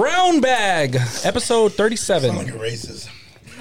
[0.00, 2.30] Brown Bag, episode 37.
[2.30, 3.06] I'm like a racist.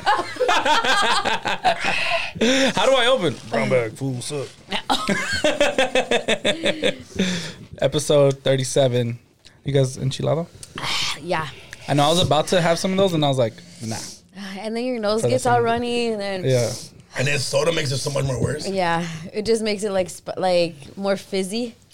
[2.76, 3.38] How do I open?
[3.50, 4.50] Brown Bag, fool, suck.
[7.82, 9.18] episode 37.
[9.64, 10.46] You guys enchilada?
[11.22, 11.48] Yeah.
[11.88, 13.96] I know I was about to have some of those and I was like, nah.
[14.60, 16.70] And then your nose So gets that's all what- runny, and then Yeah.
[17.18, 18.68] And then soda makes it so much more worse.
[18.68, 21.76] yeah, it just makes it like sp- like more fizzy.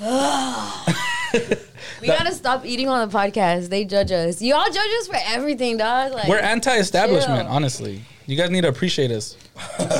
[2.00, 3.68] we gotta stop eating on the podcast.
[3.68, 4.40] They judge us.
[4.42, 6.12] You all judge us for everything, dog.
[6.12, 7.52] Like We're anti-establishment, chill.
[7.52, 8.02] honestly.
[8.26, 9.36] You guys need to appreciate us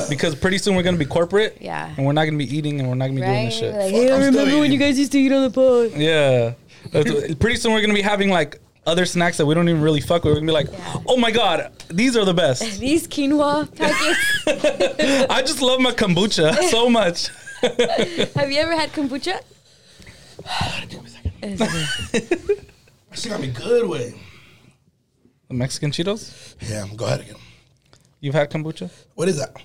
[0.09, 1.57] because pretty soon we're gonna be corporate.
[1.61, 1.93] Yeah.
[1.95, 3.73] And we're not gonna be eating and we're not gonna be doing this shit.
[3.73, 5.97] Like, hey, I remember when you guys used to eat on the pod.
[5.99, 6.53] Yeah.
[7.39, 10.23] Pretty soon we're gonna be having like other snacks that we don't even really fuck
[10.23, 10.33] with.
[10.33, 10.97] We're gonna be like, Yeah.
[11.07, 12.61] oh my god, these are the best.
[12.79, 15.27] These quinoa packets.
[15.29, 17.29] I just love my kombucha so much.
[18.35, 19.41] Have you ever had kombucha?
[21.41, 22.65] Give me a second.
[23.13, 24.13] She got me good way.
[25.47, 26.55] The Mexican Cheetos.
[26.69, 27.35] Yeah, go ahead again.
[28.19, 28.89] You've had kombucha?
[29.15, 29.55] What is that?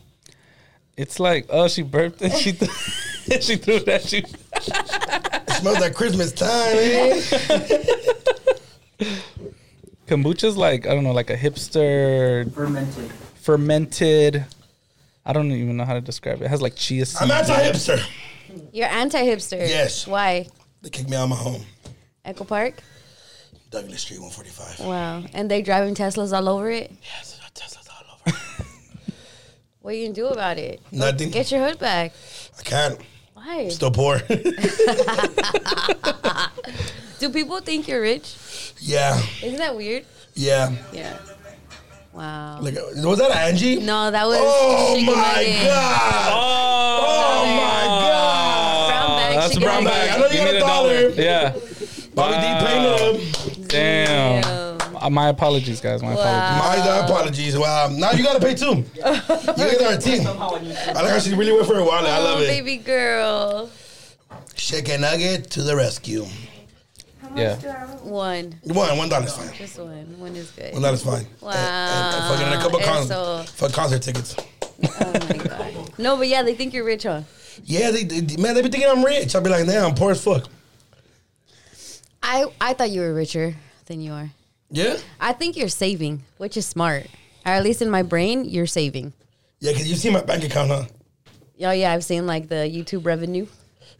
[0.96, 2.70] It's like, oh, she burped and she th-
[3.42, 4.02] she threw that.
[4.02, 7.22] She It smells like Christmas time, eh?
[10.06, 13.10] kombucha's like I don't know, like a hipster Fermented.
[13.34, 14.44] fermented.
[15.24, 16.46] I don't even know how to describe it.
[16.46, 17.20] It has like chia seeds.
[17.22, 18.04] I'm anti-hipster.
[18.72, 19.58] You're anti-hipster.
[19.68, 20.06] Yes.
[20.06, 20.48] Why?
[20.82, 21.62] They kicked me out of my home.
[22.24, 22.74] Echo Park.
[23.70, 24.86] Douglas Street, 145.
[24.86, 25.22] Wow.
[25.32, 26.92] And they driving Teslas all over it.
[27.02, 28.36] Yes, Teslas all over.
[29.80, 30.80] What you gonna do about it?
[30.92, 31.30] Nothing.
[31.30, 32.12] Get your hood back.
[32.58, 33.00] I can't.
[33.34, 33.68] Why?
[33.68, 34.18] Still poor.
[37.18, 38.72] Do people think you're rich?
[38.80, 40.04] yeah, Isn't that weird?
[40.34, 40.72] yeah.
[40.92, 41.16] Yeah.
[42.12, 42.58] Wow.
[42.60, 43.76] Like, was that Angie?
[43.76, 44.36] no, that was.
[44.40, 45.62] Oh Chicken my Nugget.
[45.66, 46.30] god!
[46.32, 47.08] Oh,
[47.44, 48.88] Oh my god!
[48.88, 50.10] Brown bag That's a chicken brown bag.
[50.10, 51.08] I know you got need a dollar.
[51.10, 51.52] Yeah.
[52.14, 52.66] Bobby D Wow.
[52.66, 53.68] paying up.
[53.68, 54.42] Damn.
[54.42, 54.96] Damn.
[55.02, 56.02] Uh, my apologies, guys.
[56.02, 56.84] My apologies.
[56.86, 57.58] My apologies.
[57.58, 57.88] Wow.
[57.90, 58.84] Now you gotta pay too.
[58.94, 60.26] You guys are a team.
[60.26, 62.10] I like how she really went for a wallet.
[62.10, 62.46] I love Oh, it.
[62.48, 63.70] baby girl.
[64.54, 66.26] Chicken nugget to the rescue.
[67.36, 67.56] Yeah.
[68.02, 68.54] One.
[68.64, 69.52] One, one dollar's fine.
[69.54, 70.18] Just one.
[70.18, 70.72] One is good.
[70.74, 71.26] One dollar's fine.
[71.40, 71.50] Wow.
[71.50, 73.42] And, and fucking and a couple con- Eso.
[73.44, 74.36] for concert tickets.
[74.38, 75.98] Oh my god.
[75.98, 77.22] No, but yeah, they think you're rich, huh?
[77.64, 79.34] Yeah, they, they man, they be thinking I'm rich.
[79.34, 80.48] I'll be like, nah, I'm poor as fuck.
[82.22, 83.56] I I thought you were richer
[83.86, 84.30] than you are.
[84.70, 87.06] Yeah, I think you're saving, which is smart.
[87.44, 89.12] Or at least in my brain, you're saving.
[89.60, 90.84] yeah, cause you see my bank account, huh?
[91.64, 93.46] Oh yeah, I've seen like the YouTube revenue.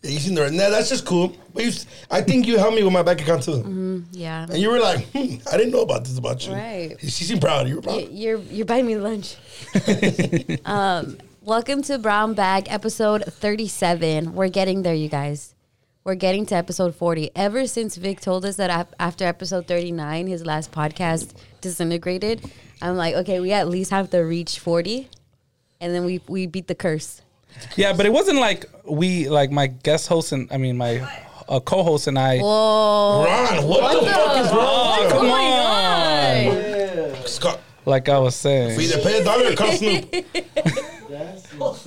[0.05, 1.33] You seen the nah, that's just cool.
[1.55, 1.73] But you,
[2.11, 4.05] I think you helped me with my bank account too.
[4.11, 4.47] Yeah.
[4.51, 6.53] And you were like, hmm, I didn't know about this about you.
[6.53, 6.97] Right.
[6.99, 7.69] She seemed proud.
[7.69, 8.09] You were proud.
[8.11, 9.37] You're you're buying me lunch.
[10.65, 14.35] um, welcome to Brown Bag episode 37.
[14.35, 15.55] We're getting there, you guys.
[16.03, 17.31] We're getting to episode 40.
[17.37, 22.51] Ever since Vic told us that after episode 39, his last podcast disintegrated,
[22.83, 25.09] I'm like, okay, we at least have to reach 40,
[25.81, 27.22] and then we we beat the curse.
[27.77, 31.01] Yeah, but it wasn't like we like my guest host and I mean my
[31.49, 32.39] uh, co-host and I.
[32.39, 33.25] Whoa!
[33.25, 34.59] Ron, what, the, fuck is wrong?
[34.61, 37.13] Oh, come on.
[37.19, 37.27] on.
[37.27, 40.27] Scott, Like I was we saying, either pay a dollar or call Snoop.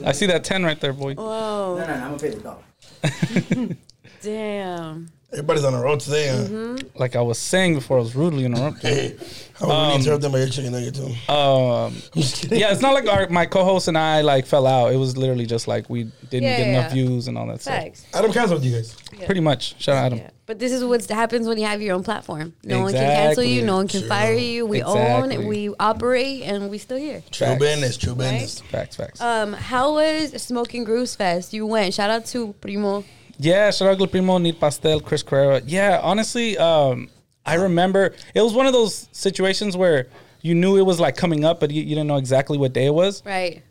[0.06, 1.16] I see that ten right there, boy.
[1.16, 1.78] Whoa!
[1.80, 3.76] No, no, no, I'm gonna pay the dollar.
[4.22, 5.12] Damn.
[5.32, 6.30] Everybody's on the road today.
[6.30, 6.36] Huh?
[6.44, 6.98] Mm-hmm.
[6.98, 8.84] Like I was saying before, I was rudely interrupted.
[8.84, 9.16] Hey,
[9.60, 11.08] I was really interrupted by your chicken nugget too.
[11.32, 12.60] Um, I'm just kidding.
[12.60, 14.94] yeah, it's not like our my co-host and I like fell out.
[14.94, 17.04] It was literally just like we didn't Yeah, get yeah, enough yeah.
[17.06, 17.84] views and all that stuff.
[18.14, 18.96] Adam canceled you guys.
[19.26, 19.76] Pretty much.
[19.82, 20.20] Shout out Adam.
[20.20, 20.30] Yeah.
[20.46, 22.54] But this is what happens when you have your own platform.
[22.64, 23.64] No one can cancel you.
[23.64, 24.10] No one can True.
[24.10, 24.66] fire you.
[24.68, 25.38] We Exactly.
[25.38, 27.24] own, we operate, and we still here.
[27.32, 27.60] True Facts.
[27.60, 27.98] business.
[27.98, 28.62] True business.
[28.62, 29.20] Facts, facts.
[29.22, 31.52] Um, how was Smoking Grooves Fest?
[31.52, 31.96] You went.
[31.96, 33.04] Shout out to Primo.
[33.38, 35.62] Yeah, out Primo, Need Pastel, Chris Carrera.
[35.66, 37.10] Yeah, honestly, um,
[37.46, 40.08] I remember it was one of those situations where
[40.42, 42.86] you knew it was like coming up, but you, you didn't know exactly what day
[42.86, 43.24] it was.
[43.26, 43.64] Right.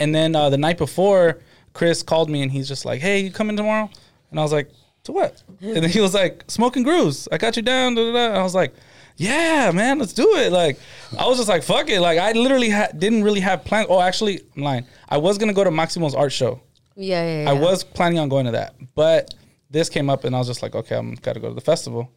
[0.00, 1.40] And then uh, the night before,
[1.72, 3.90] Chris called me and he's just like, "Hey, you coming tomorrow?"
[4.30, 4.70] And I was like,
[5.04, 7.28] "To what?" and then he was like, "Smoking grooves.
[7.30, 8.26] I got you down." Da, da, da.
[8.28, 8.74] And I was like,
[9.16, 10.78] "Yeah, man, let's do it." Like,
[11.18, 13.86] I was just like, "Fuck it." Like, I literally ha- didn't really have plans.
[13.90, 14.86] Oh, actually, I'm lying.
[15.08, 16.60] I was gonna go to Maximo's art show.
[16.96, 17.50] Yeah, yeah, yeah.
[17.50, 19.34] I was planning on going to that, but
[19.70, 22.10] this came up and I was just like, okay, I'm gotta go to the festival.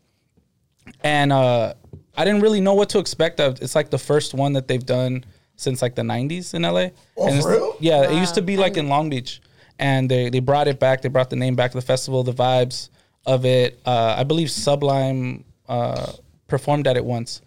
[1.04, 1.74] And uh,
[2.16, 3.40] I didn't really know what to expect.
[3.40, 5.24] Of it's like the first one that they've done
[5.56, 6.90] since like the '90s in LA.
[7.18, 7.76] Oh, and for real?
[7.80, 9.42] Yeah, it used to be like in Long Beach,
[9.78, 11.02] and they they brought it back.
[11.02, 12.90] They brought the name back to the festival, the vibes
[13.26, 13.80] of it.
[13.86, 16.14] Uh, I believe Sublime uh,
[16.48, 17.42] performed at it once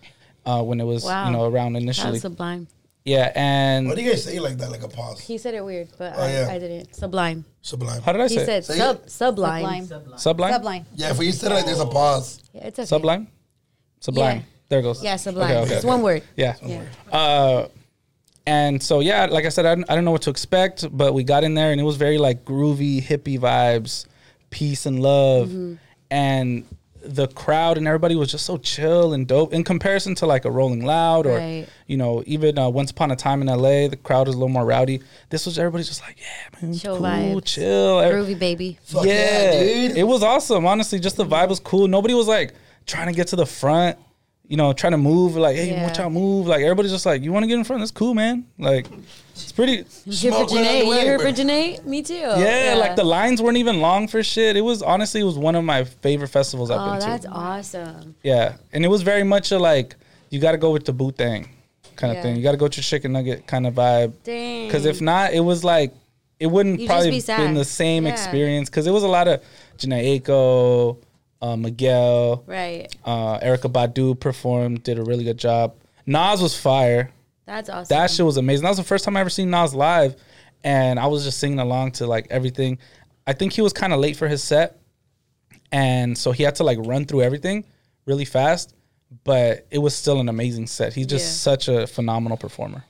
[0.47, 1.27] uh, when it was Wow.
[1.27, 2.13] you know around initially.
[2.13, 2.69] That's sublime.
[3.05, 5.21] Yeah, and Why do you guys say it like that, like a pause?
[5.21, 6.49] He said it weird, but Oh, I, yeah.
[6.51, 6.95] I didn't.
[6.95, 7.45] Sublime.
[7.63, 8.01] Sublime.
[8.03, 8.65] how did I He say said it?
[8.67, 9.11] Say sub it.
[9.11, 9.87] sublime.
[10.17, 10.53] Sublime?
[10.53, 10.87] Sublime.
[10.95, 12.41] Yeah, if you said it like there's a pause.
[12.53, 12.87] Yeah, it's okay.
[12.87, 13.29] Sublime.
[14.01, 14.37] Sublime.
[14.39, 14.43] Yeah.
[14.69, 15.03] There it goes.
[15.05, 15.51] Yeah, Sublime.
[15.51, 15.89] Okay, okay, it's okay.
[15.89, 16.23] one word.
[16.37, 16.57] Yeah.
[16.63, 16.85] Yeah.
[17.11, 17.69] Uh,
[18.47, 21.13] and so yeah, like I said, I didn't, I didn't know what to expect, but
[21.15, 24.07] we got in there and it was very like groovy hippie vibes,
[24.51, 25.75] peace and love, Mm-hmm.
[26.11, 26.65] and
[27.05, 30.51] the crowd and everybody was just so chill and dope in comparison to like a
[30.51, 31.67] Rolling Loud or Right.
[31.87, 33.89] you know even uh, Once Upon a Time in L.A.
[33.89, 35.01] The crowd was a little more rowdy.
[35.31, 37.45] This was everybody's just like yeah man, Chill cool, vibes.
[37.45, 37.97] chill.
[38.03, 38.79] Groovy baby.
[38.85, 39.97] Fuck yeah, yeah, dude.
[39.97, 40.65] it was awesome.
[40.67, 41.89] Honestly, just the vibe was cool.
[41.89, 42.55] Nobody was like
[42.87, 43.99] trying to get to the front,
[44.53, 45.35] you know, trying to move.
[45.35, 45.83] Like, hey, Yeah.
[45.85, 46.47] watch out, move.
[46.47, 47.81] Like everybody's just like, you want to get in front?
[47.81, 48.45] That's cool, man.
[48.59, 48.87] Like,
[49.33, 49.73] it's pretty.
[50.05, 50.85] You here for Smoke right out Jhené?
[50.85, 51.33] You way, for.
[51.33, 51.85] Jhené?
[51.87, 52.15] Me too.
[52.15, 54.55] Yeah, like the lines weren't even long for shit.
[54.59, 57.07] It was honestly, it was one of my favorite festivals I've Oh, been to.
[57.07, 58.15] Oh, that's awesome.
[58.23, 59.97] Yeah, and it was very much a like,
[60.29, 61.49] you got to go with the boot thing,
[61.97, 62.23] kind of Yeah.
[62.23, 62.37] thing.
[62.37, 64.13] You got to go to your chicken nugget kind of vibe.
[64.23, 64.67] Dang.
[64.69, 65.95] Because if not, it was like
[66.39, 68.13] it wouldn't You'd probably be been the same Yeah.
[68.13, 68.69] experience.
[68.69, 69.41] Because it was a lot of
[69.79, 70.99] Jhené Aiko,
[71.43, 72.89] uh, Miguel, Right.
[73.05, 75.75] uh, Erykah Badu performed, did a really good job.
[76.07, 77.11] Nas was fire.
[77.45, 77.89] That's awesome.
[77.95, 78.63] That shit was amazing.
[78.63, 80.17] That was the first time I ever seen Nas live,
[80.65, 82.79] and I was just singing along to like everything.
[83.27, 84.79] I think he was kind of late for his set,
[85.71, 87.65] and so he had to like run through everything
[88.07, 88.75] really fast.
[89.25, 90.95] But it was still an amazing set.
[90.95, 91.53] He's just Yeah.
[91.53, 92.85] such a phenomenal performer.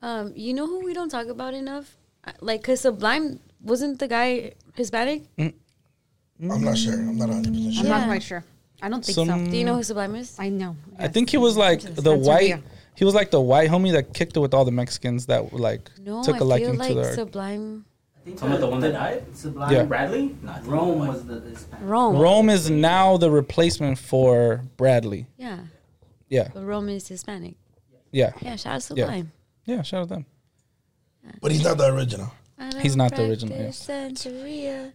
[0.00, 1.96] Um, you know who we don't talk about enough?
[2.40, 5.24] Like, cause Sublime wasn't the guy Hispanic?
[6.40, 6.94] I'm not sure.
[6.94, 7.84] I'm not 100 percent I'm sure.
[7.84, 7.90] Yeah.
[7.98, 8.44] not quite sure.
[8.80, 9.50] I don't think Some- so.
[9.50, 10.36] Do you know who Sublime is?
[10.38, 10.76] I know.
[10.98, 12.24] I think he was like the Santeria.
[12.26, 12.62] white.
[12.94, 15.90] He was like the white homie that kicked it with all the Mexicans that like
[16.00, 17.04] No, took I a feel liking like to the.
[17.14, 17.84] Sublime
[18.36, 19.24] Talking about the one that died?
[19.34, 19.84] Sublime Yeah.
[19.84, 20.36] Bradley?
[20.42, 21.88] No, Rome was the Hispanic.
[21.88, 22.16] Rome.
[22.18, 25.26] Rome is now the replacement for Bradley.
[25.38, 25.60] Yeah,
[26.28, 27.54] Yeah, but Rome is Hispanic.
[28.12, 29.04] yeah, Yeah, shout out Yeah.
[29.06, 29.32] Sublime.
[29.64, 29.82] yeah.
[29.82, 30.26] Shout out them.
[31.40, 32.30] But he's not the original.
[32.58, 34.92] I He's don't not the original, practice Santeria.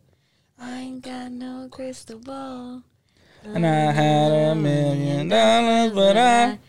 [0.64, 2.82] I ain't got no crystal ball.
[3.44, 6.60] And I had a million dollars, but I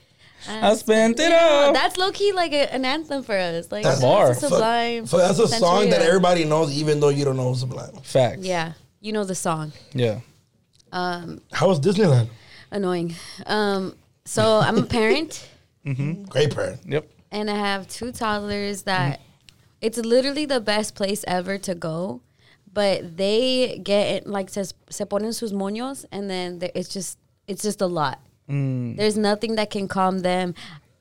[0.49, 1.73] I spent it all.
[1.73, 3.71] That's low key like a, an anthem for us.
[3.71, 4.35] Like That's shout out to bar.
[4.35, 5.07] Fuck- Sublime.
[5.07, 7.95] fuck, that's a song that everybody knows, even though you don't know Sublime.
[8.03, 8.41] Facts.
[8.43, 9.73] Yeah, you know the song.
[9.93, 10.21] Yeah.
[10.93, 12.29] Um, How was Disneyland?
[12.73, 13.15] annoying.
[13.47, 13.95] Um,
[14.25, 15.49] so I'm a parent.
[16.29, 16.81] Great parent.
[16.87, 17.09] Yep.
[17.31, 19.21] and I have two toddlers that
[19.81, 22.21] it's literally the best place ever to go.
[22.75, 27.81] But they get like se, se ponen sus moños, and then it's just it's just
[27.81, 28.21] a lot.
[28.51, 28.97] Mm.
[28.97, 30.55] There's nothing that can calm them.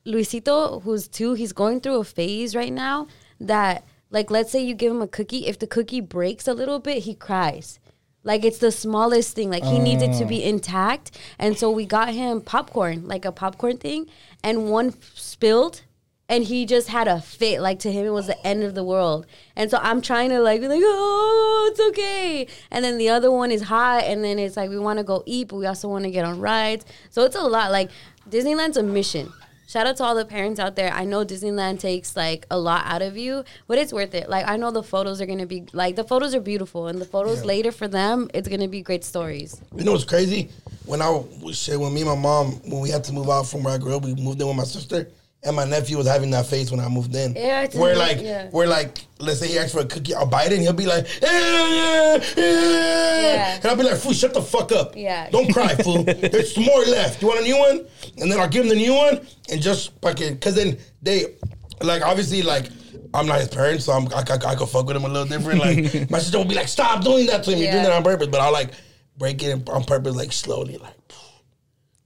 [0.06, 3.08] Luisito, who's two, he's going through a phase right now
[3.40, 6.80] that like let's say you give him a cookie, if the cookie breaks a little
[6.80, 7.80] bit, he cries.
[8.24, 9.50] Like it's the smallest thing.
[9.50, 10.50] Like he needs it to be oh.
[10.50, 11.18] intact.
[11.40, 14.08] And so we got him popcorn, like a popcorn thing,
[14.44, 15.82] and one spilled
[16.30, 17.62] and he just had a fit.
[17.62, 19.26] Like to him it was the end of the world.
[19.56, 23.32] And so I'm trying to like be like, "Oh, it's okay." And then the other
[23.32, 25.88] one is hot and then it's like we want to go eat, but we also
[25.88, 26.86] want to get on rides.
[27.10, 27.72] So it's a lot.
[27.72, 27.90] Like
[28.30, 29.32] Disneyland's a mission.
[29.66, 30.92] Shout out to all the parents out there.
[30.94, 34.30] I know Disneyland takes like a lot out of you, but it's worth it.
[34.30, 37.06] Like I know the photos are gonna be like the photos are beautiful, and the
[37.06, 37.46] photos Yeah.
[37.48, 39.60] later for them, it's gonna be great stories.
[39.76, 40.50] You know what's crazy?
[40.86, 41.10] When I
[41.42, 43.74] was shit, when me and my mom, when we had to move out from where
[43.74, 45.08] I grew up, we moved in with my sister,
[45.46, 47.36] and my nephew was having that face when I moved in.
[47.36, 48.50] Yeah, it's where like, yeah.
[48.50, 50.86] where like, let's say he asks for a cookie, I'll bite it, and he'll be
[50.86, 52.24] like, yeah, yeah.
[52.38, 53.56] Yeah.
[53.56, 54.96] and I'll be like, fool, shut the fuck up.
[54.96, 55.30] Yeah.
[55.30, 56.04] Don't cry, fool.
[56.04, 57.22] There's some more left.
[57.22, 57.86] You want a new one?
[58.20, 61.36] And then I'll give him the new one, and just fucking, cause then they,
[61.82, 62.70] like, obviously, like.
[63.16, 65.28] I'm not his parent, so I'm, I, I, I could fuck with him a little
[65.28, 65.60] different.
[65.60, 67.60] Like my sister will be like, "Stop doing that to him.
[67.60, 68.72] You're doing that on purpose." But I'll like
[69.20, 70.96] break it on purpose, like slowly, like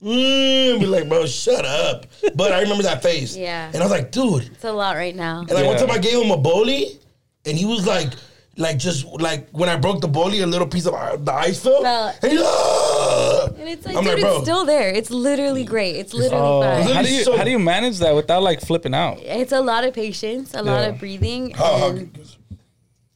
[0.02, 2.06] mm, be like, bro, shut up.
[2.34, 3.36] But I remember that face.
[3.36, 3.66] Yeah.
[3.72, 4.44] And I was like, dude.
[4.46, 5.40] It's a lot right now.
[5.40, 5.86] And like one Yeah.
[5.86, 6.98] time I gave him a boli,
[7.46, 8.12] and he was like,
[8.56, 11.62] like just like when I broke the boli, a little piece of uh, the ice
[11.62, 11.80] fell.
[11.82, 12.14] Fell.
[12.22, 14.32] And he's "Ah!" And it's like, I'm dude, like, bro.
[14.34, 14.90] it's still there.
[14.90, 15.94] It's literally great.
[15.96, 16.94] It's literally Oh, fine.
[16.94, 19.18] how do you so- how do you manage that without like flipping out?
[19.22, 20.88] It's a lot of patience, a lot Yeah.
[20.88, 22.18] of breathing, How- how- and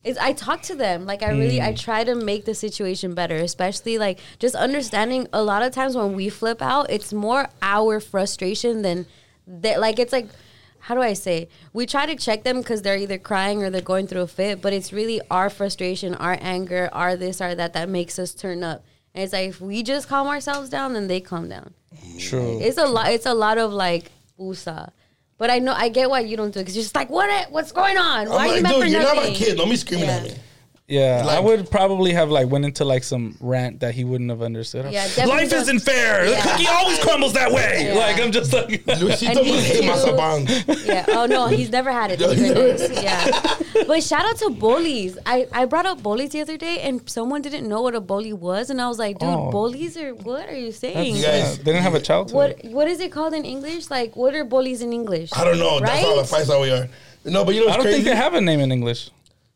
[0.05, 1.07] it's, I talk to them.
[1.07, 1.79] Like I really, I mm.
[1.79, 5.29] try to make the situation better, especially like just understanding.
[5.33, 9.07] A lot of times when we flip out, it's more our frustration than
[9.47, 9.81] that.
[9.81, 10.29] Like it's like,
[10.81, 11.49] how do I say?
[11.73, 14.61] We try to check them because they're either crying or they're going through a fit,
[14.61, 18.65] but it's really our frustration, our anger, our this, our that that makes us turn
[18.65, 18.85] up.
[19.15, 21.75] And it's like if we just calm ourselves down, then they calm down.
[22.19, 22.59] True.
[22.61, 23.13] It's a lot.
[23.13, 24.91] It's a lot of like usa.
[25.43, 27.51] But I know I get why you don't do it because you're just like, what?
[27.51, 28.29] What's going on?
[28.29, 29.57] Why I'm are you like, dude, you're not my kid.
[29.57, 30.31] Don't be screaming at Yeah.
[30.35, 30.39] me.
[30.93, 34.43] Yeah, I would probably have like went into like some rant that he wouldn't have
[34.43, 34.93] understood.
[34.93, 36.27] Yeah, Life don't- isn't fair.
[36.27, 36.43] Yeah.
[36.43, 37.87] The cookie always crumbles that way.
[37.87, 37.95] Yeah.
[37.95, 38.69] Like I'm just like.
[39.01, 39.49] Luisito And
[39.89, 40.07] must
[40.49, 41.07] he's hate Yeah.
[41.09, 42.19] Oh no, he's never had it.
[42.21, 43.03] Thank No, he's goodness.
[43.03, 43.85] Yeah.
[43.87, 45.17] But shout out to bolis.
[45.25, 48.35] I, I brought up bolis the other day, and someone didn't know what a boli
[48.35, 49.51] was, and I was like, dude, Oh.
[49.51, 51.17] bolis are what are you saying?
[51.17, 52.35] You yeah, guys- they didn't have a childhood.
[52.35, 53.91] What what is it called in English?
[53.91, 55.31] Like, what are bolis in English?
[55.33, 55.81] I don't know.
[55.81, 56.87] That's how the fights how we are.
[57.25, 58.03] No, but you know I don't crazy?
[58.03, 59.11] think they have a name in English.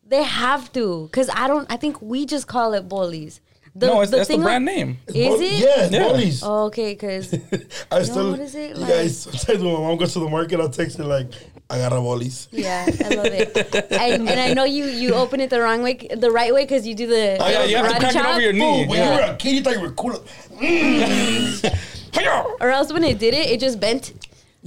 [0.09, 1.71] They have to, cause I don't.
[1.71, 3.41] I think we just call it bolis.
[3.75, 4.99] The, no, it's, that's the brand on- name.
[5.09, 5.53] Is it?
[5.59, 6.09] Yeah, Yeah.
[6.09, 6.41] bolis.
[6.43, 7.35] Oh, okay, cause
[7.91, 8.89] I still, what is it You like?
[8.89, 11.31] guys, sometimes when my mom goes to the market, I'll text her like,
[11.69, 12.47] I got a bolis.
[12.53, 13.93] yeah, I love it.
[13.93, 16.87] I, and I know you you open it the wrong way, the right way, cause
[16.87, 17.37] you do the.
[17.41, 18.87] Oh yeah, you have to run crack it over your knee.
[18.87, 19.15] When Yeah.
[19.15, 20.25] you were a kid, you thought you were cool.
[22.61, 24.13] Or else when it did it, it just bent.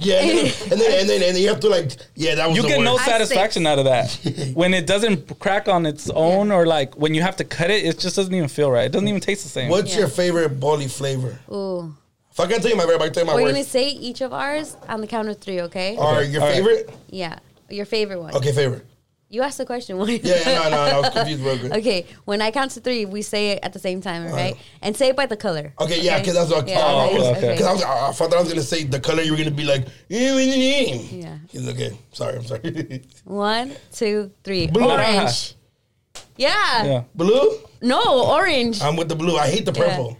[0.02, 2.48] Yeah, and then, and then and then and then you have to like, yeah, that
[2.48, 3.06] was You the get no worst.
[3.06, 7.14] I satisfaction out of that when it doesn't crack on its own, or like when
[7.14, 8.86] you have to cut it, it just doesn't even feel right.
[8.86, 9.68] It doesn't even taste the same.
[9.70, 10.00] What's Yeah.
[10.00, 11.38] your favorite boli flavor?
[11.52, 11.94] Ooh.
[12.32, 13.54] If I can't tell you my favorite, I can tell you my We're worst.
[13.54, 15.96] gonna say each of ours on the count of three, okay?
[15.98, 16.56] Or your All right.
[16.56, 16.90] favorite?
[17.10, 17.38] Yeah,
[17.68, 18.34] your favorite one.
[18.36, 18.86] Okay, favorite.
[19.32, 19.96] You asked the question.
[20.08, 21.72] Yeah, yeah, no, no, no, I was confused real quick.
[21.72, 24.54] Okay, when I count to three, we say it at the same time, right?
[24.54, 24.62] Uh-huh.
[24.82, 25.72] And say it by the color.
[25.80, 27.26] Okay, yeah, because that's what Yeah, I okay, was.
[27.38, 27.52] okay.
[27.52, 29.64] Because I, was, I thought I was gonna say the color you were gonna be
[29.64, 29.86] like.
[30.08, 30.34] Yeah.
[30.36, 31.38] Yeah.
[31.48, 31.96] He's okay.
[32.12, 33.04] Sorry, I'm sorry.
[33.24, 34.66] One, two, three.
[34.66, 34.90] Blue.
[34.90, 35.54] Orange.
[36.36, 36.84] Yeah.
[36.84, 37.58] Yeah, blue.
[37.82, 38.80] No, orange.
[38.80, 39.36] I'm with the blue.
[39.36, 39.88] I hate the Yeah.
[39.88, 40.16] purple.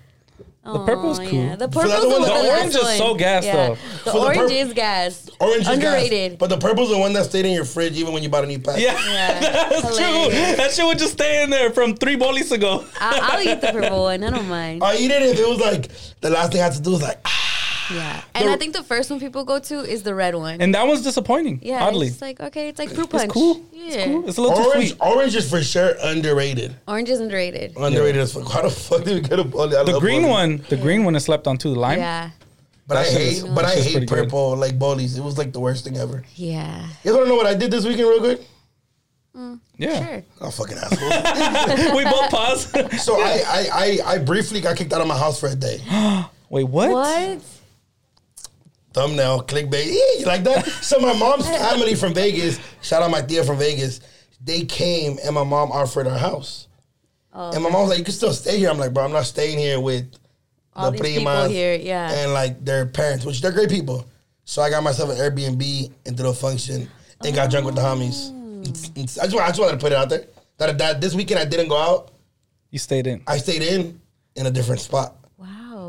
[0.63, 1.39] The purple's Oh, cool.
[1.39, 1.57] Yeah.
[1.57, 2.97] The So purple's the the one one the The orange is one.
[2.99, 3.55] so gas, yeah.
[3.57, 3.75] though.
[3.75, 5.31] The For the orange purp- is gas.
[5.41, 6.39] Orange is gas, Underrated.
[6.39, 8.47] but the purple's the one that stayed in your fridge even when you bought a
[8.47, 8.79] new pack.
[8.79, 9.41] yeah, Yeah.
[9.71, 10.57] that's true.
[10.57, 12.85] That shit would just stay in there from three bolis ago.
[13.01, 14.23] I'll, I'll eat the purple one.
[14.23, 14.85] I don't mind.
[14.85, 15.89] I eat it if it was like
[16.21, 17.19] the last thing I had to do was like.
[17.25, 17.40] ah.
[17.93, 18.23] Yeah.
[18.35, 20.61] And The- I think the first one people go to is the red one.
[20.61, 21.61] And that one's disappointing.
[21.63, 21.85] yeah.
[21.85, 23.31] oddly, It's like, okay, it's like fruit it's punch.
[23.33, 23.63] cool.
[23.73, 23.87] Yeah.
[23.95, 24.29] It's cool.
[24.29, 25.01] It's a little too Orange, sweet.
[25.01, 26.77] orange is for sure underrated.
[26.87, 27.75] Orange is underrated.
[27.77, 28.51] Underrated as fuck.
[28.51, 29.77] How the fuck did we get a boli?
[29.77, 30.29] I The love green bolis.
[30.31, 31.75] one, the green one is slept on too.
[31.75, 31.99] The lime.
[31.99, 32.31] Yeah.
[32.87, 34.09] But I That shit hate, is- but I hate pretty good.
[34.25, 35.17] purple like bolis.
[35.17, 36.25] It was like the worst thing ever.
[36.37, 36.87] Yeah.
[37.05, 38.41] You want to know what I did this weekend, real quick?
[39.37, 40.05] Mm, yeah.
[40.07, 40.23] Sure.
[40.41, 41.95] Oh, fucking asshole.
[41.97, 42.67] we both pause.
[43.05, 45.79] so I, I, I, I briefly got kicked out of my house for a day.
[46.51, 46.91] Wait, what?
[46.91, 47.39] What?
[48.93, 49.87] Thumbnail, clickbait.
[50.21, 50.67] You like that?
[50.67, 54.01] So my mom's family from Vegas, shout out my tia from Vegas,
[54.43, 56.67] they came and my mom offered her house.
[57.33, 58.71] Oh, And my mom was like, you can still stay here.
[58.71, 60.11] I'm like, bro, I'm not staying here with
[60.75, 62.11] All these people here, yeah.
[62.11, 64.05] and like their parents, which they're great people.
[64.45, 66.89] So I got myself an Airbnb and did a function
[67.25, 68.31] and got drunk with the homies.
[68.63, 70.25] It's- it's- I, just, I just wanted to put it out there.
[70.59, 72.11] That, that this weekend I didn't go out.
[72.71, 73.23] You stayed in.
[73.27, 74.01] I stayed in
[74.37, 75.17] in a different spot.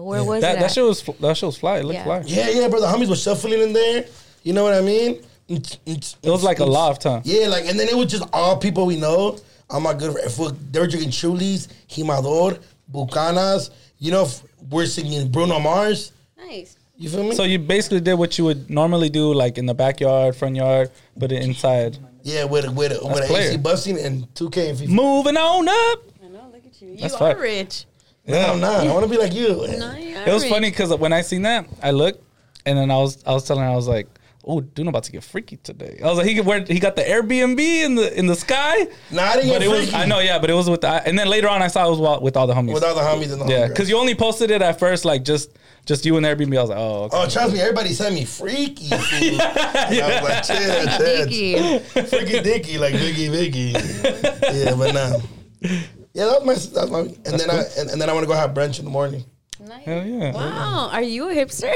[0.04, 0.10] Wow.
[0.12, 0.60] Where was That it?
[0.60, 0.72] that at?
[0.72, 1.78] shit was fl- that shit was fly.
[1.78, 2.04] It looked Yeah.
[2.04, 2.24] fly.
[2.26, 2.82] Yeah, yeah, bro.
[2.82, 4.06] The homies were shuffling in there.
[4.44, 5.22] You know what I mean?
[5.48, 7.22] It It was like a loft, huh?
[7.24, 9.38] Yeah, like, and then it was just all people we know.
[9.70, 10.16] I'm not good.
[10.26, 12.60] If we- they were drinking Chulis, Jimador,
[12.92, 16.12] Bucanas, you know, if we're singing Bruno Mars.
[16.38, 16.76] Nice.
[16.98, 17.36] You feel me?
[17.36, 20.92] So you basically did what you would normally do, like in the backyard, front yard,
[21.18, 21.98] but inside.
[22.24, 23.50] yeah, with a, with a with a player.
[23.50, 24.88] AC busting and 2K and FIFA.
[24.90, 26.04] Moving on up.
[26.24, 26.46] I know.
[26.54, 26.90] Look at you.
[26.98, 27.36] You fine.
[27.36, 27.86] are rich.
[28.28, 28.86] No, I'm not.
[28.88, 29.48] I want to be like you.
[29.78, 32.24] No, It was funny because when I seen that, I looked,
[32.66, 34.08] and then I was I was telling her I was like,
[34.46, 36.96] "Oh, dude, about to get freaky today." I was like, "He could wear, he got
[36.96, 39.96] the Airbnb in the in the sky." Nah, didn't But get it was freaky.
[39.96, 41.98] I know, yeah, but it was with the, and then later on I saw it
[41.98, 42.74] was with all the homies.
[42.74, 45.24] With all the homies and the yeah, because you only posted it at first, like
[45.24, 46.56] just just you and Airbnb.
[46.56, 48.90] I was like, "Oh, okay." Oh, trust me, everybody sent me freaky.
[48.90, 49.42] fool.
[49.42, 52.06] I was like, chill, chill.
[52.06, 53.74] Freaky dicky, like Biggie Biggie.
[54.66, 55.90] yeah, but nah.
[56.14, 56.82] Yeah, that was my.
[56.82, 57.00] That's my.
[57.00, 59.24] And then I and, and then I want to go have brunch in the morning.
[59.60, 59.86] Nice.
[59.86, 60.90] hell yeah." Wow.
[60.92, 61.74] Are you a hipster?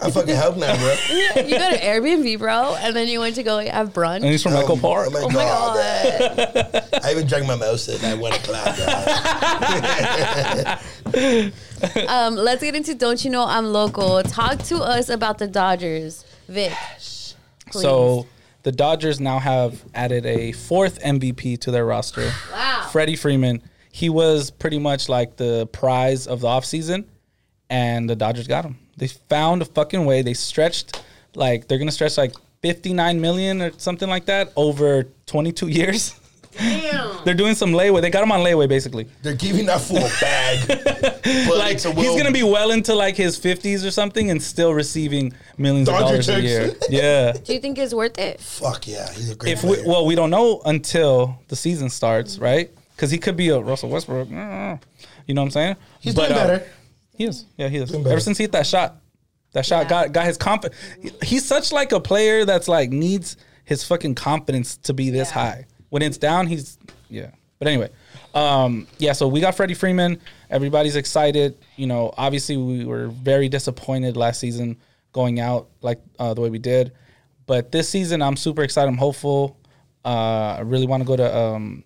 [0.00, 0.94] I fucking help now, bro.
[1.42, 4.16] you go to Airbnb, bro, and then you went to go have brunch.
[4.16, 5.08] And he's from Echo Park.
[5.08, 6.36] Oh my, oh my god.
[6.46, 6.88] god.
[7.04, 8.76] I even drank my mimosas at one o'clock.
[12.08, 14.22] um, let's get into Don't You Know I'm Local.
[14.24, 16.72] Talk to us about the Dodgers, Vic.
[17.70, 17.82] Please.
[17.82, 18.26] So
[18.64, 22.32] the Dodgers now have added a fourth MVP to their roster.
[22.52, 22.88] Wow.
[22.90, 23.62] Freddie Freeman.
[23.96, 27.06] He was pretty much like the prize of the offseason,
[27.70, 28.76] and the Dodgers got him.
[28.98, 30.20] They found a fucking way.
[30.20, 31.02] They stretched
[31.34, 36.20] like they're gonna stretch like 59 million or something like that over 22 years.
[36.58, 37.24] Damn.
[37.24, 38.02] they're doing some layaway.
[38.02, 39.08] They got him on layaway basically.
[39.22, 41.12] They're giving that fool a bag.
[41.48, 45.32] Like a he's gonna be well into like his 50s or something and still receiving
[45.56, 46.74] millions of Dodger dollars a year.
[46.90, 47.32] Yeah.
[47.32, 48.40] Do you think it's worth it?
[48.40, 52.38] Fuck yeah, he's a great if we, well, we don't know until the season starts,
[52.38, 52.70] right?
[52.96, 54.28] Because he could be a Russell Westbrook.
[54.28, 54.80] mm,
[55.26, 55.76] You know what I'm saying?
[56.00, 56.66] he's But, doing uh, better.
[57.14, 57.44] He is.
[57.58, 57.94] Yeah, he is.
[57.94, 58.96] Ever since he hit that shot,
[59.52, 59.88] that shot Yeah.
[59.90, 60.78] got got his confidence.
[61.22, 65.34] He's such like a player that's like needs his fucking confidence to be this Yeah.
[65.34, 65.66] high.
[65.90, 67.30] When it's down, he's yeah.
[67.58, 67.88] But anyway,
[68.34, 69.12] um, yeah.
[69.12, 70.20] So we got Freddie Freeman.
[70.50, 71.56] Everybody's excited.
[71.76, 74.76] You know, obviously we were very disappointed last season
[75.12, 76.92] going out like uh, the way we did,
[77.46, 78.88] but this season I'm super excited.
[78.88, 79.56] I'm hopeful.
[80.04, 81.82] Uh, I really want to go to um,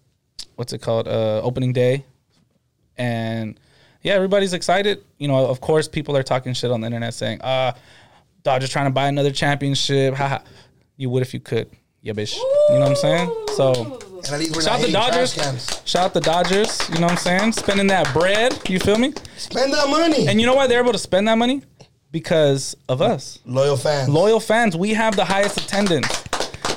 [0.56, 1.09] what's it called?
[1.09, 2.04] Uh, opening day,
[2.97, 3.59] and
[4.02, 5.04] yeah, everybody's excited.
[5.18, 7.73] You know, of course, people are talking shit on the internet saying, "Uh,
[8.42, 10.38] Dodgers trying to buy another championship." Haha.
[10.97, 11.70] You would if you could.
[12.02, 12.37] Yeah, bitch.
[12.37, 13.47] You know what I'm saying?
[13.56, 15.82] So And at least we're shout out the Dodgers.
[15.85, 16.88] Shout out the Dodgers.
[16.88, 17.52] You know what I'm saying?
[17.52, 18.59] Spending that bread.
[18.68, 19.12] You feel me?
[19.37, 20.28] Spend that money.
[20.28, 21.62] And you know why they're able to spend that money?
[22.11, 23.38] Because of us.
[23.44, 24.09] Loyal fans.
[24.09, 24.76] Loyal fans.
[24.76, 26.06] We have the highest attendance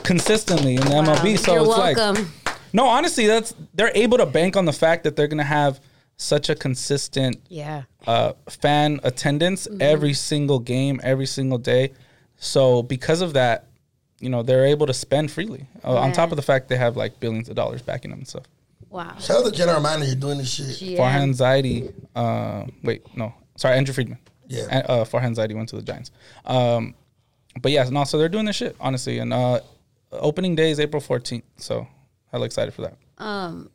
[0.03, 1.39] consistently in the MLB.
[1.39, 2.31] So You're it's like welcome.
[2.73, 5.79] No, honestly, that's they're able to bank on the fact that they're gonna have
[6.17, 7.83] such a consistent yeah.
[8.07, 11.91] uh, fan attendance every single game, every single day.
[12.37, 13.67] So because of that,
[14.19, 15.67] you know, they're able to spend freely.
[15.83, 18.27] Uh, on top of the fact they have like billions of dollars backing them and
[18.27, 18.45] stuff.
[18.89, 19.15] Wow.
[19.19, 20.81] Shout out the general manager doing this shit.
[20.81, 20.99] Yeah.
[20.99, 24.19] Farhan Zaidi, uh, wait, no, sorry, Andrew Friedman.
[24.47, 24.67] Yeah.
[24.69, 26.11] And, Uh, Farhan Zaidi went to the Giants.
[26.45, 26.93] Um,
[27.61, 29.19] but yeah, no, so they're doing this shit, honestly.
[29.19, 29.61] And uh,
[30.11, 31.43] opening day is April 14th.
[31.57, 31.87] So
[32.33, 32.97] hella excited for that.
[33.23, 33.69] Um,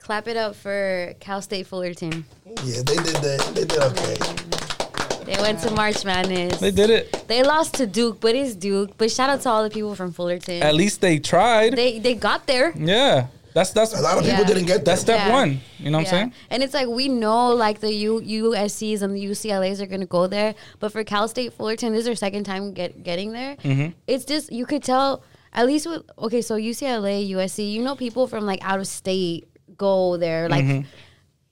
[0.00, 2.24] clap it up for Cal State Fullerton.
[2.64, 3.52] Yeah, they did that.
[3.54, 5.24] They did okay.
[5.24, 6.58] They went to March Madness.
[6.60, 7.24] They did it.
[7.28, 8.92] They lost to Duke, but it's Duke.
[8.96, 10.62] But shout out to all the people from Fullerton.
[10.62, 11.74] At least they tried.
[11.76, 12.72] they they got there.
[12.76, 13.26] yeah.
[13.52, 14.46] That's that's A lot of people Yeah.
[14.46, 14.84] didn't get that.
[14.84, 15.32] that's step Yeah.
[15.32, 15.60] one.
[15.78, 16.32] You know what I'm saying?
[16.50, 20.26] And it's like we know like the U, USCs and the UCLAs are gonna go
[20.26, 23.56] there, but for Cal State Fullerton, this is their second time get getting there.
[23.64, 23.92] Mm-hmm.
[24.06, 25.22] It's just you could tell
[25.56, 29.48] at least with okay, so UCLA, USC, you know people from like out of state
[29.76, 30.48] go there.
[30.48, 30.88] Like Mm-hmm.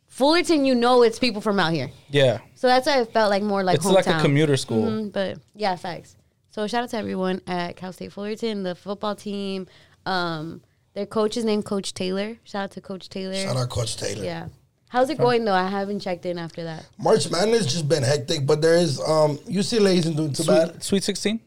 [0.07, 1.91] Fullerton, you know it's people from out here.
[2.09, 2.39] Yeah.
[2.55, 4.83] So that's why I felt like more like It's like a commuter school.
[4.89, 6.15] Mhm, but yeah, facts.
[6.51, 9.67] So shout out to everyone at Cal State Fullerton, the football team.
[10.07, 12.37] Um, their coach is named Coach Taylor.
[12.45, 13.35] Shout out to Coach Taylor.
[13.35, 14.23] Shout out Coach Taylor.
[14.25, 14.49] Yeah.
[14.89, 15.53] How's it going though?
[15.55, 16.87] I haven't checked in after that.
[16.97, 20.75] March Madness just been hectic, but there is um UCLA isn't doing too bad.
[20.75, 21.41] Sweet, Sweet 16?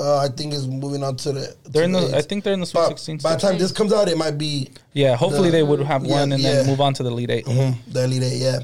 [0.00, 1.56] Uh, I think is moving on to the.
[1.64, 2.14] They're to in the eights.
[2.14, 3.18] I think they're in the Sweet By, 16.
[3.18, 6.04] by the time this comes out, it might be Yeah, hopefully the- they would have
[6.04, 6.52] Yeah, one and yeah.
[6.54, 8.38] then move on to the Elite 8 mhm, the Elite Eight.
[8.38, 8.60] Yeah,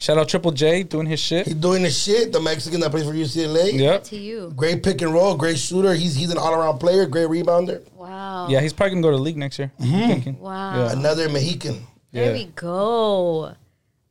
[0.00, 1.46] Shout out Triple J doing his shit.
[1.46, 2.32] he's doing his shit.
[2.32, 3.72] The Mexican that plays for UCLA.
[3.72, 3.98] Yeah.
[3.98, 4.52] To you.
[4.56, 5.92] Great pick and roll, great shooter.
[5.92, 7.82] He's he's an all around player, great rebounder.
[7.96, 8.46] Wow.
[8.48, 9.70] Yeah, he's probably gonna go to the league next year.
[9.80, 10.40] Mm-hmm.
[10.40, 10.76] Wow.
[10.86, 10.92] Yeah.
[10.92, 11.84] Another Mexican.
[12.12, 12.32] There Yeah.
[12.32, 13.52] we go.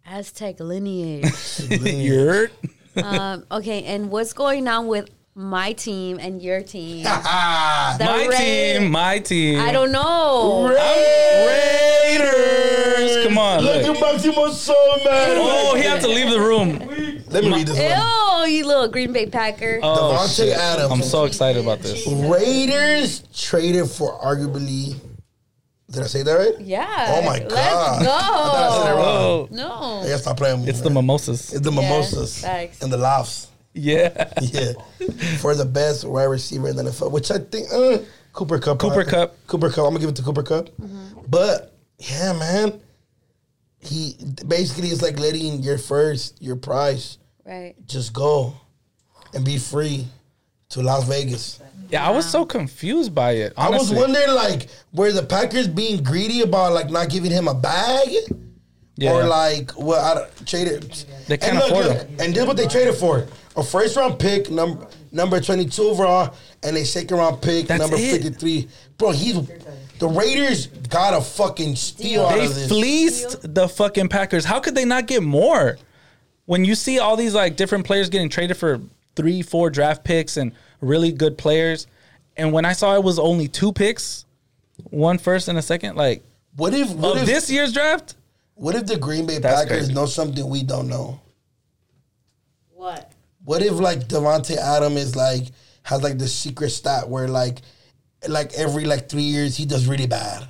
[0.06, 1.32] Aztec lineage.
[1.70, 2.50] You're
[2.98, 7.04] um, okay, and what's going on with my team and your team?
[7.06, 9.60] My Ra- team, my team.
[9.60, 10.68] I don't know.
[12.08, 13.26] Raiders.
[13.26, 13.62] Come on.
[13.64, 13.96] Look look.
[13.98, 14.74] at Maximo so
[15.06, 15.38] mad.
[15.38, 16.80] Oh, he had to leave the room.
[17.30, 18.48] Let me read this one.
[18.50, 19.80] Ew, you little Green Bay Packer.
[19.84, 20.58] Oh, Davante shit.
[20.58, 20.92] Adams.
[20.92, 22.08] I'm so excited about this.
[22.08, 24.96] Raiders traded for arguably.
[25.90, 26.60] Did I say that right?
[26.60, 27.06] yeah.
[27.16, 28.02] Oh my Let's god!
[28.02, 29.06] I thought I said it wrong.
[29.06, 29.72] Oh, No.
[30.02, 30.60] I gotta stop playing.
[30.62, 30.96] with it's me, the man.
[31.06, 31.54] mimosas.
[31.54, 32.82] It's the mimosas facts.
[32.82, 33.48] and the laughs.
[33.78, 34.32] Yeah.
[34.42, 34.74] Yeah,
[35.40, 38.00] for the best wide receiver in the NFL, which I think uh,
[38.34, 38.80] Cooper Kupp.
[38.80, 39.36] Cooper Kupp.
[39.48, 39.86] Cooper Kupp.
[39.86, 40.70] I'm gonna give it to Cooper Kupp.
[41.30, 42.80] But yeah, man,
[43.80, 44.16] he
[44.48, 47.76] basically is like letting your first, your prize, Right.
[47.86, 48.54] just go
[49.34, 50.08] and be free
[50.70, 51.60] to Las Vegas.
[51.90, 53.54] Yeah, I was so confused by it.
[53.56, 57.54] I was wondering like were the Packers being greedy about like not giving him a
[57.54, 58.10] bag,
[58.98, 59.14] Yeah.
[59.14, 60.92] or like what I don't- traded.
[61.28, 62.08] They can't and look, afford look.
[62.20, 65.84] And this is what they traded for: a first round pick, number number twenty two
[65.84, 66.34] overall,
[66.64, 68.68] and a second round pick, That's number fifty three.
[68.98, 69.36] Bro, he's
[70.00, 74.46] the Raiders got a fucking steal They fleeced the fucking Packers.
[74.46, 75.78] How could they not get more?
[76.46, 78.80] When you see all these like different players getting traded for
[79.16, 81.88] three, four draft picks and really good players,
[82.36, 84.26] and when I saw it was only two picks,
[84.90, 86.24] one first and a second, like
[86.56, 88.16] what if what of if this year's draft,
[88.58, 89.94] what if the Green Bay That's Packers crazy.
[89.94, 91.20] know something we don't know?
[92.74, 93.12] What?
[93.46, 95.44] What if like Davante Adam is like
[95.84, 97.60] has like the secret stat where like
[98.28, 100.48] like every like three years he does really bad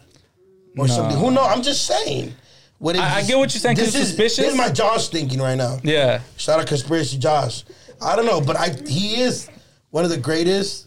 [0.77, 1.17] or something?
[1.17, 1.43] Who know?
[1.43, 2.33] I'm just saying.
[2.79, 4.37] What if I- I get what you're saying, 'cause This is suspicious.
[4.37, 5.79] this is my Josh thinking right now.
[5.83, 7.63] yeah, Shout out conspiracy Josh.
[7.99, 9.49] I don't know, but I he is
[9.89, 10.85] one of the greatest,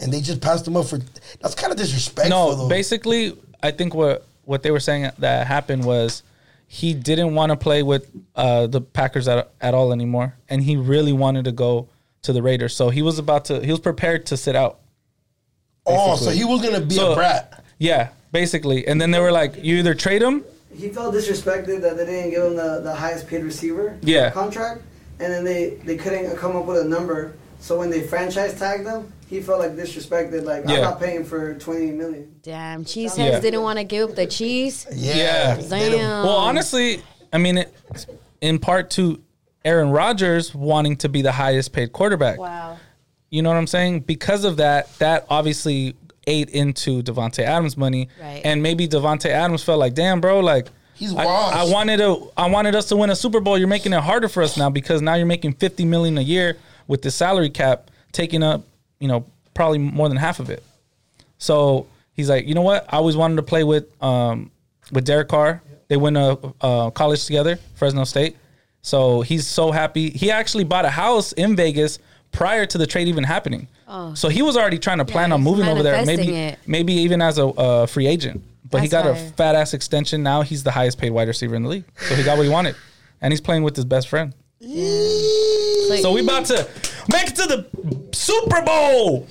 [0.00, 0.98] and they just passed him up for.
[1.40, 2.30] That's kind of disrespectful.
[2.30, 2.54] no.
[2.54, 2.68] though.
[2.68, 6.22] Basically, I think what what they were saying that happened was
[6.66, 10.76] he didn't want to play with uh, the Packers at at all anymore, and he
[10.76, 11.88] really wanted to go
[12.22, 12.74] to the Raiders.
[12.74, 13.64] So he was about to.
[13.64, 14.80] He was prepared to sit out.
[15.86, 17.62] oh, so he was gonna be So- a brat.
[17.78, 18.86] Yeah, basically.
[18.86, 20.44] And then they were like, you either trade him.
[20.74, 24.30] He felt disrespected that they didn't give him the, the highest paid receiver Yeah.
[24.30, 24.82] contract,
[25.20, 27.34] and then they, they couldn't come up with a number.
[27.60, 30.44] So when they franchise tagged him, he he felt like disrespected.
[30.44, 30.76] Like Yeah.
[30.76, 32.34] I'm not paying for 20 million.
[32.42, 33.40] Damn, cheeseheads Yeah.
[33.40, 34.86] didn't want to give up the cheese.
[34.94, 35.58] Yeah.
[35.58, 35.62] Yeah.
[35.68, 35.98] Damn.
[36.24, 37.74] Well, honestly, I mean, it,
[38.40, 39.20] in part to
[39.64, 42.38] Aaron Rodgers wanting to be the highest paid quarterback.
[42.38, 42.78] Wow.
[43.30, 44.00] You know what I'm saying?
[44.00, 48.40] Because of that, that obviously ate into Davante Adams' money, Right.
[48.44, 51.56] and maybe Davante Adams felt like, "Damn, bro, like." He's I, washed.
[51.56, 52.30] I wanted to.
[52.36, 53.58] I wanted us to win a Super Bowl.
[53.58, 56.56] You're making it harder for us now because now you're making 50 million a year
[56.86, 58.62] with the salary cap taking up,
[59.00, 60.62] you know, probably more than half of it.
[61.38, 62.86] So he's like, you know what?
[62.92, 64.50] I always wanted to play with um
[64.92, 65.62] with Derek Carr.
[65.88, 68.36] They went to uh, college together, Fresno State.
[68.82, 70.10] So he's so happy.
[70.10, 71.98] He actually bought a house in Vegas
[72.32, 73.68] prior to the trade even happening.
[73.86, 74.14] Oh.
[74.14, 76.58] So he was already trying to plan Yeah, on moving over there, maybe it.
[76.66, 78.42] maybe even as a uh, free agent.
[78.70, 80.22] But he That's got a fat ass extension.
[80.22, 81.84] Now he's the highest paid wide receiver in the league.
[82.08, 82.76] So he got what he wanted,
[83.20, 84.34] and he's playing with his best friend.
[84.60, 86.68] So we about to
[87.10, 87.66] make it to the
[88.12, 89.26] Super Bowl.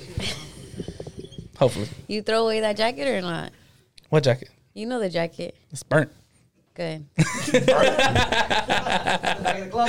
[1.58, 1.88] Hopefully.
[2.08, 3.52] you throw away that jacket or not?
[4.10, 4.50] What jacket?
[4.74, 5.56] You know the jacket.
[5.72, 6.12] It's burnt.
[6.76, 7.06] Good.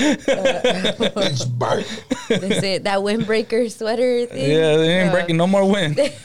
[0.06, 1.86] It's burnt.
[2.28, 2.84] That's it.
[2.84, 4.50] That windbreaker sweater thing.
[4.50, 5.96] Yeah, they ain't Uh, breaking no more wind.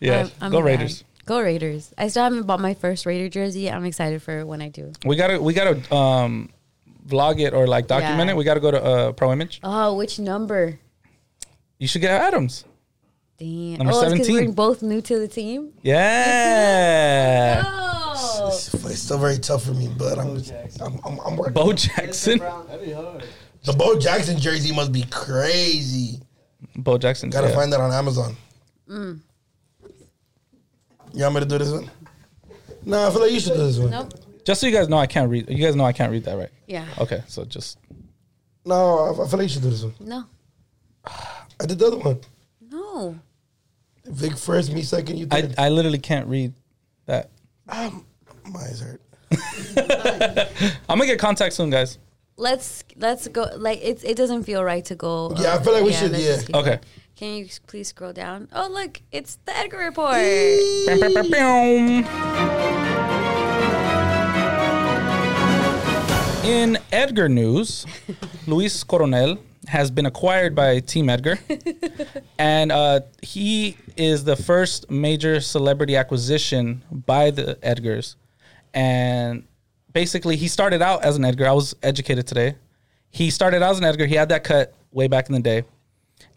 [0.00, 0.64] yeah, I'm- I'm go down.
[0.66, 1.04] Raiders.
[1.26, 1.92] Go Raiders.
[1.98, 3.70] I still haven't bought my first Raider jersey.
[3.70, 4.92] I'm excited for when I do.
[5.04, 6.48] We gotta we gotta um
[7.08, 8.34] vlog it or like document Yeah.
[8.34, 8.36] it.
[8.36, 9.60] We gotta go to uh, Pro Image.
[9.62, 10.78] Oh, which number?
[11.78, 12.64] You should get Adams.
[13.38, 13.78] Damn.
[13.78, 14.46] Number oh, it's because 17.
[14.48, 15.72] we're both new to the team.
[15.82, 17.62] Yeah,
[18.20, 18.48] Oh.
[18.48, 20.42] It's, it's still very tough for me, but I'm
[20.80, 21.54] I'm, I'm, I'm working.
[21.54, 22.38] Bo Jackson.
[22.38, 23.24] That'd be hard.
[23.64, 26.20] The Bo Jackson jersey must be crazy.
[26.76, 27.30] Bo Jackson.
[27.30, 27.54] Gotta yeah.
[27.54, 28.36] find that on Amazon.
[28.88, 29.20] Mm.
[31.12, 31.90] You want me to do this one?
[32.84, 33.90] No, I feel like you should do this one.
[33.90, 34.12] Nope.
[34.48, 35.50] Just so you guys know, I can't read.
[35.50, 36.48] You guys know I can't read that, right?
[36.66, 36.86] Yeah.
[36.98, 37.76] Okay, so just
[38.64, 39.92] No, I, I feel like you should do this one.
[40.00, 40.24] No.
[41.60, 42.18] I did the other one.
[42.62, 43.18] No.
[44.06, 45.18] Vic first, me second.
[45.18, 45.54] You I did.
[45.58, 46.54] I literally can't read
[47.04, 47.28] that.
[47.66, 47.90] My
[48.56, 49.02] eyes hurt.
[50.88, 51.98] I'm gonna get contact soon, guys.
[52.38, 53.50] Let's let's go.
[53.54, 55.34] Like it's it doesn't feel right to go.
[55.36, 56.34] Yeah, I feel like we uh, should, let's yeah.
[56.36, 56.68] just keep Okay.
[56.70, 56.80] going.
[57.16, 58.48] Can you please scroll down?
[58.54, 60.14] Oh look, it's the Edgar report.
[66.48, 67.84] In Edgar news,
[68.46, 71.38] Luis Coronel has been acquired by Team Edgar,
[72.38, 78.16] and uh, he is the first major celebrity acquisition by the Edgars.
[78.72, 79.46] And
[79.92, 81.46] basically, he started out as an Edgar.
[81.46, 82.54] I was educated today.
[83.10, 84.06] He started out as an Edgar.
[84.06, 85.64] He had that cut way back in the day,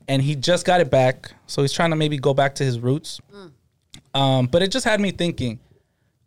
[0.10, 1.32] and he just got it back.
[1.48, 3.22] So he's trying to maybe go back to his roots.
[4.14, 5.62] Um, but it just had me thinking,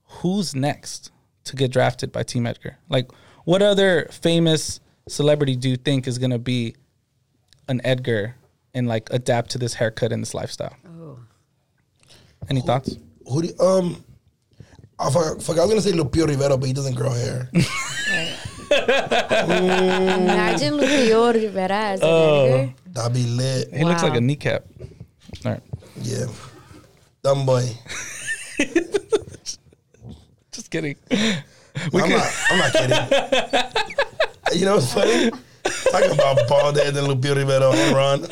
[0.04, 1.10] who's next
[1.44, 2.78] to get drafted by Team Edgar?
[2.88, 3.10] Like,
[3.44, 6.74] what other famous celebrity do you think is gonna be
[7.68, 8.34] an Edgar
[8.74, 10.74] and like adapt to this haircut and this lifestyle?
[12.50, 12.96] Any thoughts?
[13.26, 14.04] Who do you- um?
[14.98, 15.62] I forgot, forgot.
[15.62, 17.50] I was gonna say Lupillo Rivera, but he doesn't grow hair.
[19.44, 22.44] Imagine Lupillo Rivera as an Oh.
[22.46, 22.74] Edgar.
[22.92, 23.74] That'd be lit.
[23.74, 24.64] He looks like a kneecap.
[25.44, 25.62] All right,
[26.00, 26.26] Yeah,
[27.22, 27.64] dumb boy.
[30.52, 30.96] just kidding.
[31.76, 32.32] I'm not.
[32.50, 32.98] I'm not kidding.
[34.60, 35.30] you know what's funny?
[35.90, 38.20] Talking about bald head and Lupillo Rivera and run.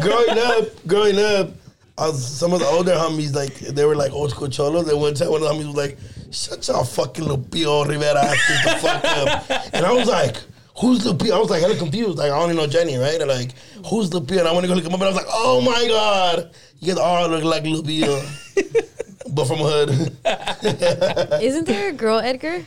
[0.00, 1.50] growing up, growing up,
[1.98, 4.88] I was, some of the older homies like they were like old school cholos.
[4.88, 5.98] And one time, one of the homies was like,
[6.30, 10.36] "Shut your fucking Lupillo Rivera ass the fuck up," and I was like.
[10.80, 11.32] Who's Lupillo?
[11.32, 12.18] I was like hella confused.
[12.18, 13.20] Like I only know Jenni, right?
[13.20, 13.50] And like,
[13.86, 14.38] who's Lupillo?
[14.38, 16.52] And I want to go look him up, and I was like, oh my god,
[16.78, 18.22] you guys all look like Lupillo,
[19.34, 19.90] but from hood.
[21.42, 22.66] Isn't there a girl Edgar?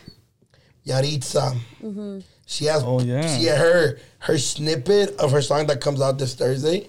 [0.85, 1.57] Yaritza.
[2.45, 2.83] She has.
[2.83, 3.37] Oh, yeah.
[3.37, 6.87] She had her her snippet of her song that comes out this Thursday.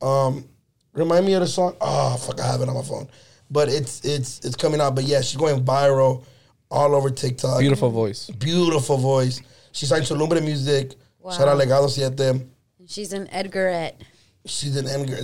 [0.00, 0.44] Um,
[0.92, 1.76] remind me of the song.
[1.80, 3.08] Oh fuck, I have it on my phone,
[3.50, 4.94] but it's it's it's coming out.
[4.94, 6.24] But yeah, she's going viral
[6.70, 7.60] all over TikTok.
[7.60, 8.30] Beautiful voice.
[8.30, 9.40] beautiful voice.
[9.72, 10.94] She signed to Lumbre Music.
[11.20, 11.32] Wow.
[11.32, 12.42] Shout out Legado Siete.
[12.86, 14.02] She's an Edgarette.
[14.44, 15.18] She's an Edgar.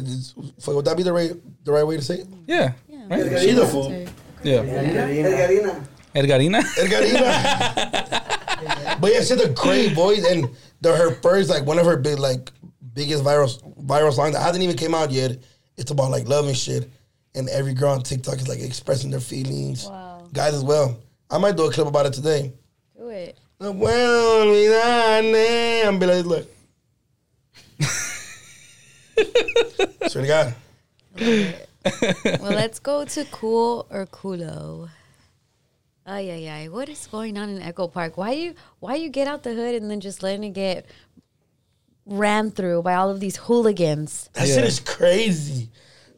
[0.73, 1.33] Would that be the right
[1.65, 2.29] the right way to say it?
[2.47, 2.73] Yeah.
[3.09, 3.41] Right?
[3.41, 3.91] She's a fool.
[4.43, 4.63] Yeah.
[4.63, 5.87] Edgarina.
[6.15, 6.63] Edgarina.
[6.79, 8.29] Edgarina.
[9.01, 10.49] but yeah, she had a great voice, and
[10.81, 12.51] the, her first like one of her big like
[12.95, 13.49] biggest viral
[13.85, 15.39] viral songs that hasn't even came out yet.
[15.77, 16.91] It's about like love and shit,
[17.35, 19.87] and every girl on TikTok is like expressing their feelings.
[19.87, 20.27] Wow.
[20.33, 20.99] Guys as well.
[21.31, 22.53] I might do a clip about it today.
[22.97, 23.39] Do it.
[23.59, 25.87] Well, olvidarme.
[25.87, 26.49] I'm be like, look.
[30.09, 30.55] Swear to
[31.17, 31.68] God.
[32.41, 34.89] Well, let's go to cool or culo.
[36.07, 36.69] Ay ay ay!
[36.69, 38.17] What is going on in Echo Park?
[38.17, 40.87] Why you why you get out the hood and then just letting it get
[42.07, 44.31] ran through by all of these hooligans.
[44.33, 44.55] That Yeah.
[44.57, 45.69] shit is crazy.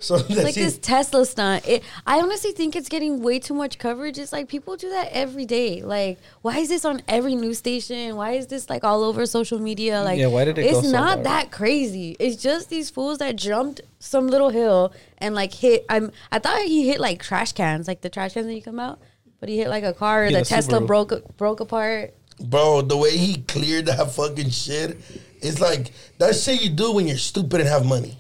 [0.03, 1.69] So Like that's this Tesla stunt.
[1.69, 4.19] It, I honestly think it's getting way too much coverage.
[4.19, 5.83] It's like people do that every day.
[5.83, 8.17] Like, why is this on every news station?
[8.17, 10.03] Why is this like all over social media?
[10.03, 11.25] Like, Yeah, why did it It's go so not viral?
[11.25, 12.17] that crazy.
[12.19, 15.85] It's just these fools that jumped some little hill and like hit.
[15.91, 16.13] I'm.
[16.33, 19.01] I thought he hit like trash cans, like the trash cans that you come out.
[19.39, 20.25] But he hit like a car.
[20.25, 20.87] Yeah, the the Tesla Subaru.
[20.87, 22.15] broke broke apart.
[22.43, 24.99] Bro, the way he cleared that fucking shit,
[25.43, 28.17] it's like that shit you do when you're stupid and have money.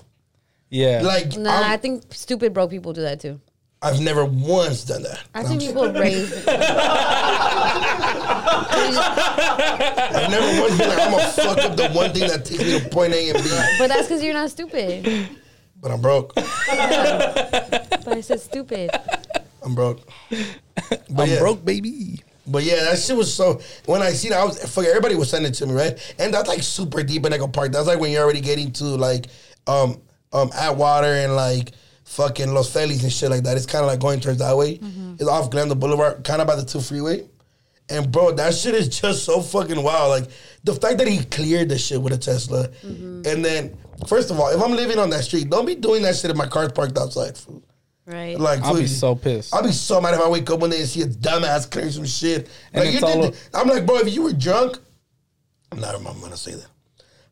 [0.71, 1.03] Yeah.
[1.03, 3.41] Like Nah, I'm- think stupid broke people do that too.
[3.83, 5.21] I've never once done that.
[5.35, 6.47] I think I'm people raise.
[9.01, 12.79] I've never once been like, I'm gonna fuck up the one thing that takes me
[12.79, 13.51] to point A and B.
[13.79, 15.29] but that's because you're not stupid.
[15.81, 16.35] But I'm broke.
[16.35, 16.47] But
[18.09, 18.91] I said stupid.
[19.63, 20.01] I'm broke.
[20.29, 21.39] But I'm yeah.
[21.39, 22.23] broke, baby.
[22.47, 23.61] But yeah, that shit was so.
[23.87, 24.85] When I seen it, I was fuck.
[24.85, 26.15] Everybody was sending it to me, right?
[26.19, 27.73] And that's like super deep in Echo Park.
[27.73, 29.27] That's like when you're already getting to like
[29.67, 30.01] um
[30.33, 31.73] um Atwater and like
[32.05, 33.57] fucking Los Feliz and shit like that.
[33.57, 34.81] It's kind of like going towards that way.
[35.19, 37.27] It's off Glendale Boulevard, kind of by the two freeway.
[37.89, 40.11] And bro, that shit is just so fucking wild.
[40.11, 40.31] Like
[40.65, 44.49] the fact that he cleared the shit with a Tesla, and then first of all,
[44.49, 46.97] if I'm living on that street, don't be doing that shit if my car's parked
[46.97, 47.37] outside.
[47.37, 47.63] Fool.
[48.07, 48.39] Right.
[48.39, 49.55] Like, I'll be so pissed.
[49.55, 51.93] I'll be so mad if I wake up one day and see a dumbass clearing
[51.93, 52.49] some shit.
[52.73, 53.37] And Like you it's all did.
[53.55, 54.79] I'm like, bro, if you were drunk,
[55.71, 55.95] I'm not.
[55.95, 56.67] I'm gonna say that.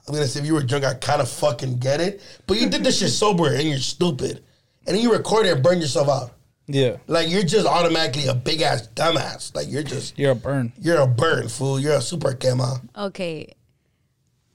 [0.08, 2.20] I'm gonna say if you were drunk, I kind of fucking get it.
[2.46, 4.42] But you did this shit sober and you're stupid,
[4.86, 6.32] and then you record it and burn yourself out.
[6.66, 6.96] Yeah.
[7.06, 9.54] Like you're just automatically a big ass dumbass.
[9.54, 10.72] Like you're just You're a burn.
[10.80, 11.78] you're a burn fool.
[11.80, 12.80] You're a super cama.
[12.96, 13.54] Okay.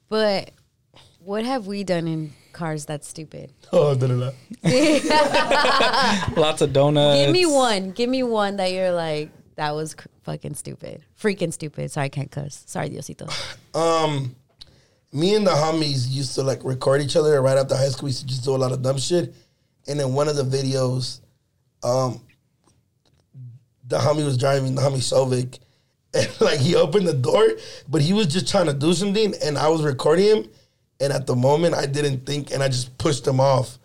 [0.10, 0.52] But
[1.20, 3.52] what have we done in cars that's stupid?
[3.76, 4.32] Oh, da, da, da.
[6.40, 7.24] Lots of donuts.
[7.26, 7.90] Give me one.
[7.90, 11.04] Give me one that you're like, that was cr- fucking stupid.
[11.20, 11.90] Freaking stupid.
[11.92, 12.64] Sorry, I can't cuss.
[12.68, 13.28] Sorry, Diosito.
[13.76, 14.36] Um,
[15.14, 18.06] me and the homies used to like record each other right after high school.
[18.08, 19.34] We used to just do a lot of dumb shit.
[19.88, 21.20] And in one of the videos,
[21.84, 22.22] um,
[23.88, 25.60] the homie was driving, the homie Sovic,
[26.14, 27.48] and like he opened the door,
[27.90, 30.50] but he was just trying to do something, and I was recording him.
[31.00, 33.78] And at the moment, I didn't think, and I just pushed him off.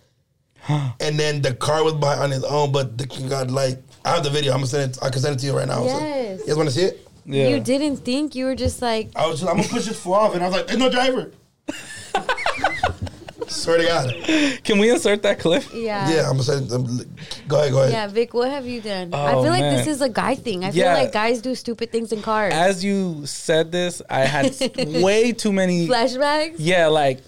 [1.00, 4.24] and then the car was by on his own, but the got like I have
[4.24, 4.52] the video.
[4.52, 4.98] I'm gonna send it.
[5.02, 5.86] I can send it to you right now.
[5.86, 6.40] So, Yes.
[6.40, 7.07] you guys want to see it?
[7.30, 7.48] Yeah.
[7.48, 10.14] You didn't think you were just like, I was just, I'm gonna push this fool
[10.14, 11.30] off, and I was like, "There's no driver."
[13.48, 14.62] Swear to God.
[14.64, 15.64] Can we insert that clip?
[15.72, 16.08] yeah.
[16.10, 16.56] Yeah, I'm gonna say.
[16.74, 16.84] I'm,
[17.48, 17.92] go ahead, go ahead.
[17.92, 19.12] Yeah, Vic, what have you done?
[19.14, 19.76] I Oh, feel like man.
[19.76, 20.64] this is a guy thing.
[20.64, 22.52] I feel like guys do stupid things in cars.
[22.52, 24.54] As you said this, I had
[25.02, 25.86] way too many.
[25.88, 26.56] Flashbacks?
[26.58, 27.20] Yeah, like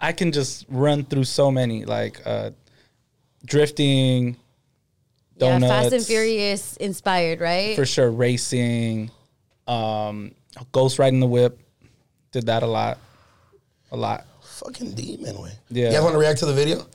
[0.00, 2.50] I can just run through so many, like uh
[3.44, 4.36] drifting,
[5.36, 7.74] Yeah, donuts, Fast and Furious inspired, right?
[7.74, 9.10] for sure, racing,
[9.70, 10.32] um,
[10.72, 11.58] ghost riding the whip.
[12.32, 12.98] Did that a lot,
[13.92, 14.24] a lot.
[14.42, 15.52] Fucking demon way.
[15.70, 15.86] Yeah.
[15.86, 16.86] You guys want to react to the video?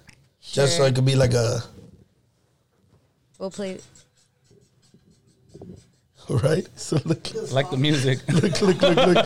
[0.41, 1.61] Just so it could be like a
[3.39, 3.79] We'll play.
[6.29, 6.67] right.
[6.77, 8.19] So look, like the music.
[8.29, 9.25] look, look, look, look.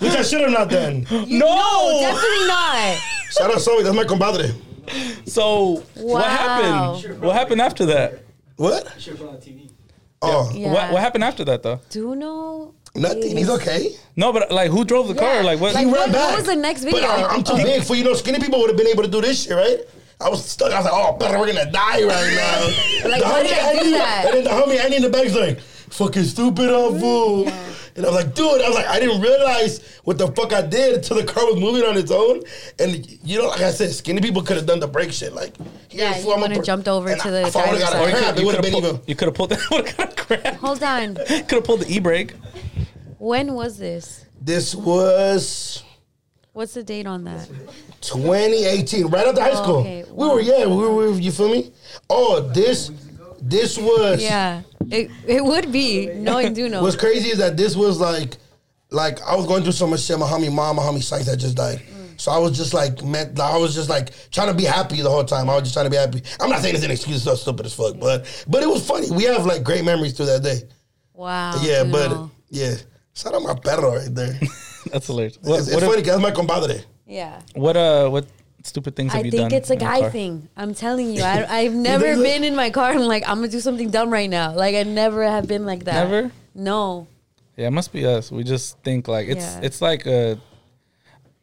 [0.00, 1.06] Which I should have not done.
[1.10, 1.98] no.
[2.00, 2.98] Definitely not.
[3.30, 3.84] Shout out Sovic.
[3.84, 4.52] That's my compadre.
[5.26, 6.96] So what Wow.
[6.98, 7.20] happened?
[7.22, 8.24] What happened after that?
[8.60, 8.92] What?
[9.00, 9.70] Should put on TV.
[10.20, 10.70] Oh, Yeah.
[10.70, 11.80] What What happened after that though?
[11.88, 12.74] Do you know?
[12.94, 13.36] nothing.
[13.38, 13.94] He's okay.
[14.16, 15.42] No, but like, who drove the car?
[15.42, 15.72] Like what?
[15.74, 16.36] Like, He what- ran what back.
[16.36, 17.08] was the next But video?
[17.08, 18.12] I'm, I'm too big for you know.
[18.12, 19.78] Skinny people would have been able to do this shit, right?
[20.20, 20.70] I was stuck.
[20.72, 23.08] I was like, oh, brother, we're gonna die right now.
[23.08, 24.24] Like, The why did homie I do that?
[24.26, 25.58] And then the homie Andy in the back's like,
[25.90, 27.48] fucking stupid, up fool.
[27.96, 30.62] And I was like, dude, I was like, I didn't realize what the fuck I
[30.62, 32.42] did until the car was moving on its own.
[32.78, 35.32] And you know, like I said, skinny people could have done the brake shit.
[35.34, 35.54] Like,
[35.90, 37.92] Yeah, fool, you I'm would've per- jumped over to I- the If I would have
[37.92, 39.00] got a crap, it would have been pulled, even.
[39.06, 39.50] you could have pulled.
[39.72, 40.54] Would have got a crap.
[40.56, 41.14] Hold on.
[41.16, 42.34] Could have pulled the e brake.
[43.18, 44.24] When was this?
[44.40, 45.82] This was
[46.52, 47.48] What's the date on that?
[48.00, 49.76] 2018, right after high Oh, school.
[49.78, 50.04] okay.
[50.10, 51.70] We were, yeah, we were, you feel me?
[52.08, 52.90] Oh, this,
[53.42, 54.22] this was.
[54.22, 56.06] Yeah, it it would be.
[56.06, 56.82] No, I do know.
[56.82, 58.36] What's crazy is that this was like,
[58.90, 60.18] like I was going through so much shit.
[60.18, 61.82] My homie mom, my homie Sykes had just died.
[62.20, 65.08] So I was just like, man, I was just like trying to be happy the
[65.08, 65.48] whole time.
[65.48, 66.22] I was just trying to be happy.
[66.38, 69.10] I'm not saying it's an excuse, so stupid as fuck, but but it was funny.
[69.10, 70.68] We have like great memories through that day.
[71.14, 71.58] Wow.
[71.62, 72.74] yeah, do but yeah,
[73.14, 74.38] shout out my perro right there.
[74.92, 75.38] That's hilarious.
[75.40, 76.82] What, it's it's what, funny because that's my compadre.
[77.06, 77.40] yeah.
[77.54, 78.26] what uh what
[78.62, 79.58] stupid things have I you think done?
[79.58, 80.48] it's a guy thing.
[80.56, 83.60] I'm telling you, I, I've never been in my car and like I'm gonna do
[83.60, 84.52] something dumb right now.
[84.54, 86.08] Like I never have been like that.
[86.08, 86.32] Never?
[86.54, 87.06] No.
[87.56, 88.30] Yeah, it must be us.
[88.30, 89.60] We just think like it's Yeah.
[89.62, 90.38] it's like a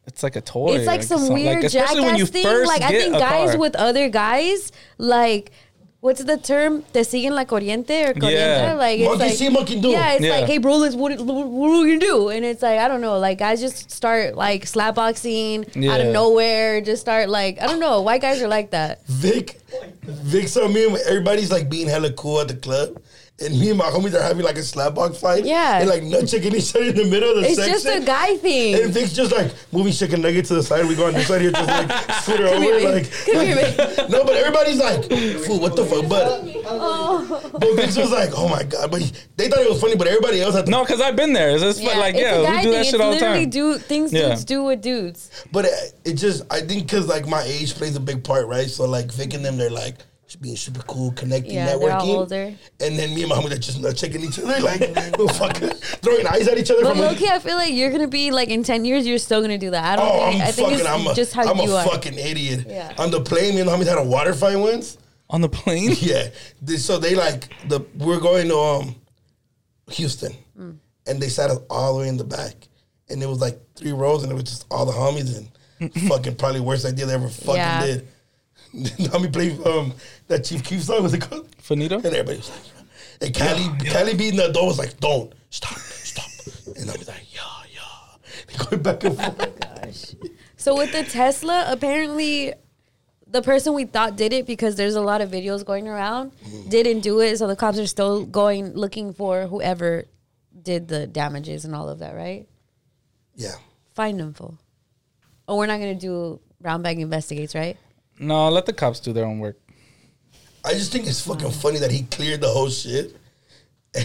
[0.06, 0.76] it's like a toy.
[0.76, 2.66] It's like some some- weird especially jackass thing.
[2.66, 3.58] Like I think guys car.
[3.58, 5.52] with other guys, like
[6.00, 6.82] what's the term?
[6.92, 8.32] Te siguen la corriente or corriente?
[8.32, 8.74] Yeah.
[8.74, 9.88] Like it's Monkey like, see, monkey do.
[9.88, 10.36] Yeah, it's Yeah.
[10.38, 12.28] like, hey, bro, let's what, what, what are we gonna do?
[12.28, 15.96] And it's like I don't know, like guys just start like slapboxing out Yeah.
[15.96, 19.04] of nowhere, just start like I don't know, white guys are like that.
[19.06, 19.60] Vic,
[20.02, 23.00] Vic saw me and everybody's like being hella cool at the club.
[23.40, 25.44] And me and my homies are having like a slapbox fight.
[25.44, 25.78] Yeah.
[25.78, 27.74] And like nut checking each other in the middle of the It's section.
[27.74, 28.82] It's just a guy thing.
[28.82, 30.86] And Vic's just like moving chicken nugget to the side.
[30.86, 33.00] We go on this side here, just like scoot her here, over.
[33.00, 33.12] Vic.
[33.26, 35.04] Like, Come no, but everybody's like,
[35.44, 36.08] fool, what the fuck?
[36.08, 37.50] But, Oh.
[37.52, 38.90] but Vic's was like, oh my God.
[38.90, 40.70] But he, they thought it was funny, but everybody else had to.
[40.72, 41.50] No, because I've been there.
[41.50, 42.70] It's just Yeah, like, it's yeah, a we do thing.
[42.72, 43.50] that It's shit all the literally time.
[43.50, 44.28] do things Yeah.
[44.30, 45.30] dudes do with dudes.
[45.52, 48.68] But it, it just, I think because like my age plays a big part, right?
[48.68, 49.94] So like Vic and them, they're like,
[50.36, 52.16] being super cool, connecting, Yeah, they're all networking.
[52.16, 52.54] older.
[52.80, 54.80] And then me and my homie are just nut checking each other, like,
[55.32, 55.68] fucking
[56.02, 56.82] throwing eyes at each other.
[56.82, 59.40] But from low I feel like you're gonna be like in ten years, you're still
[59.40, 59.84] gonna do that.
[59.84, 60.34] I don't Oh, think.
[60.42, 60.80] I'm I think fucking.
[60.80, 61.84] it's I'm a, just how I'm you a are.
[61.86, 62.66] fucking idiot.
[62.68, 62.92] Yeah.
[62.98, 64.98] On the plane, me and the homies had a water fight once.
[65.30, 65.94] On the plane?
[66.00, 66.28] Yeah.
[66.62, 68.94] They- so they like the we're going to um
[69.92, 70.76] Houston, Mm.
[71.06, 72.54] and they sat us all the way in the back,
[73.08, 76.34] and it was like three rows, and it was just all the homies, and fucking
[76.36, 77.86] probably worst idea they ever fucking Yeah.
[77.86, 78.08] did.
[78.74, 79.92] the homie played um
[80.28, 81.50] that Chief Keef song was it called?
[81.56, 81.96] Faneto?
[81.96, 82.60] And everybody was like,
[83.20, 86.30] and Cali, Cali beating the door was like, don't stop, stop,
[86.76, 87.40] and I was like, yeah,
[87.74, 89.60] yeah, They going back and forth.
[89.60, 90.14] Gosh.
[90.56, 92.52] So with the Tesla, apparently
[93.26, 96.32] the person we thought did it because there's a lot of videos going around
[96.68, 97.38] didn't do it.
[97.38, 100.04] So the cops are still going looking for whoever
[100.62, 102.46] did the damages and all of that, right?
[103.34, 103.54] Yeah.
[103.94, 104.58] Find them full.
[105.46, 107.76] Oh, we're not gonna do brown bag investigates, right?
[108.18, 109.58] No, let the cops do their own work.
[110.64, 113.16] I just think it's fucking funny that he cleared the whole shit.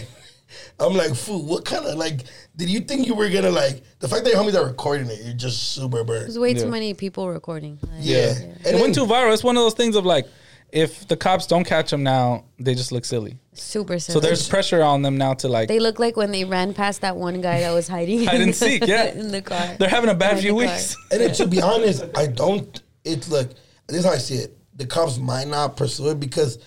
[0.79, 2.21] I'm like, fool, what kind of like
[2.55, 5.19] did you think you were gonna like the fact that your homies are recording it,
[5.23, 6.21] you're just super burnt.
[6.25, 6.63] There's way Yeah.
[6.63, 7.79] too many people recording.
[7.81, 8.33] Like, Yeah.
[8.65, 9.33] it went too viral.
[9.33, 10.27] It's one of those things of like,
[10.71, 13.37] if the cops don't catch them now, they just look silly.
[13.53, 14.13] Super silly.
[14.15, 15.67] So there's pressure on them now to like.
[15.67, 18.55] they look like when they ran past that one guy that was hiding Hide and
[18.55, 19.05] seek, yeah.
[19.13, 19.75] in the car.
[19.79, 20.73] They're having a bad Behind few the car.
[20.75, 20.97] weeks.
[21.11, 23.49] And then to be honest, I don't it's look,
[23.87, 24.57] this is how I see it.
[24.75, 26.57] The cops might not pursue it because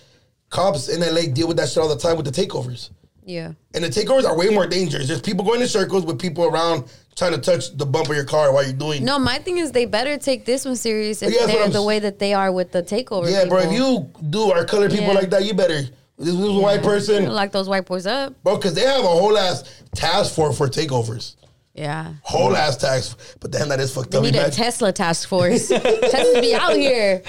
[0.49, 2.89] cops in LA deal with that shit all the time with the takeovers.
[3.25, 3.51] Yeah.
[3.73, 5.07] And the takeovers are way more dangerous.
[5.09, 6.85] There's people going in circles with people around
[7.17, 9.71] trying to touch the bump of your car while you're doing No, my thing is
[9.73, 12.71] they better take this one serious if Yeah, they're the way that they are with
[12.71, 13.29] the takeover.
[13.29, 13.59] Yeah, bro.
[13.59, 15.13] If you do our color people Yeah.
[15.13, 15.81] like that, you better.
[16.19, 18.33] This a white person, lock those white boys up.
[18.43, 21.35] bro, because they have a whole ass task force for takeovers.
[21.77, 22.13] Yeah.
[22.23, 23.19] Whole ass task.
[23.39, 24.23] But damn, that is fucked They up.
[24.23, 25.67] need a Tesla task force.
[25.69, 27.21] Tesla be out here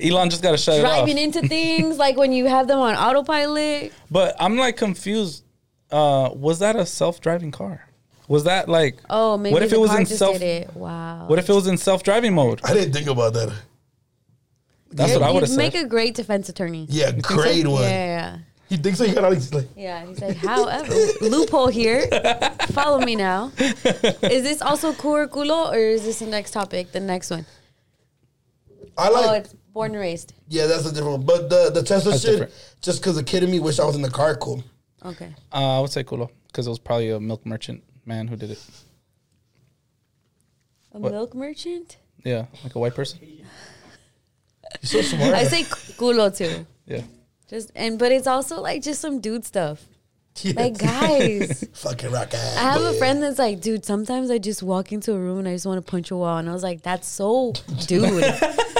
[0.00, 0.98] Elon just got to shut it off.
[1.04, 3.92] driving into things like when you have them on autopilot.
[4.10, 5.42] But I'm like confused.
[5.90, 7.84] Uh, was that a self-driving car?
[8.28, 8.98] Was that like?
[9.10, 10.40] Oh, maybe What if the it was car in self?
[10.40, 10.72] it.
[10.76, 11.26] Wow.
[11.26, 12.60] What if it was in self-driving mode?
[12.62, 13.52] I didn't think about that.
[14.90, 16.86] That's what I You'd would have make a great defense attorney.
[16.88, 17.82] Yeah, great Yeah, one.
[17.82, 19.04] yeah, He thinks so.
[19.06, 19.68] He got all these like.
[19.76, 20.04] yeah.
[20.06, 22.06] He's like, however, loophole here.
[22.72, 23.50] Follow me now.
[23.58, 25.14] Is this also cool
[25.50, 26.92] or or is this the next topic?
[26.92, 27.46] The next one?
[28.96, 29.44] I Oh, like.
[29.44, 30.34] it's born and raised.
[30.48, 31.26] yeah, that's a different one.
[31.26, 32.52] But the the Tesla That's shit, different.
[32.82, 34.36] just because the kid in me wish I was in the car.
[34.36, 34.62] Cool.
[35.04, 35.34] Okay.
[35.52, 38.50] Uh, I would say culo because it was probably a milk merchant man who did
[38.50, 38.60] it.
[40.92, 41.12] A What?
[41.12, 41.96] milk merchant?
[42.24, 43.20] Yeah, like a white person.
[43.22, 43.44] You're
[44.82, 45.34] so smart.
[45.34, 46.66] I say culo too.
[46.86, 47.02] Yeah.
[47.48, 49.84] Just and but it's also like just some dude stuff.
[50.42, 50.52] Yeah.
[50.56, 51.64] Like guys.
[51.74, 52.56] Fucking rock ass.
[52.58, 55.48] I have a friend that's like, dude, sometimes I just walk into a room and
[55.48, 56.38] I just want to punch a wall.
[56.38, 57.54] And I was like, that's so
[57.88, 58.22] dude.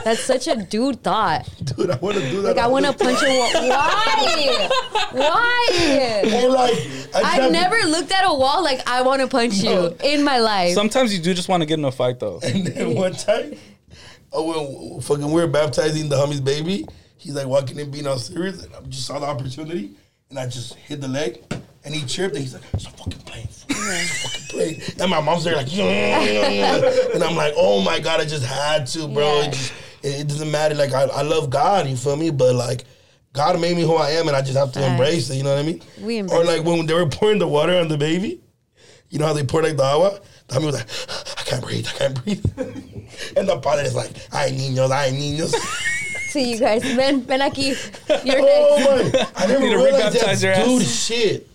[0.05, 1.49] that's such a dude thought.
[1.65, 2.57] Dude, I want to do that.
[2.57, 3.69] Like I want to punch a wall.
[3.69, 4.69] Why?
[5.13, 6.23] Why?
[6.45, 9.27] Or like, I just I've have- never looked at a wall like I want to
[9.29, 10.75] punch you in my life.
[10.75, 12.39] Sometimes you do just want to get in a fight though.
[12.45, 13.55] And then one time,
[14.33, 16.87] oh, when fucking we're baptizing the homies baby,
[17.19, 19.91] he's like walking in be all serious, and I just saw the opportunity,
[20.31, 21.43] and I just hit the leg,
[21.85, 23.49] and he chirped, and he's like, "Stop fucking playing.
[23.49, 28.25] Stop fucking playing." And my mom's there like, and I'm like, "Oh my god, I
[28.25, 29.41] just had to, bro.
[29.41, 29.47] Yeah.
[29.47, 30.75] It just it, it doesn't matter.
[30.75, 32.31] Like I, I love God, you feel me?
[32.31, 32.85] But like."
[33.35, 34.91] God made me who I am, and I just have to Facts.
[34.91, 35.37] embrace it.
[35.37, 35.83] You know what I mean?
[36.01, 38.41] We embrace or like when they were pouring the water on the baby,
[39.11, 40.19] you know how they pour like the agua?
[40.49, 42.45] Homie was like, I can't breathe, I can't breathe.
[43.37, 45.55] and the father is like, I ay niños, ay niños.
[46.29, 46.83] See you guys.
[46.83, 47.75] Ven, ven aquí.
[48.25, 49.15] You're oh next.
[49.15, 50.67] my, I never Need to realized rebaptize that's your ass.
[50.67, 51.49] dude shit.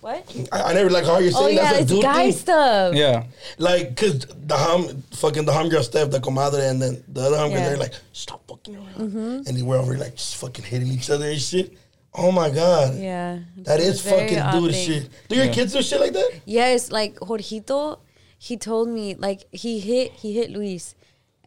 [0.00, 0.48] What?
[0.52, 2.32] I, I never like how you're Oh saying yeah, that's a it's dude guy thing.
[2.32, 2.94] stuff.
[2.94, 3.24] Yeah.
[3.58, 7.36] Like, cause the hum, fucking the hum girl Steph, the comadre, and then the other
[7.38, 7.68] hum girl, Yeah.
[7.70, 8.94] they're like, stop fucking around.
[8.94, 9.48] Mm-hmm.
[9.48, 11.76] And they were over here, like just fucking hitting each other and shit.
[12.14, 12.96] Oh my god.
[12.98, 13.40] Yeah.
[13.58, 14.86] That is It's a very fucking odd dude thing.
[15.02, 15.10] shit.
[15.28, 16.30] Do your kids do shit like that?
[16.44, 17.98] Yes, like Jorgito,
[18.38, 20.94] he told me like he hit he hit Luis,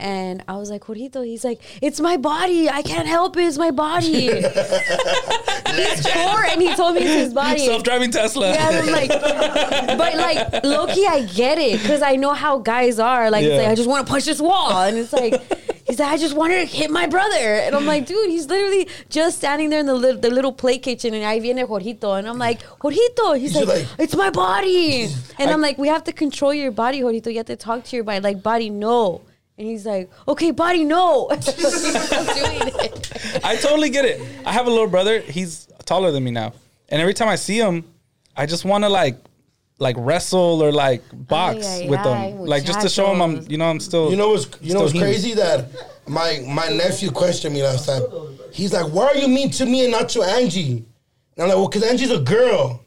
[0.02, 2.70] And I was like, Jorgito, he's like, it's my body.
[2.70, 3.42] I can't help it.
[3.42, 4.28] It's my body.
[4.32, 7.66] he's poor and he told me it's his body.
[7.66, 8.54] Self-driving Tesla.
[8.54, 9.10] Yeah, and I'm like,
[9.98, 13.30] but like, Loki, I get it because I know how guys are.
[13.30, 13.58] Like, it's Yeah.
[13.62, 14.72] like, I just want to punch this wall.
[14.84, 15.34] And it's like,
[15.86, 17.56] he's like, I just wanted to hit my brother.
[17.56, 20.78] And I'm like, dude, he's literally just standing there in the, little the little play
[20.78, 21.14] kitchen.
[21.14, 22.18] And I viene Jorgito.
[22.18, 23.38] And I'm like, Jorgito.
[23.38, 25.10] He's He's like, like- it's my body.
[25.40, 27.28] And I'm like, we have to control your body, Jorgito.
[27.32, 28.20] You have to talk to your body.
[28.20, 29.22] Like, body, no.
[29.60, 31.28] And he's like, okay, body, no.
[31.36, 33.44] He's not doing it.
[33.44, 34.22] I totally get it.
[34.46, 35.20] I have a little brother.
[35.20, 36.54] He's taller than me now,
[36.88, 37.84] and every time I see him,
[38.38, 39.18] I just want to like,
[39.78, 43.22] like wrestle or like box Ay, ay, with ay, him, like just to show him
[43.22, 44.10] I'm, you know, I'm still.
[44.10, 45.10] You know what's you know what's human.
[45.10, 45.66] crazy that
[46.08, 48.04] my my nephew questioned me last time.
[48.54, 50.86] He's like, "Why are you mean to me and not to Angie?"
[51.36, 52.82] And I'm like, "Well, cause Angie's a girl."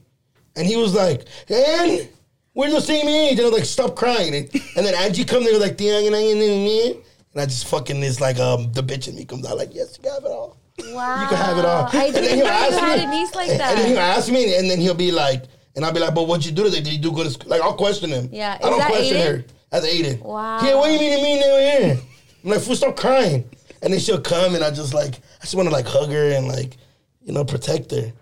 [0.56, 2.08] And he was like, "And
[2.54, 5.46] we're the same age." And I was like, "Stop crying." And, and then Angie comes
[5.46, 9.24] there like, "Dang, and and I just fucking is like um the bitch in me
[9.24, 10.58] comes out like, "Yes, you have it all.
[10.78, 11.22] Wow.
[11.22, 13.48] You can have it all." I and then he'll ask had me, a niece like
[13.50, 13.70] and, that.
[13.70, 15.44] and then he'll ask me, and then he'll be like,
[15.76, 16.80] and I'll be like, "But what'd you do today?
[16.80, 18.28] Did you do good?" at school?" Like I'll question him.
[18.32, 19.26] Yeah, I don't question Aiden?
[19.26, 19.44] her.
[19.70, 20.20] That's Aiden.
[20.20, 20.60] Wow.
[20.62, 21.98] Yeah, what do you mean to me now here?
[22.44, 23.48] I'm like, fool, stop crying.
[23.80, 26.32] And then she'll come and I just like, I just want to like hug her
[26.32, 26.76] and like,
[27.22, 28.12] you know, protect her.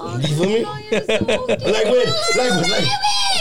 [0.00, 0.62] Oh, You feel me?
[0.62, 1.24] no, you're so.
[1.24, 2.88] Like with, like, with- like,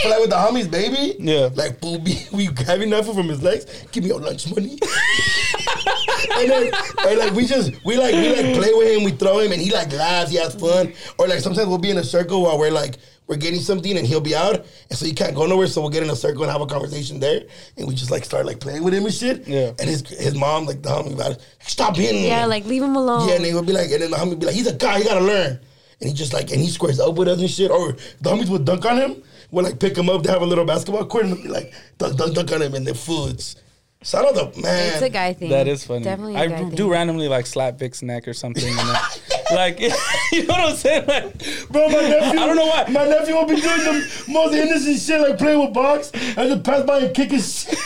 [0.06, 1.16] like with the homies, baby.
[1.20, 1.50] Yeah.
[1.54, 3.66] Like, fool, be, we grabbing nothing from his legs.
[3.92, 4.78] Give me your lunch money.
[6.38, 6.72] and then,
[7.08, 9.62] and like, we just, we like, we like play with him, we throw him, and
[9.62, 10.94] he like laughs, he has fun.
[11.20, 12.98] Or like, sometimes we'll be in a circle while we're like,
[13.28, 15.68] we're getting something and he'll be out, and so he can't go nowhere.
[15.68, 17.42] So we'll get in a circle and have a conversation there,
[17.76, 19.46] and we just like start like playing with him and shit.
[19.46, 19.72] Yeah.
[19.80, 22.28] And his his mom like the homie about it, stop hitting him.
[22.30, 23.28] Yeah, like leave him alone.
[23.28, 24.74] Yeah, and they would be like, and then the homie would be like, he's a
[24.74, 25.60] guy, he gotta learn.
[26.00, 27.72] And he just like, and he squares up with us and shit.
[27.72, 29.24] Or the homies would dunk on him.
[29.52, 31.74] We'll like pick him up to have a little basketball court and they'll be like,
[31.98, 33.56] dunk, dunk, dunk on him and the foods.
[34.04, 34.94] Shout out the man.
[34.94, 35.50] it's a guy thing.
[35.50, 36.04] That is funny.
[36.04, 36.88] Definitely a I guy I do thing.
[36.90, 38.64] randomly like slap Vic's neck or something.
[38.68, 39.80] And then, like,
[40.32, 41.08] you know what I'm saying?
[41.08, 42.40] Like, Bro, my nephew.
[42.40, 42.86] I don't know why.
[42.90, 46.12] My nephew will be doing the most innocent shit, like playing with box.
[46.14, 47.80] I just pass by and kick his shit.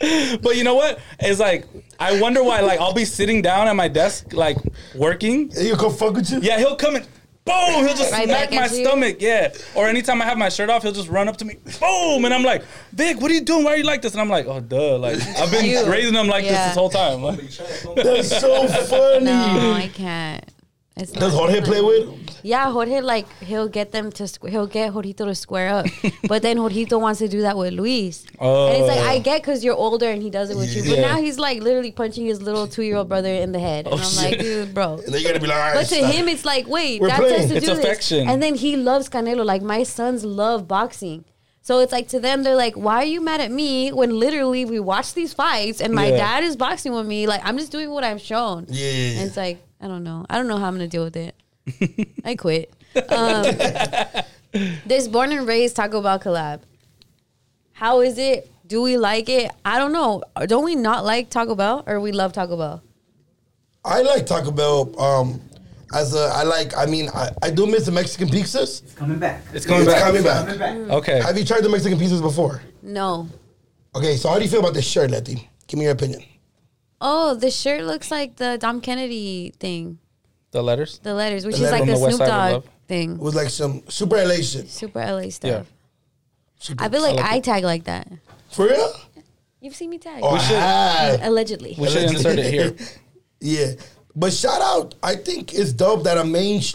[0.42, 0.98] But you know what?
[1.18, 1.66] It's like
[1.98, 2.60] I wonder why.
[2.60, 4.56] Like I'll be sitting down at my desk, like
[4.94, 5.50] working.
[5.54, 6.40] And he'll come fuck with you.
[6.40, 7.06] Yeah, he'll come and
[7.44, 8.84] boom, he'll just Right smack back my into you?
[8.86, 9.16] stomach.
[9.20, 9.52] Yeah.
[9.74, 12.32] Or anytime I have my shirt off, he'll just run up to me, boom, and
[12.32, 13.64] I'm like, Vic, what are you doing?
[13.64, 14.12] Why are you like this?
[14.12, 14.96] And I'm like, oh duh.
[14.98, 15.84] Like I've been You.
[15.90, 16.68] raising him like this Yeah.
[16.68, 17.22] this whole time.
[17.22, 17.40] Like,
[17.96, 19.24] That's so funny.
[19.26, 20.44] No, I can't.
[20.96, 21.64] It's Does not Jorge fun.
[21.64, 22.29] play with?
[22.42, 25.86] Yeah, Jorge like he'll get them to squ- he'll get Jorgito to square up,
[26.28, 29.08] but then Jorgito wants to do that with Luis, and it's like Oh.
[29.08, 31.62] I get because you're older and he does it with you, but now he's like
[31.62, 34.38] literally punching his little two year old brother in the head, and Oh, I'm like,
[34.40, 34.94] dude, bro.
[34.94, 35.74] And then you're gonna be like, all right.
[35.74, 36.12] But to stop.
[36.14, 37.40] him, it's like, wait, We're that's playing.
[37.42, 38.18] us to It's do affection.
[38.26, 38.28] this.
[38.28, 39.44] And then he loves Canelo.
[39.44, 41.24] Like my sons love boxing.
[41.62, 44.64] So it's like to them, they're like, why are you mad at me when literally
[44.64, 46.16] we watch these fights and my Yeah.
[46.16, 47.26] dad is boxing with me?
[47.26, 48.64] Like I'm just doing what I'm shown.
[48.68, 49.18] Yeah, yeah, yeah.
[49.20, 50.24] And it's like, I don't know.
[50.30, 51.34] I don't know how I'm gonna deal with it.
[52.24, 52.72] I quit.
[53.08, 53.42] Um,
[54.86, 56.62] this born and raised Taco Bell collab.
[57.72, 58.50] How is it?
[58.66, 59.50] Do we like it?
[59.64, 60.22] I don't know.
[60.46, 62.82] Don't we not like Taco Bell or we love Taco Bell?
[63.84, 64.92] I like Taco Bell.
[65.00, 65.40] Um,
[65.94, 66.76] as a, I like.
[66.76, 68.82] I mean, I, I do miss the Mexican pizzas.
[68.82, 69.42] It's coming back.
[69.52, 70.02] it's coming It's back.
[70.04, 70.46] coming back.
[70.46, 70.96] Coming back.
[70.98, 71.20] Okay.
[71.20, 72.62] Have you tried the Mexican pizzas before?
[72.82, 73.28] No.
[73.96, 75.48] Okay, so how do you feel about this shirt, Letty?
[75.66, 76.22] Give me your opinion.
[77.00, 79.98] Oh, the shirt looks like the Dom Kennedy thing.
[80.52, 80.98] The letters.
[81.02, 82.64] The letters, which The is like letter the from the West Snoop Side of Dogg
[82.64, 82.74] Love.
[82.88, 83.12] thing.
[83.12, 84.68] It was like some super LA shit.
[84.68, 85.50] Super LA stuff.
[85.50, 85.62] Yeah.
[86.58, 88.08] Super- I feel like I like I tag like that.
[88.50, 88.92] For real?
[89.60, 90.20] You've seen me tag.
[90.22, 91.20] Oh, I had.
[91.22, 91.76] Allegedly.
[91.78, 92.74] We should insert it here.
[93.42, 93.68] Yeah,
[94.14, 94.94] but shout out.
[95.02, 96.74] I think it's dope that a main, sh-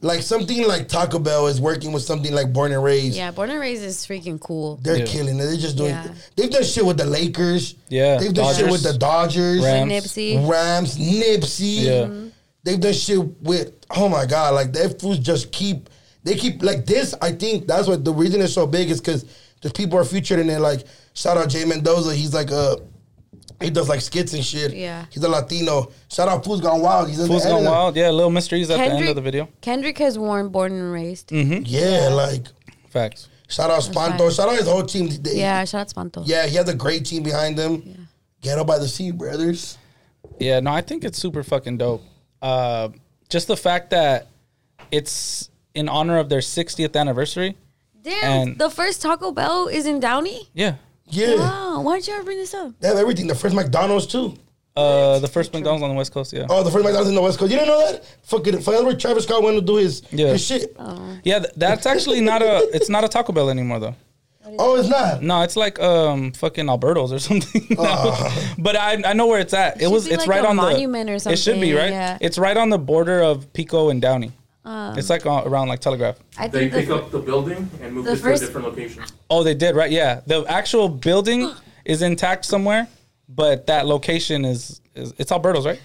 [0.00, 3.16] like something like Taco Bell is working with something like Born and Raised.
[3.16, 4.80] yeah, Born and Raised is freaking cool.
[4.82, 5.04] They're Yeah.
[5.04, 5.44] killing it.
[5.44, 5.90] They're just doing.
[5.90, 6.12] Yeah.
[6.34, 7.76] They've done shit with the Lakers.
[7.88, 8.72] Yeah, They've done shit Dodgers.
[8.72, 9.92] with the Dodgers, Rams.
[9.92, 10.48] Nipsey.
[10.48, 11.82] Rams, Nipsey.
[11.84, 11.90] Yeah.
[11.92, 12.28] Mm-hmm.
[12.66, 13.74] They've done shit with.
[13.96, 14.54] Oh my god!
[14.54, 15.88] Like their foods just keep.
[16.24, 17.14] They keep like this.
[17.22, 19.24] I think that's what the reason it's so big is because
[19.62, 20.58] the people are featured in it.
[20.58, 22.12] Like shout out Jay Mendoza.
[22.12, 22.76] He's like a.
[23.62, 24.74] He does like skits and shit.
[24.74, 25.06] Yeah.
[25.10, 25.92] He's a Latino.
[26.10, 27.08] Shout out Food's Gone Wild.
[27.08, 27.94] He's in Fools Gone Wild.
[27.96, 29.48] Yeah, little mysteries at the end of the video.
[29.60, 31.28] Kendrick has worn Born and Raised.
[31.28, 31.62] Mm-hmm.
[31.64, 32.48] Yeah, like
[32.90, 33.28] Facts.
[33.48, 34.18] shout out Spanto.
[34.18, 34.30] fire.
[34.32, 35.08] Shout out his whole team.
[35.22, 36.22] They- Yeah, shout out Spanto.
[36.26, 37.82] Yeah, he has a great team behind him.
[37.86, 37.94] Yeah.
[38.42, 39.78] Ghetto by the Sea Brothers.
[40.40, 42.02] Yeah, no, I think it's super fucking dope.
[42.42, 42.88] Uh,
[43.28, 44.28] just the fact that
[44.90, 47.56] it's in honor of their 60th anniversary.
[48.02, 50.48] Damn, And- the first Taco Bell is in Downey?
[50.54, 50.76] Yeah.
[51.08, 51.36] Yeah.
[51.36, 52.72] Wow, why did you ever bring this up?
[52.80, 53.26] They have everything.
[53.26, 54.34] The first McDonald's too.
[54.76, 56.32] Uh, the first McDonald's on the West Coast.
[56.32, 56.46] Yeah.
[56.50, 57.50] Oh, the first McDonald's in the West Coast.
[57.50, 58.04] You didn't know that?
[58.24, 60.28] Fucking, fuck, that's where Travis Scott went to do his, Yeah.
[60.28, 60.74] his shit.
[60.78, 61.16] Oh.
[61.24, 62.68] Yeah, th- that's actually not a.
[62.74, 63.94] It's not a Taco Bell anymore though.
[64.58, 65.22] Oh, it's not.
[65.22, 67.66] No, it's like um fucking Alberto's or something.
[67.70, 68.30] No.
[68.58, 69.76] But I I know where it's at.
[69.76, 71.12] It, should was it's like right a on monument the.
[71.28, 71.90] or It should be right.
[71.90, 72.18] yeah.
[72.20, 74.32] It's right on the border of Pico and Downey.
[74.64, 76.18] Um, it's like uh, around like Telegraph.
[76.36, 78.66] I They think the pick up the building and move it first- to a different
[78.66, 79.04] location.
[79.30, 79.90] Oh, they did right.
[79.90, 81.52] Yeah, the actual building
[81.84, 82.88] is intact somewhere,
[83.28, 85.80] but that location is, is it's Alberto's right.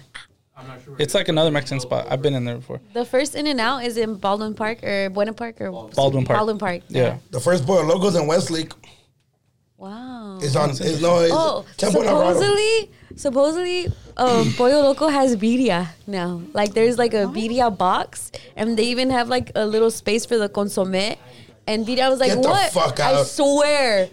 [0.56, 0.94] I'm not sure.
[0.98, 2.06] It's like another Mexican spot.
[2.10, 2.80] I've been in there before.
[2.92, 6.38] the first In and Out is in Baldwin Park or Buena Park or Baldwin Park.
[6.38, 6.82] Baldwin Park.
[6.88, 7.18] Yeah.
[7.30, 8.72] The first boy logos in Westlake
[9.78, 10.38] Wow.
[10.40, 10.70] It's on.
[10.70, 11.18] Is no.
[11.20, 12.34] It's Oh, Temple Navarro.
[12.34, 13.86] supposedly, supposedly,
[14.16, 16.40] um, Pollo Loco has birria now.
[16.52, 20.38] Like, there's like a birria box, and they even have like a little space for
[20.38, 20.94] the consomme.
[21.66, 22.72] And birria was like, Get the "What?
[22.72, 24.08] fuck I swear,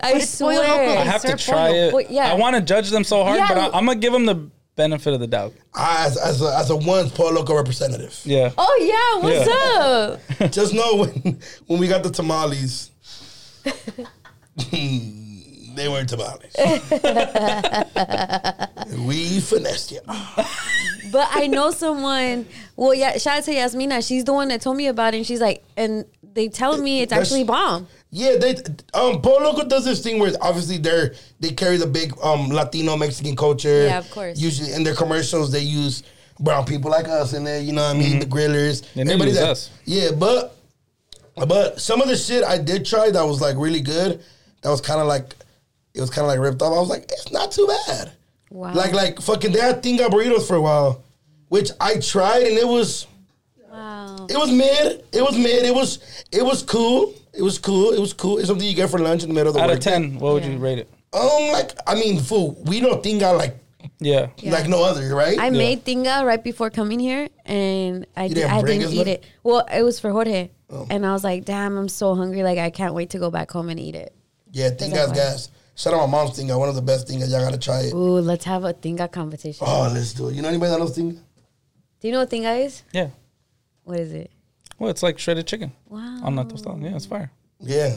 [0.00, 0.64] I it's Pollo Loco.
[0.64, 1.92] swear." I have to try it.
[1.92, 2.30] Well, yeah.
[2.32, 3.48] I want to judge them so hard, Yeah.
[3.48, 4.48] but I, I'm gonna give them the
[4.80, 5.52] benefit of the doubt.
[5.74, 8.50] I, as as a, as a once Pollo Loco representative, Yeah.
[8.56, 10.46] Oh yeah, what's Yeah.
[10.48, 10.52] up?
[10.58, 12.90] just know when when we got the tamales,
[14.72, 16.54] they weren't tamales.
[19.06, 20.00] we finessed you.
[21.12, 22.46] But I know someone.
[22.76, 24.02] Well, yeah, shout out to Yasmina.
[24.06, 25.18] She's the one that told me about it.
[25.18, 27.86] And she's like, and they tell me it's That's- actually bomb.
[28.12, 28.56] Yeah, they
[28.94, 33.36] um Pollo does this thing where obviously they're they carry the big um Latino Mexican
[33.36, 33.84] culture.
[33.84, 34.38] Yeah, of course.
[34.38, 36.02] Usually in their commercials they use
[36.40, 38.18] brown people like us in there, you know what I mean?
[38.18, 38.82] The grillers.
[38.96, 39.70] And everybody use that- us.
[39.84, 40.56] Yeah, but
[41.46, 44.20] but some of the shit I did try that was like really good,
[44.62, 45.36] that was kinda like
[45.94, 46.74] it was kinda like ripped off.
[46.76, 48.10] I was like, it's not too bad.
[48.50, 48.74] Wow.
[48.74, 51.04] Like like fucking they had tinga burritos for a while,
[51.48, 53.06] which I tried and it was
[53.70, 54.26] Wow.
[54.28, 55.04] it was mid.
[55.12, 55.62] It was mid.
[55.64, 56.00] It was
[56.32, 57.14] it was cool.
[57.32, 57.92] It was cool.
[57.92, 58.38] It was cool.
[58.38, 59.64] It's something you get for lunch in the middle of the week.
[59.64, 59.90] Out of workday.
[59.90, 60.50] ten, what would Yeah.
[60.50, 60.88] you rate it?
[61.12, 62.60] Um, like I mean, fool.
[62.66, 63.56] We know tinga like
[64.00, 64.28] Yeah.
[64.38, 64.52] Yeah.
[64.52, 65.38] like no other, right?
[65.38, 68.92] I made tinga right before coming here, and I, You did, didn't I bring didn't
[68.92, 69.08] us eat none?
[69.08, 69.24] it.
[69.42, 70.86] Well, it was for Jorge, Oh.
[70.90, 72.42] and I was like, "Damn, I'm so hungry!
[72.42, 74.12] Like, I can't wait to go back home and eat it."
[74.52, 75.14] yeah, tinga's why.
[75.14, 75.50] gas.
[75.76, 76.58] Shout out my mom's tinga.
[76.58, 77.30] One of the best tingas.
[77.30, 77.94] Y'all gotta try it.
[77.94, 79.66] Ooh, let's have a tinga competition.
[79.68, 80.34] Oh, let's do it.
[80.34, 81.14] You know anybody that knows tinga?
[82.00, 82.82] Do you know what tinga is?
[82.92, 83.08] Yeah.
[83.84, 84.30] What is it?
[84.80, 85.72] Well, it's like shredded chicken.
[85.88, 86.20] Wow.
[86.24, 86.82] I'm not tostada.
[86.82, 87.30] Yeah, it's fire.
[87.60, 87.96] Yeah.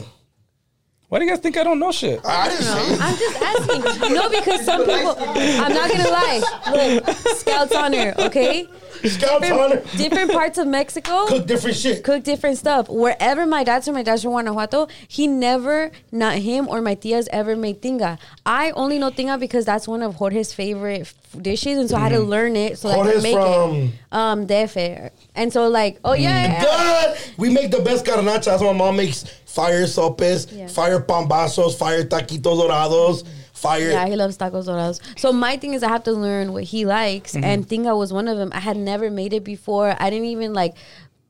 [1.08, 2.20] Why do you guys think I don't know shit?
[2.24, 3.00] I didn't say it.
[3.00, 4.14] I'm just asking.
[4.14, 5.16] no, because some people.
[5.18, 6.42] I'm not gonna lie.
[6.72, 7.08] Look,
[7.38, 8.68] Scouts honor, okay?
[9.08, 9.82] Scouts honor.
[9.96, 11.26] Different parts of Mexico.
[11.26, 12.02] Cook different shit.
[12.02, 12.88] cook different stuff.
[12.88, 17.28] Wherever my dad's from, my dad's from Guanajuato, he never, not him or my tias,
[17.30, 18.18] ever made tinga.
[18.46, 22.00] I only know tinga because that's one of Jorge's favorite f- dishes, and so I
[22.00, 22.30] had to mm-hmm.
[22.30, 23.92] learn it so that I Jorge's could make from- it.
[24.12, 25.10] Um, DF.
[25.34, 26.62] And so like, oh yeah, mm-hmm.
[26.62, 27.20] Duh!
[27.36, 28.62] We make the best garnachas.
[28.62, 30.66] My mom makes fire sopes, Yeah.
[30.68, 33.43] fire pambazos, fire taquitos dorados, mm-hmm.
[33.64, 33.90] Fire.
[33.96, 35.00] Yeah, he loves tacos dorados.
[35.18, 37.44] So my thing is, I have to learn what he likes, mm-hmm.
[37.50, 38.50] and tinga was one of them.
[38.52, 39.88] I had never made it before.
[39.98, 40.74] I didn't even like,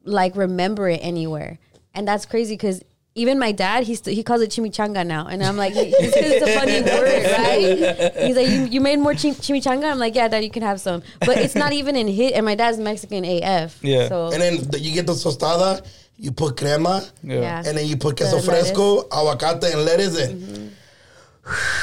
[0.04, 1.58] like remember it anywhere,
[1.94, 2.82] and that's crazy because
[3.16, 6.24] even my dad, he st- he calls it chimichanga now, and I'm like, it's 'cause
[6.32, 8.26] it's a funny word, right?
[8.26, 9.86] He's like, you, you made more chim- chimichanga.
[9.92, 12.34] I'm like, yeah, dad, you can have some, but it's not even in hit.
[12.34, 13.78] And my dad's Mexican AF.
[13.82, 14.08] Yeah.
[14.08, 15.86] So And then the, you get the tostada,
[16.18, 17.40] you put crema, Yeah.
[17.40, 17.62] yeah.
[17.64, 18.70] and then you put queso The lettuce.
[18.72, 20.72] fresco, aguacate, and lettuce in.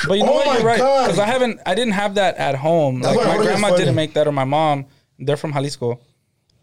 [0.08, 0.46] But you know Oh what?
[0.48, 0.78] my You're right.
[1.08, 3.02] Because I haven't, I didn't have that at home.
[3.02, 4.86] That's like my grandma didn't make that, or my mom.
[5.20, 6.00] They're from Jalisco,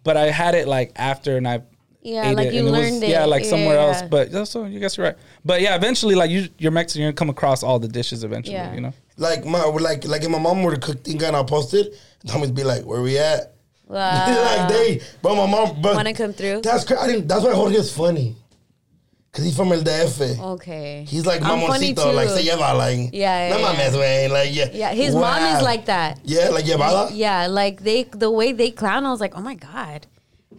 [0.05, 1.62] but I had it like after, and I
[2.03, 3.11] Yeah, ate like it, you and was- learned it.
[3.11, 3.86] Yeah, like somewhere Yeah.
[3.86, 4.03] else.
[4.03, 5.16] But yeah, so you guess you're right.
[5.44, 8.57] But yeah, eventually, like you, you're Mexican, you're gonna come across all the dishes eventually.
[8.57, 8.74] Yeah.
[8.74, 8.92] You know.
[9.16, 11.94] Like my like like if my mom were to cook tinga and I post it,
[12.24, 13.55] the homies be like, "Where we at?"
[13.88, 14.44] Wow.
[14.57, 16.61] like they, but my mom, but Wanna come through?
[16.62, 17.26] That's cra- I didn't.
[17.28, 18.36] That's why Jorge's funny,
[19.32, 20.38] cause he's from El DF.
[20.54, 21.04] okay.
[21.06, 23.74] He's like mamoncito, like se lleva, like Yeah, yeah, no yeah.
[23.74, 26.20] mames, güey, like yeah, Yeah, his mom is like that.
[26.24, 27.10] yeah, like llevada.
[27.12, 30.06] Yeah, like they the way they clown, I was like, oh my god.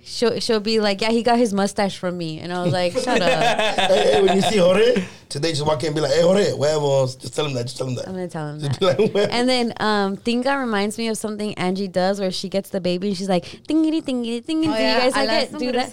[0.04, 2.94] She'll she'll be like, yeah, he got his mustache from me, and I was like,
[3.06, 3.58] shut up.
[3.90, 6.52] hey, hey, when you see Jorge, today just walk in and be like, hey, Jorge,
[6.52, 7.16] huevos.
[7.16, 7.64] Just tell him that.
[7.64, 8.08] Just tell him that.
[8.08, 8.80] I'm gonna tell him Just that.
[8.80, 12.50] be like, "Huevos." And then um, Tinga reminds me of something Angie does where she
[12.50, 14.68] gets the baby and she's like, tingity tingity tingity.
[14.68, 15.60] Oh, Do you guys I like it?
[15.60, 15.92] Do that?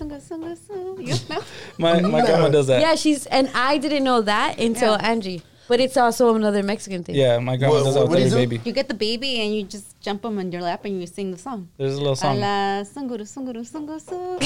[0.99, 1.43] You know?
[1.79, 2.81] My my grandma does that.
[2.81, 5.09] Yeah, she's and I didn't know that until Yeah.
[5.11, 5.43] Angie.
[5.69, 7.17] But it's also another Mexican thing.
[7.17, 8.51] Yeah, my grandma What- does that what with do you every do?
[8.59, 8.63] baby.
[8.65, 11.33] You get the baby and you just jump them on your lap and you sing
[11.33, 11.69] the song.
[11.77, 12.37] There's a little song.
[12.39, 14.39] Ala sunguru sunguru sungu sungu.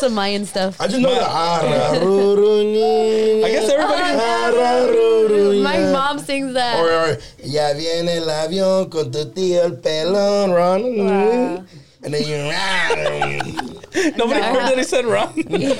[0.00, 0.80] Some Mayan stuff.
[0.80, 3.44] I just know the araruruni.
[3.44, 4.00] I guess everybody.
[4.00, 5.62] Araruruni.
[5.62, 6.78] My mom sings that.
[6.80, 10.82] Or, or ya viene el avión con tu tío el pelón, run.
[11.04, 11.64] Wow.
[12.02, 13.70] And then you.
[14.16, 15.34] Nobody heard that he said wrong.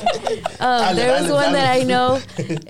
[0.61, 2.21] Um, there was one that I know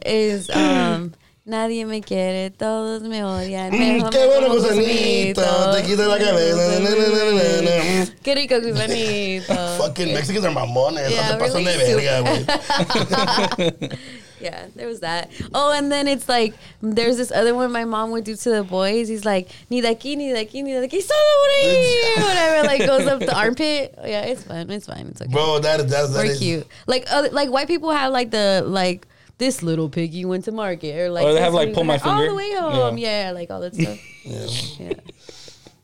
[0.07, 1.13] is um,
[1.51, 3.73] Nadie me quiere, todos me odian.
[3.73, 5.43] Mm, qué bueno, gusanito.
[5.75, 8.07] Te quita la cabeza.
[8.23, 9.53] Qué rico gusanito.
[9.79, 11.11] Fucking Mexicans are mamones.
[11.11, 13.99] Yeah, se pasan de verga, güey.
[14.41, 15.29] Yeah, there was that.
[15.53, 18.63] Oh, and then it's like there's this other one my mom would do to the
[18.63, 19.07] boys.
[19.07, 22.17] He's like, ni de aquí, ni de aquí, ni de aquí, solo.
[22.27, 23.95] Whatever, like goes up the armpit.
[24.03, 24.71] Yeah, it's fine.
[24.71, 25.09] It's fine.
[25.09, 25.31] It's okay.
[25.31, 26.67] Bro, that is that's that We're is- cute.
[26.87, 29.07] Like other, like white people have like the like
[29.41, 32.07] this little piggy went to market or like Or they have, like, pull my had
[32.07, 32.99] all the way home.
[32.99, 33.99] Yeah, like all that stuff.
[34.79, 34.93] yeah.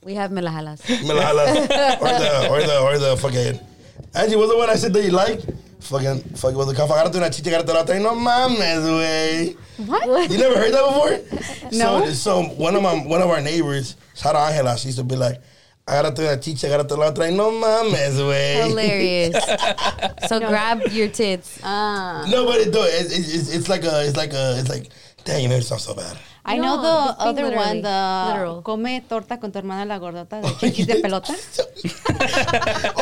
[0.04, 0.86] We have melajalas.
[0.88, 1.56] Me la jalas.
[2.00, 3.58] or the or the or the fucking
[4.14, 5.40] Angie, what's the one I said that you like?
[5.80, 6.90] Fucking fucking was the cuff.
[6.90, 7.94] Agárrate una chicha, agárrate la otra.
[7.96, 9.56] y No mames, güey.
[9.86, 10.30] What?
[10.30, 11.72] You never heard that before?
[11.72, 12.04] No.
[12.06, 15.04] So, so one of my one of our neighbors, shout out Angela, she used to
[15.04, 15.40] be like,
[15.86, 17.28] agárrate una chicha, agárrate la otra.
[17.28, 18.68] y No mames, güey.
[18.68, 19.36] Hilarious.
[20.28, 21.58] so grab your tits.
[21.62, 22.24] Ah.
[22.28, 24.88] No, but it, though, it, it, it's, it's like a, it's like a, it's like,
[25.24, 26.16] damn, you made it sound so bad.
[26.48, 28.62] I No, know the other literally- one, the literal.
[28.62, 31.34] come torta con tu hermana la gordota de chiquis de pelota.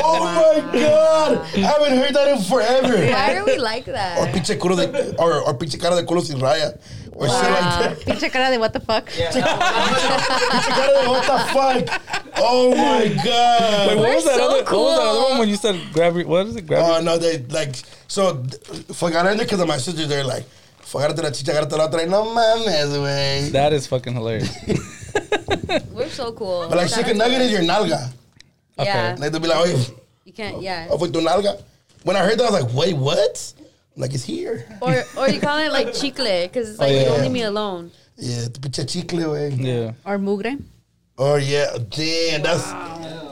[0.02, 2.94] oh my god, I haven't heard that in forever.
[2.96, 4.32] Why are we like Or that?
[4.34, 6.78] pinche culo de, or, or pinche cara de culo sin raya,
[7.14, 7.98] or shit like that.
[8.06, 9.06] Pinche cara de what the fuck.
[9.08, 12.00] Pinche cara de what the fuck?
[12.36, 13.24] Oh my god.
[13.24, 13.96] Wait, god.
[13.96, 14.64] what We're was that so other?
[14.64, 16.26] What was that other one when you said grab your?
[16.26, 16.66] What is it?
[16.66, 17.74] Grab Oh your, no, they like
[18.08, 18.42] so.
[18.92, 20.08] Fuck, I because of my sisters.
[20.08, 20.44] They're like,
[20.80, 23.52] "Fuck, la chicha, agárrate la otra." No mames, güey.
[23.52, 24.50] That is fucking hilarious.
[25.92, 26.66] We're so cool.
[26.68, 28.10] But like chicken nugget is your nalga.
[28.78, 29.14] Yeah.
[29.18, 29.86] Like they'll be like, "Oye,
[30.24, 30.88] You can't, yeah.
[30.90, 31.62] oh, fue tu nalga."
[32.02, 33.54] When I heard that, I was like, "Wait, what?"
[33.94, 34.66] I'm like, it's here.
[34.80, 37.42] Or or you call it like chicle because it's like Oh, you don't leave me
[37.42, 37.92] alone.
[38.16, 39.56] Yeah, tu pinche chicle, güey.
[39.58, 39.92] yeah.
[40.04, 40.60] Or mugre.
[41.16, 42.66] Oh yeah, damn, that's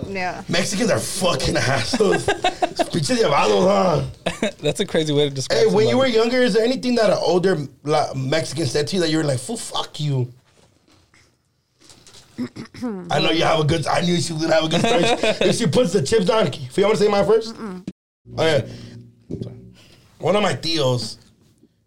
[0.09, 0.43] Yeah.
[0.49, 2.25] Mexicans are fucking assholes.
[2.93, 4.51] Pinches llevados, huh?
[4.61, 5.61] That's a crazy way to describe.
[5.61, 8.97] Hey, when you were younger, is there anything that an older like, Mexican said to
[8.97, 10.33] you that you were like, "Fool, fuck you"?
[13.11, 13.87] I know you have a good.
[13.87, 15.05] I knew she would have a good story.
[15.49, 17.55] if she puts the chips down, if you want to say mine first.
[18.39, 18.69] Okay.
[20.23, 21.17] One of my tios,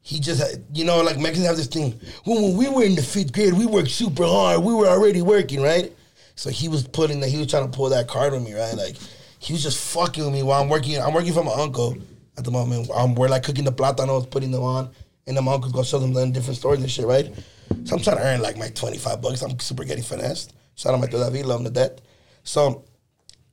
[0.02, 2.00] he just, you know, like Mexicans have this thing.
[2.26, 4.62] When, when we were in the fifth grade, we worked super hard.
[4.62, 5.92] We were already working, right?
[6.36, 7.30] So he was putting that.
[7.30, 8.76] He was trying to pull that card on me, right?
[8.76, 8.98] Like
[9.40, 11.02] he was just fucking with me while I'm working.
[11.02, 11.98] I'm working for my uncle
[12.38, 12.90] at the moment.
[13.18, 14.90] We're like cooking the platanos, putting them on,
[15.28, 17.34] and then my uncle's gonna show them in different stores and shit, right?
[17.86, 19.42] So I'm trying to earn like my 25 bucks.
[19.42, 20.54] I'm super getting finessed.
[20.76, 22.02] Shout out my David, love him to death.
[22.44, 22.84] So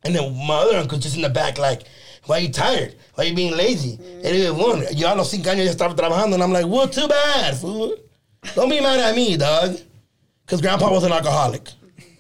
[0.05, 1.85] and then my other uncle just in the back, like,
[2.27, 2.95] why you tired?
[3.15, 3.97] Why you being lazy?
[3.97, 4.25] Mm.
[4.25, 6.35] And he was one, yo a los cinco años ya estaba trabajando.
[6.35, 7.97] And I'm like, well, too bad, fool.
[8.55, 9.79] Don't be mad at me, dog.
[10.45, 11.69] Because grandpa was an alcoholic.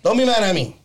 [0.03, 0.77] Don't be mad at me.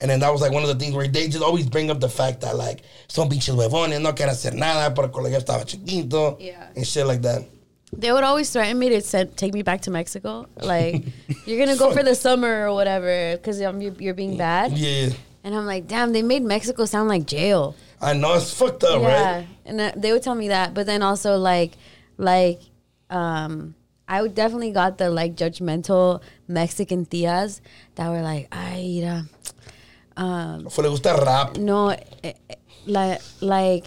[0.00, 1.98] And then that was like one of the things where they just always bring up
[1.98, 5.66] the fact that, like, son pinches huevones, no quieren hacer nada porque cuando yo estaba
[5.66, 6.36] chiquito.
[6.38, 6.68] Yeah.
[6.76, 7.42] And shit like that.
[7.92, 10.46] They would always threaten me to send, take me back to Mexico.
[10.56, 11.04] Like,
[11.46, 14.72] you're gonna go for the summer or whatever because um, you're, you're being bad.
[14.72, 15.10] Yeah.
[15.42, 17.74] And I'm like, damn, they made Mexico sound like jail.
[18.00, 19.46] I know it's fucked up, yeah, right?
[19.66, 21.72] and uh, they would tell me that, but then also like,
[22.16, 22.60] like,
[23.10, 23.74] um,
[24.06, 27.60] I would definitely got the like judgmental Mexican tias
[27.96, 29.24] that were like, ay, mira,
[30.16, 31.56] um, Fue le gusta rap.
[31.56, 32.54] no, eh, eh,
[32.86, 33.86] like, like,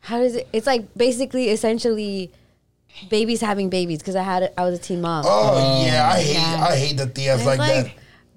[0.00, 0.48] how does it?
[0.52, 2.32] It's like basically, essentially,
[3.08, 5.24] babies having babies because I had, I was a teen mom.
[5.26, 6.66] Oh, yeah, I hate Yeah.
[6.68, 7.92] I hate the tias And like, that.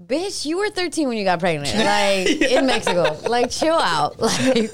[0.06, 1.74] Bitch, you were 13 when you got pregnant.
[1.78, 3.18] Like in Mexico.
[3.30, 4.20] Like chill out.
[4.20, 4.72] Like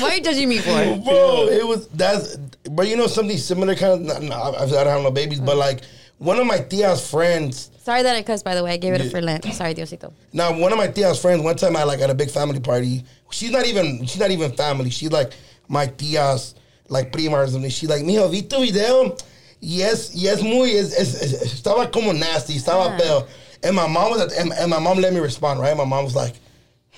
[0.00, 0.72] why are you judging me for?
[1.04, 2.36] Bro, it was that's
[2.70, 4.22] but you know something similar kind of.
[4.22, 5.82] Nah, I, I don't have no babies, but like
[6.18, 7.70] one of my tia's friends.
[7.82, 8.72] Sorry that I cussed by the way.
[8.72, 9.06] I gave it Yeah.
[9.08, 9.44] a for Lent.
[9.54, 10.12] Sorry, Diosito.
[10.32, 11.42] Now, one of my tia's friends.
[11.42, 13.04] One time, I like at a big family party.
[13.30, 14.04] She's not even.
[14.06, 14.90] She's not even family.
[14.90, 15.32] She's like
[15.68, 16.54] my tia's
[16.88, 17.70] like prima or something.
[17.70, 19.16] She's like, mijo, vi tu video.
[19.60, 20.70] Yes, yes, muy.
[20.76, 22.54] Es, es, es, estaba como nasty.
[22.54, 22.98] Estaba Yeah.
[22.98, 23.26] feo.
[23.62, 24.20] And my mom was.
[24.20, 25.60] At, and, and my mom let me respond.
[25.60, 25.76] Right.
[25.76, 26.34] My mom was like,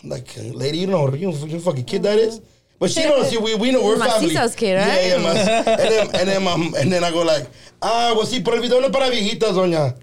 [0.04, 2.40] like, lady, you know, you, you fucking kid that is.
[2.78, 3.36] But she knows.
[3.36, 4.34] We, we know we're family.
[4.34, 4.86] Macizo's kid, right?
[4.86, 7.48] Yeah, yeah, mas, and then and then um, and then I go like,
[7.82, 9.96] ah, well, sí, pero el video no es para viejitas, doña.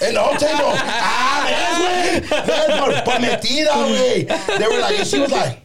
[0.00, 4.58] And the whole table, ah, ves, güey, ves, por, metida, güey.
[4.58, 5.60] They were like, and she was like,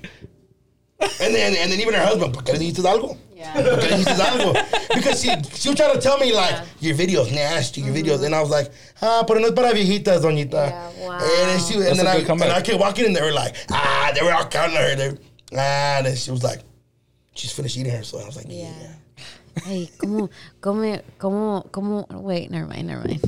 [1.22, 3.18] and then and then even her husband, ¿por qué le dijiste algo?
[3.42, 3.54] Yeah.
[3.54, 4.54] ¿Por qué le dijiste algo?
[4.96, 5.30] Because she
[5.60, 8.52] she was trying to tell me like, your video's nasty, your videos, and I was
[8.52, 8.72] like,
[9.02, 10.70] ah, pero no es para viejitas, doñita.
[10.70, 11.14] Yeah, wow.
[11.14, 12.50] And then she and That's then a I good comeback.
[12.50, 14.96] and I kept walking and they were like, ah, they were all counting her.
[14.96, 15.10] They,
[15.58, 16.60] ah, and then she was like,
[17.34, 18.72] she's finished eating her, so I was like, yeah.
[18.80, 19.64] Yeah.
[19.64, 20.30] Hey, como,
[20.62, 23.22] como, como, como, wait, never mind, never mind.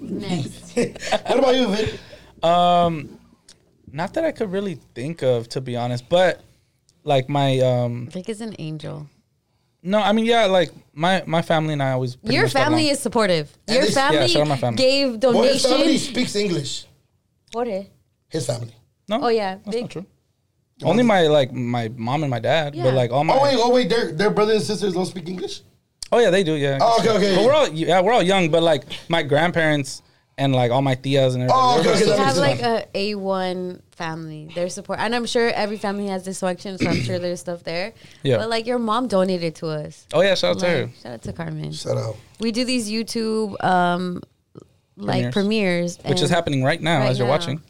[0.00, 0.76] Next.
[0.76, 1.98] what about you, Vic?
[2.42, 3.18] Um,
[3.90, 6.42] not that I could really think of, to be honest, but
[7.04, 9.06] like my um, Vic is an angel.
[9.82, 12.16] No, I mean, yeah, like my my family and I always.
[12.16, 12.92] pretty Your much got family along.
[12.92, 13.56] is supportive.
[13.68, 14.76] And Your this- yeah, family, shout out my family.
[14.76, 16.08] gave Well, his family donations.
[16.08, 16.86] speaks English.
[17.52, 17.86] Jorge.
[18.28, 18.74] His family.
[19.08, 20.06] No, Oh, yeah, that's big- not true.
[20.82, 22.84] Only my like my mom and my dad, Yeah.
[22.84, 23.34] but like all my.
[23.38, 25.60] Oh wait, oh wait, their their brothers and sisters don't speak English.
[26.10, 26.54] Oh yeah, they do.
[26.54, 26.78] Yeah.
[26.80, 27.36] Oh, okay, okay.
[27.36, 30.02] But we're all yeah, we're all young, but like my grandparents
[30.36, 31.52] and like all my tias and everybody.
[31.54, 34.50] Oh, okay, everybody okay, still have like a A one family.
[34.54, 37.92] Their support, and I'm sure every family has dysfunction, so I'm sure there's stuff there.
[38.22, 38.38] Yeah.
[38.38, 40.06] But like your mom donated to us.
[40.12, 40.90] Oh yeah, shout out to her.
[41.02, 41.72] Shout out to Carmen.
[41.72, 42.16] Shut up.
[42.40, 44.22] We do these YouTube um
[44.96, 47.32] like premieres, Which is happening right now right as you're now.
[47.34, 47.60] watching.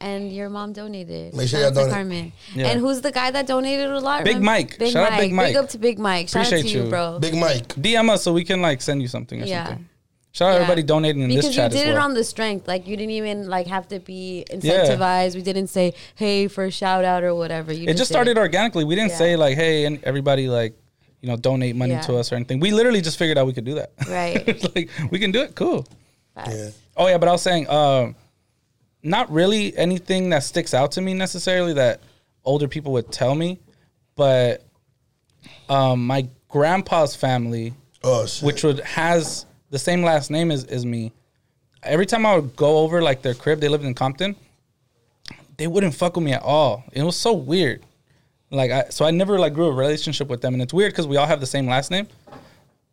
[0.00, 1.32] And your mom donated.
[1.34, 1.92] Make sure Shout y'all out to donate.
[1.92, 2.32] Carmen.
[2.54, 2.66] Yeah.
[2.68, 4.24] And who's the guy that donated a lot?
[4.24, 4.44] Big Remember?
[4.46, 4.90] Mike.
[4.90, 5.46] Shout out Big Mike.
[5.48, 6.28] Big up to Big Mike.
[6.28, 6.90] Shout out Appreciate to you, you.
[6.90, 7.18] bro.
[7.20, 7.68] Big Mike.
[7.76, 9.66] DM us so we can like send you something or Yeah.
[9.66, 9.88] something.
[10.32, 10.60] Shout out Yeah.
[10.62, 12.02] everybody donating in because this chat Because you did as well.
[12.02, 12.66] it on the strength.
[12.66, 15.34] Like you didn't even like have to be incentivized.
[15.34, 17.72] We didn't say, "Hey, for a shout out" or whatever.
[17.72, 18.84] You it just started organically.
[18.84, 19.18] We didn't Yeah.
[19.18, 20.74] say like, hey, and everybody like,
[21.20, 22.00] you know, donate money Yeah.
[22.02, 22.60] to us or anything.
[22.60, 23.92] We literally just figured out we could do that.
[24.08, 24.46] Right.
[24.74, 25.54] like we can do it.
[25.54, 25.86] Cool.
[26.36, 26.70] Yeah.
[26.96, 28.14] Oh yeah, but I was saying, um,
[29.02, 32.00] not really anything that sticks out to me necessarily that
[32.44, 33.58] older people would tell me,
[34.16, 34.62] but
[35.68, 37.74] um, my grandpa's family,
[38.04, 41.10] Oh which would has the same last name as, as me.
[41.82, 44.36] Every time I would go over like their crib, they lived in Compton.
[45.56, 46.84] They wouldn't fuck with me at all.
[46.92, 47.82] It was so weird.
[48.50, 51.06] Like I, so I never like grew a relationship with them, and it's weird because
[51.06, 52.06] we all have the same last name,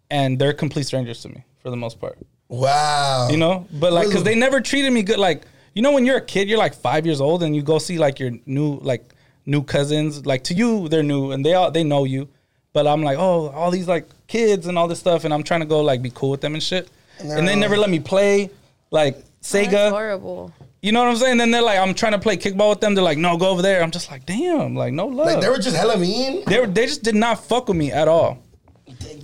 [0.10, 2.18] and they're complete strangers to me for the most part
[2.48, 3.28] wow.
[3.30, 6.18] you know but like because they never treated me good like you know when you're
[6.18, 9.14] a kid you're like five years old and you go see like your new like
[9.46, 12.30] new cousins like to you they're new and they all they know you
[12.74, 15.60] but i'm like oh all these like kids and all this stuff and i'm trying
[15.60, 16.90] to go like be cool with them and shit.
[17.20, 18.50] And and, they're they all- never let me play
[18.92, 20.54] like That's sega horrible.
[20.82, 21.38] you know what i'm saying?
[21.38, 22.96] Then they're like i'm trying to play kickball with them.
[22.96, 23.82] They're like no go over there.
[23.84, 26.44] I'm just like damn like no love Like they were just hella mean.
[26.46, 28.38] they, were, they just did not fuck with me at all.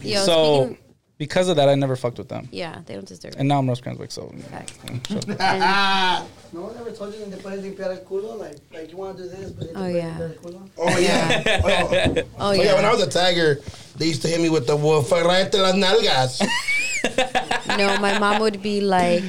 [0.02, 0.85] Yo, so speaking-
[1.18, 3.38] because of that i never fucked with them yeah, they don't deserve it.
[3.40, 4.74] and now i'm Rose Cranswick, so Facts.
[6.54, 8.38] No one ever told you que te puedes limpiar el culo?
[8.40, 10.18] Like, like you want to do this, but you te Oh, puedes yeah.
[10.18, 10.70] limpiar el culo?
[10.78, 11.44] Oh yeah.
[11.64, 11.68] oh.
[11.68, 12.64] oh Oh, yeah.
[12.64, 12.76] yeah.
[12.76, 13.60] When I was a tiger,
[13.98, 16.40] they used to hit me with the "Well, rayate las nalgas."
[17.78, 19.24] no, my mom would be like,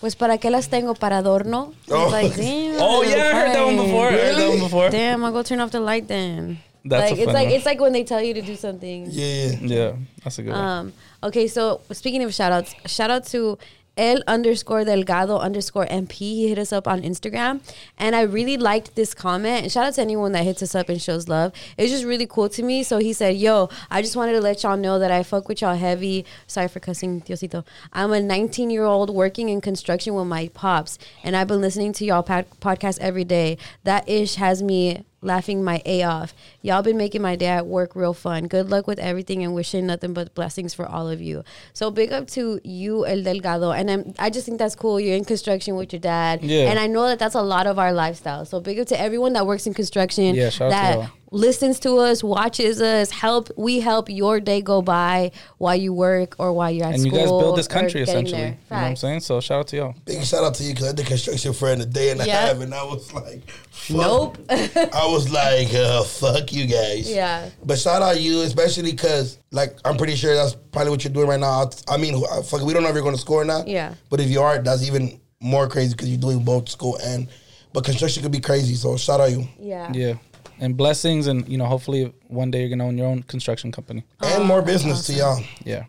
[0.00, 2.08] "Pues para qué las tengo para adorno?" I was Oh.
[2.08, 5.24] like, "Damn." oh yeah i heard that one before i heard that one before Damn,
[5.24, 6.58] I'll go turn off the light then.
[6.84, 7.56] That's like a it's fun like one.
[7.56, 9.06] it's like when they tell you to do something.
[9.10, 9.52] yeah.
[9.60, 9.92] Yeah,
[10.24, 10.64] that's a good one.
[10.64, 10.92] Um,
[11.22, 13.58] okay, so speaking of shout outs, shout out to
[13.96, 16.12] El underscore Delgado underscore MP.
[16.12, 17.60] He hit us up on Instagram.
[17.98, 19.64] And I really liked this comment.
[19.64, 21.52] And shout out to anyone that hits us up and shows love.
[21.76, 22.82] It's just really cool to me.
[22.84, 25.60] So he said, Yo, I just wanted to let y'all know that I fuck with
[25.60, 26.24] y'all heavy.
[26.46, 27.66] Sorry for cussing, Diosito.
[27.92, 30.98] I'm a 19 year old working in construction with my pops.
[31.22, 33.58] And I've been listening to y'all pod- podcast every day.
[33.84, 36.34] That ish has me laughing my A off.
[36.60, 38.48] Y'all been making my day at work real fun.
[38.48, 41.44] Good luck with everything and wishing nothing but blessings for all of you.
[41.72, 43.70] So big up to you, El Delgado.
[43.70, 45.00] And I'm, I just think that's cool.
[45.00, 46.42] You're in construction with your dad.
[46.42, 46.70] Yeah.
[46.70, 48.44] And I know that that's a lot of our lifestyle.
[48.44, 51.10] So big up to everyone that works in construction Yeah, shout out to that.
[51.32, 53.50] Listens to us, watches us, help.
[53.56, 57.04] We help your day go by while you work or while you're at school.
[57.04, 58.42] and you guys build this country getting essentially.
[58.42, 59.20] You know what I'm saying?
[59.20, 59.94] So shout out to y'all.
[60.04, 62.46] Big shout out to you because I did construction for a day and a Yeah.
[62.48, 63.96] half, and I was like, fuck.
[63.96, 64.38] Nope.
[64.50, 67.10] I was like, uh, fuck you guys.
[67.10, 67.48] Yeah.
[67.64, 71.12] But shout out to you, especially because, like, I'm pretty sure that's probably what you're
[71.12, 71.68] doing right now.
[71.88, 73.66] I mean, uh, fuck, we don't know if you're going to score or not.
[73.66, 73.94] Yeah.
[74.10, 77.28] But if you are, that's even more crazy because you're doing both school and.
[77.74, 79.48] But construction could be crazy, so shout out to you.
[79.58, 79.90] yeah.
[79.94, 80.14] Yeah.
[80.62, 84.04] And blessings and you know, hopefully one day you're gonna own your own construction company.
[84.22, 85.42] And more business to y'all.
[85.64, 85.84] Yeah.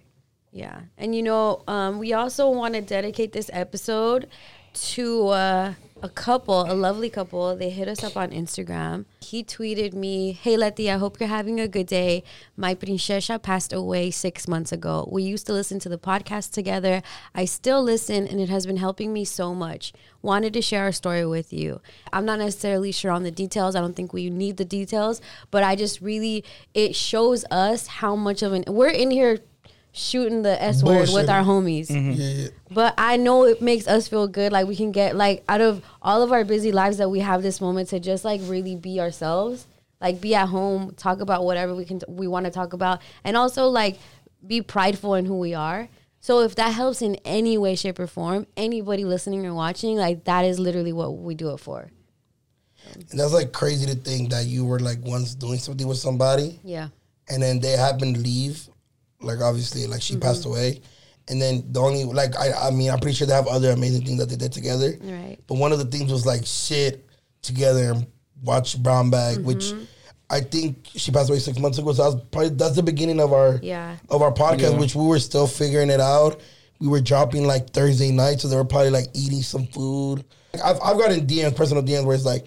[0.52, 0.82] Yeah.
[0.98, 4.28] And you know, um, we also want to dedicate this episode
[4.74, 7.56] to uh, a couple, a lovely couple.
[7.56, 9.06] They hit us up on Instagram.
[9.22, 12.24] He tweeted me, Hey Letty, I hope you're having a good day.
[12.58, 15.08] My princesa passed away six months ago.
[15.10, 17.02] We used to listen to the podcast together.
[17.34, 19.94] I still listen, and it has been helping me so much.
[20.22, 21.80] Wanted to share our story with you.
[22.12, 23.74] I'm not necessarily sure on the details.
[23.74, 25.22] I don't think we need the details,
[25.52, 26.44] but I just really,
[26.74, 29.40] it shows us how much of an, we're in here
[29.96, 31.88] shooting the S word with our homies.
[31.90, 32.12] Mm-hmm.
[32.14, 32.48] Yeah.
[32.72, 34.52] But I know it makes us feel good.
[34.52, 37.44] Like we can get like out of all of our busy lives that we have
[37.44, 39.68] this moment to just like really be ourselves.
[40.02, 43.38] Like be at home, talk about whatever we can we want to talk about, and
[43.38, 43.98] also like
[44.46, 45.88] be prideful in who we are.
[46.20, 50.26] So if that helps in any way, shape, or form, anybody listening or watching, like
[50.26, 51.90] that is literally what we do it for.
[53.12, 56.60] And that's like crazy to think that you were like once doing something with somebody
[56.64, 56.90] Yeah.
[57.30, 58.68] and then they happen to leave.
[59.24, 60.82] Like obviously, like she passed away.
[61.30, 64.06] And then the only like I I mean I'm pretty sure they have other amazing
[64.06, 64.98] things that they did together.
[65.02, 65.38] Right.
[65.48, 67.06] But one of the things was like shit
[67.42, 68.06] together and
[68.44, 69.72] watch Brown Bag, which
[70.30, 71.94] I think she passed away six months ago.
[71.94, 73.96] So that was probably that's the beginning of our Yeah.
[74.10, 74.80] of our podcast, Yeah.
[74.80, 76.42] which we were still figuring it out.
[76.80, 80.26] We were dropping like Thursday night, so they were probably like eating some food.
[80.62, 82.46] I've I've gotten DMs, personal DMs, where it's like,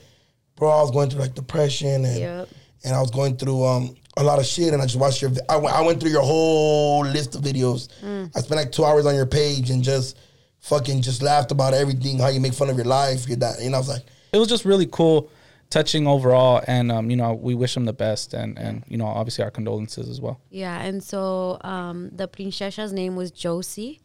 [0.56, 2.48] bro, I was going through like depression and Yep.
[2.84, 5.30] and I was going through um a lot of shit, and I just watched your.
[5.48, 7.88] I went, I went through your whole list of videos.
[8.02, 8.30] Mm.
[8.34, 10.16] I spent like two hours on your page and just
[10.60, 13.74] fucking just laughed about everything, how you make fun of your life, your that, and
[13.74, 15.30] I was like, it was just really cool,
[15.70, 19.06] touching overall, and um, you know, we wish him the best, and and you know,
[19.06, 20.40] obviously our condolences as well.
[20.50, 24.00] Yeah, and so um, the princessa's name was Josie.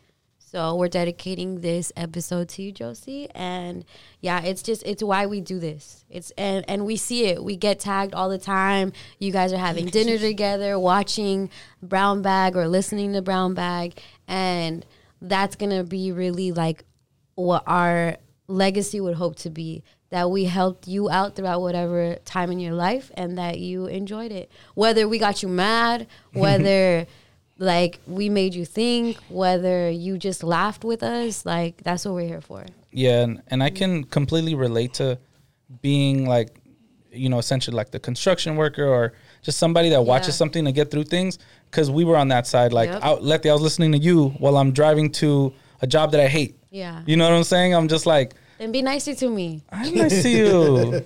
[0.52, 3.30] So we're dedicating this episode to you, Josie.
[3.34, 3.86] And
[4.20, 6.04] yeah, it's just it's why we do this.
[6.10, 7.42] It's and and we see it.
[7.42, 8.92] We get tagged all the time.
[9.18, 11.50] You guys are having dinner together, watching
[11.82, 13.98] Brown Bag or listening to Brown Bag,
[14.28, 14.86] and
[15.22, 16.84] that's gonna be really like
[17.36, 18.18] what our
[18.50, 22.74] legacy would hope to be that we helped you out throughout whatever time in your
[22.74, 27.08] life and that you enjoyed it whether we got you mad whether
[27.62, 32.28] like we made you think whether you just laughed with us like that's what we're
[32.28, 35.20] here for Yeah, and, and I can completely relate to
[35.82, 36.50] being like,
[37.12, 40.42] you know, essentially like the construction worker or just somebody that watches Yeah.
[40.42, 41.38] something to get through things.
[41.70, 42.74] Because we were on that side.
[42.74, 43.04] Like, Yep.
[43.04, 46.28] out, Letty, I was listening to you while I'm driving to a job that I
[46.28, 46.56] hate.
[46.70, 47.74] yeah You know what I'm saying?
[47.76, 51.02] I'm just like, and be nicer to me I'm nice to you.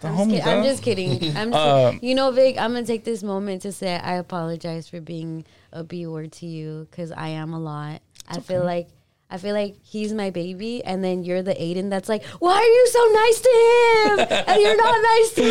[0.00, 1.12] The I'm, just, I'm just kidding.
[1.36, 2.56] I'm just, Um, you know, Vic.
[2.58, 6.46] I'm gonna take this moment to say I apologize for being a B word to
[6.46, 8.02] you because I am a lot.
[8.28, 8.88] I feel like
[9.30, 12.62] I feel like he's my baby, and then you're the Aiden that's like, why are
[12.62, 15.42] you so nice to him and you're not nice to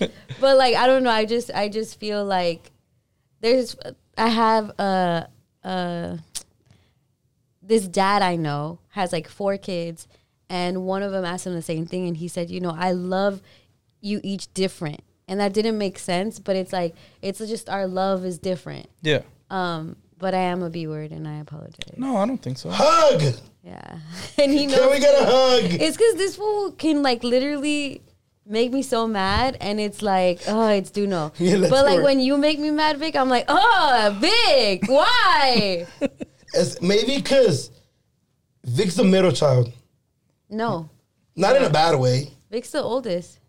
[0.00, 0.08] me?
[0.40, 1.10] but like, I don't know.
[1.10, 2.72] I just I just feel like
[3.40, 3.76] there's
[4.18, 5.28] I have a
[5.62, 6.18] a
[7.62, 10.08] this dad I know has like four kids,
[10.48, 12.90] and one of them asked him the same thing, and he said, "You know, I
[12.90, 13.40] love
[14.00, 18.24] you each different," and that didn't make sense, but it's like it's just our love
[18.24, 18.86] is different.
[19.02, 19.22] Yeah.
[19.50, 21.96] Um, but I am a B word, and I apologize.
[21.96, 22.70] No, I don't think so.
[22.72, 23.22] hug.
[23.62, 23.98] Yeah,
[24.38, 25.64] and he knows Can we get a hug?
[25.64, 28.02] it's because this fool can like literally
[28.46, 31.32] make me so mad, and it's like, oh, it's do no.
[31.38, 32.04] Yeah, but like work.
[32.04, 35.86] when you make me mad, Vic, I'm like, oh, Vic, why?
[36.56, 37.72] It's maybe because
[38.62, 39.72] Vic's the middle child,
[40.48, 40.88] no,
[41.34, 42.30] not in a bad way.
[42.48, 43.40] Vic's the oldest.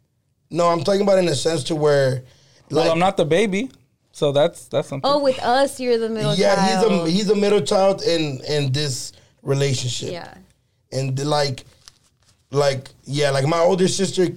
[0.50, 2.24] No, I'm talking about in a sense to where,
[2.70, 3.72] like, well, I'm not the baby,
[4.12, 5.10] so that's that's something.
[5.10, 6.92] Oh, with us, you're the middle yeah, child.
[7.08, 10.12] he's a he's a middle child in in this relationship.
[10.12, 10.34] yeah.
[10.92, 11.66] and the, like,
[12.52, 14.28] like yeah, like my older sister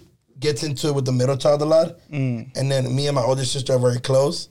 [0.41, 2.57] gets into it with the middle child a lot, Mm.
[2.57, 4.49] and then me and my older sister are very close.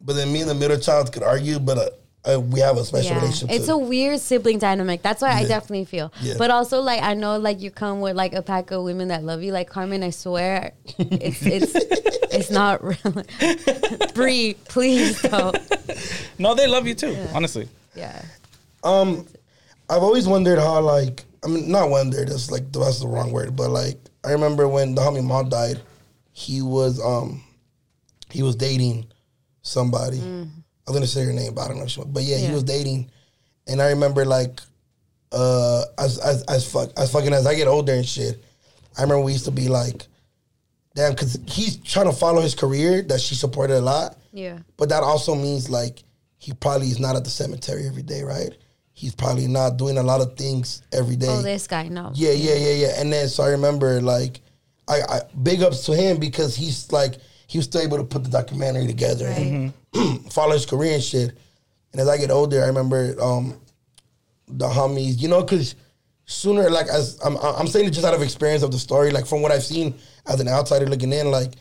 [0.00, 1.88] But then me and the middle child could argue, but uh,
[2.30, 3.20] uh, we have a special Yeah.
[3.20, 3.54] relationship.
[3.56, 3.72] It's too.
[3.72, 5.02] a weird sibling dynamic.
[5.02, 6.12] That's why I definitely feel.
[6.20, 6.34] Yeah.
[6.38, 9.22] But also, like, I know, like, you come with like a pack of women that
[9.24, 9.52] love you.
[9.52, 11.74] Like Carmen, I swear, it's it's
[12.34, 13.24] it's not real.
[14.14, 15.56] Bree, please don't.
[16.38, 17.16] no, they love you too.
[17.34, 17.68] Honestly.
[17.94, 18.22] Yeah.
[18.82, 19.26] Um,
[19.88, 23.54] I've always wondered how like I mean not wondered that's like that's the wrong word
[23.54, 25.80] but like I remember when the homie mom died,
[26.32, 27.42] he was um
[28.30, 29.06] he was dating
[29.62, 30.18] somebody.
[30.18, 30.46] I
[30.90, 31.84] was gonna say her name, but I don't know.
[31.84, 33.10] if she- But yeah, he was dating,
[33.66, 34.60] and I remember like
[35.32, 38.42] uh as as as fuck as fucking as I get older and shit.
[38.96, 40.06] I remember we used to be like,
[40.94, 44.16] damn, because he's trying to follow his career that she supported a lot.
[44.32, 44.58] Yeah.
[44.76, 46.02] But that also means like
[46.38, 48.52] he probably is not at the cemetery every day, right?
[48.92, 51.26] He's probably not doing a lot of things every day.
[51.28, 52.12] Oh, this guy, no.
[52.14, 53.00] yeah, yeah, yeah, yeah.
[53.00, 54.40] And then so I remember like
[54.86, 57.14] I, I big ups to him because he's like
[57.54, 59.72] he was still able to put the documentary together and
[60.32, 61.38] follow his career and shit.
[61.92, 63.60] And as I get older, I remember um
[64.48, 65.76] the homies, you know, because
[66.24, 69.24] sooner, like as I'm, I'm saying it just out of experience of the story, like
[69.24, 69.94] from what I've seen
[70.26, 71.52] as an outsider looking in, like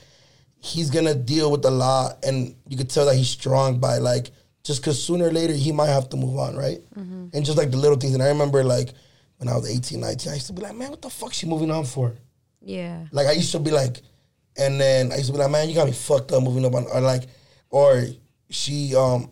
[0.58, 4.32] he's gonna deal with a lot, and you could tell that he's strong by like
[4.64, 6.80] just because sooner or later he might have to move on, right?
[7.36, 8.94] And just like the little things, and I remember like
[9.38, 11.46] when I was 18, 19, I used to be like, man, what the fuck she
[11.46, 12.16] moving on for?
[12.64, 13.06] Yeah.
[13.12, 14.02] Like I used to be like,
[14.58, 16.74] and then I used to be like, man, you got me fucked up moving up
[16.76, 17.24] on, or like,
[17.70, 18.06] or
[18.49, 19.30] she, um,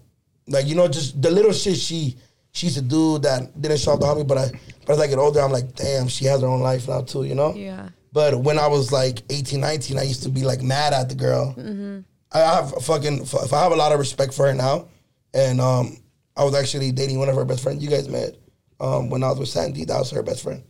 [0.48, 2.18] like you know, just the little shit she
[2.52, 4.52] she used to do that didn't show up to homie, but I,
[4.86, 7.24] but as I get older, I'm like, damn, she has her own life now too,
[7.24, 7.54] you know?
[7.56, 7.90] Yeah.
[8.12, 11.16] But when I was like 18, 19, I used to be like mad at the
[11.16, 11.56] girl.
[12.34, 14.90] I have fucking, if I have a lot of respect for her now,
[15.34, 15.96] and um,
[16.36, 17.82] I was actually dating one of her best friends.
[17.82, 18.36] You guys met
[18.82, 19.86] um, when I was with Sandy.
[19.86, 20.62] That was her best friend.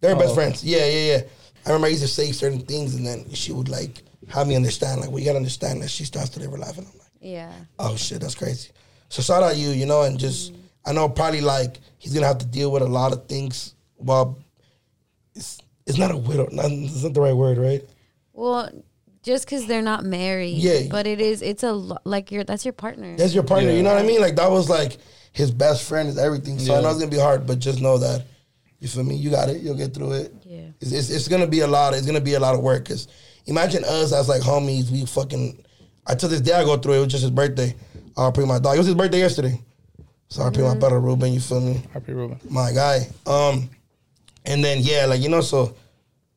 [0.00, 0.64] They're best friends.
[0.64, 1.22] Yeah, yeah, yeah.
[1.64, 4.56] I remember I used to say certain things, and then she would like have me
[4.56, 5.00] understand.
[5.00, 7.08] Like, well, you gotta understand that she starts to live her life, and I'm like,
[7.20, 7.52] Yeah.
[7.78, 8.70] oh shit, that's crazy.
[9.08, 10.58] So shout out you, you know, and just mm.
[10.84, 13.74] I know probably like he's gonna have to deal with a lot of things.
[13.96, 14.38] Well,
[15.34, 16.48] it's it's not a widow.
[16.50, 17.82] Not, it's not the right word, right?
[18.32, 18.70] Well,
[19.22, 20.58] just because they're not married.
[20.58, 20.88] Yeah.
[20.90, 21.42] But it is.
[21.42, 23.16] It's a lo- like your that's your partner.
[23.16, 23.70] That's your partner.
[23.70, 23.76] Yeah.
[23.76, 24.20] You know what I mean?
[24.20, 24.98] Like that was like
[25.32, 26.58] his best friend is everything.
[26.58, 28.26] So I know it's gonna be hard, but just know that
[28.82, 29.14] you feel me.
[29.14, 29.62] You got it.
[29.62, 30.34] You'll get through it.
[30.44, 30.66] Yeah.
[30.80, 31.94] It's, it's, it's gonna be a lot.
[31.94, 32.88] It's gonna be a lot of work.
[32.88, 33.06] Cause
[33.46, 34.90] imagine us as like homies.
[34.90, 35.64] We fucking.
[36.04, 36.96] I to this day I go through it.
[36.96, 37.76] It was just his birthday.
[38.18, 38.74] I pray my dog.
[38.74, 39.62] It was his birthday yesterday.
[40.26, 41.32] So I pray my brother Ruben.
[41.32, 41.80] You feel me?
[41.92, 42.40] Happy Ruben.
[42.50, 43.06] my guy.
[43.24, 43.70] Um,
[44.46, 45.76] and then yeah, like you know, so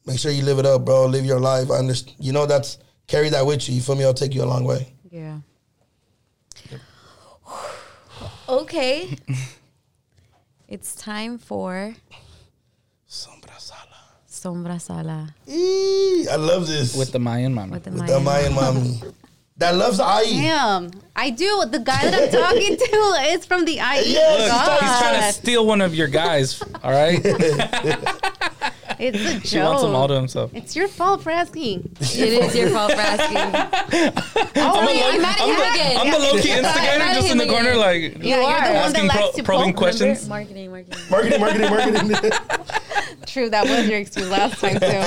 [0.06, 1.08] make sure you live it up, bro.
[1.08, 1.72] Live your life.
[1.72, 2.16] I understand.
[2.20, 2.78] You know, that's
[3.08, 3.74] carry that with you.
[3.74, 4.02] You feel me?
[4.02, 4.93] It'll take you a long way.
[5.10, 5.39] Yeah.
[8.50, 9.18] okay.
[10.68, 12.25] it's time for Sombra Sala.
[14.46, 17.74] Sombra Sala Eee, I love this With the Mayan mama.
[17.74, 19.02] with the with the Mayan mommy
[19.58, 20.41] that loves IE.
[20.41, 21.64] Damn, I do.
[21.72, 22.96] The guy that I'm talking to
[23.34, 24.12] is from the IE.
[24.12, 24.82] Yes, Look, God.
[24.82, 26.62] he's trying to steal one of your guys.
[26.84, 27.24] All right,
[29.00, 30.20] It's a he wants them all to joke.
[30.22, 30.52] himself.
[30.54, 31.96] It's your fault for asking.
[32.00, 33.38] It is your fault for asking.
[34.58, 35.98] oh, wait, I'm mad at him again.
[36.00, 37.80] I'm the low key I'm instigator, just in the corner, again.
[37.80, 39.78] like Yeah, you're the one asking that pro- likes to probing poke.
[39.78, 40.28] questions.
[40.30, 41.00] Marketing, marketing.
[41.10, 42.32] Marketing, marketing, marketing.
[43.26, 45.04] True, that was your excuse last time too.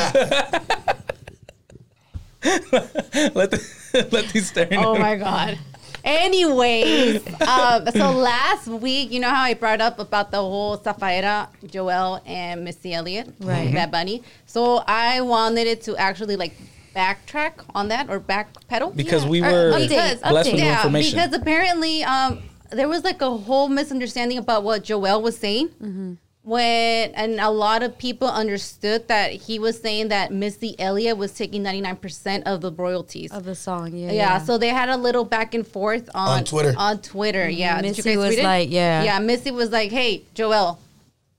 [3.34, 4.78] let the, let these staring.
[4.78, 5.58] Oh my god.
[6.04, 11.48] Anyways, um, so last week, you know how I brought up about the whole Safaera,
[11.66, 13.72] Joel, and Missy Elliott, Right.
[13.72, 14.22] Bad Bunny.
[14.46, 16.54] So I wanted it to actually like
[16.94, 20.54] backtrack on that or backpedal Because we Or were Update, blessed with update.
[20.60, 21.18] new information.
[21.18, 25.68] because apparently um, there was like a whole misunderstanding about what Joel was saying.
[25.68, 26.14] Mm-hmm.
[26.48, 31.34] When and a lot of people understood that he was saying that Missy Elliott was
[31.34, 33.30] taking ninety nine percent of the royalties.
[33.30, 34.12] Of the song, yeah.
[34.12, 36.72] yeah, so they had a little back and forth on On Twitter.
[36.78, 37.58] On Twitter, mm-hmm.
[37.58, 37.82] yeah.
[37.82, 39.02] Did you Missy was read like, yeah.
[39.02, 39.18] yeah.
[39.18, 40.78] Missy was like, "Hey, Joel,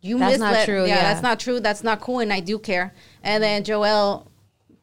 [0.01, 0.53] you That's misled.
[0.53, 1.01] not true, Yeah, yeah.
[1.01, 1.60] that's not true.
[1.60, 2.93] That's not cool, and I do care."
[3.24, 4.28] And then Joel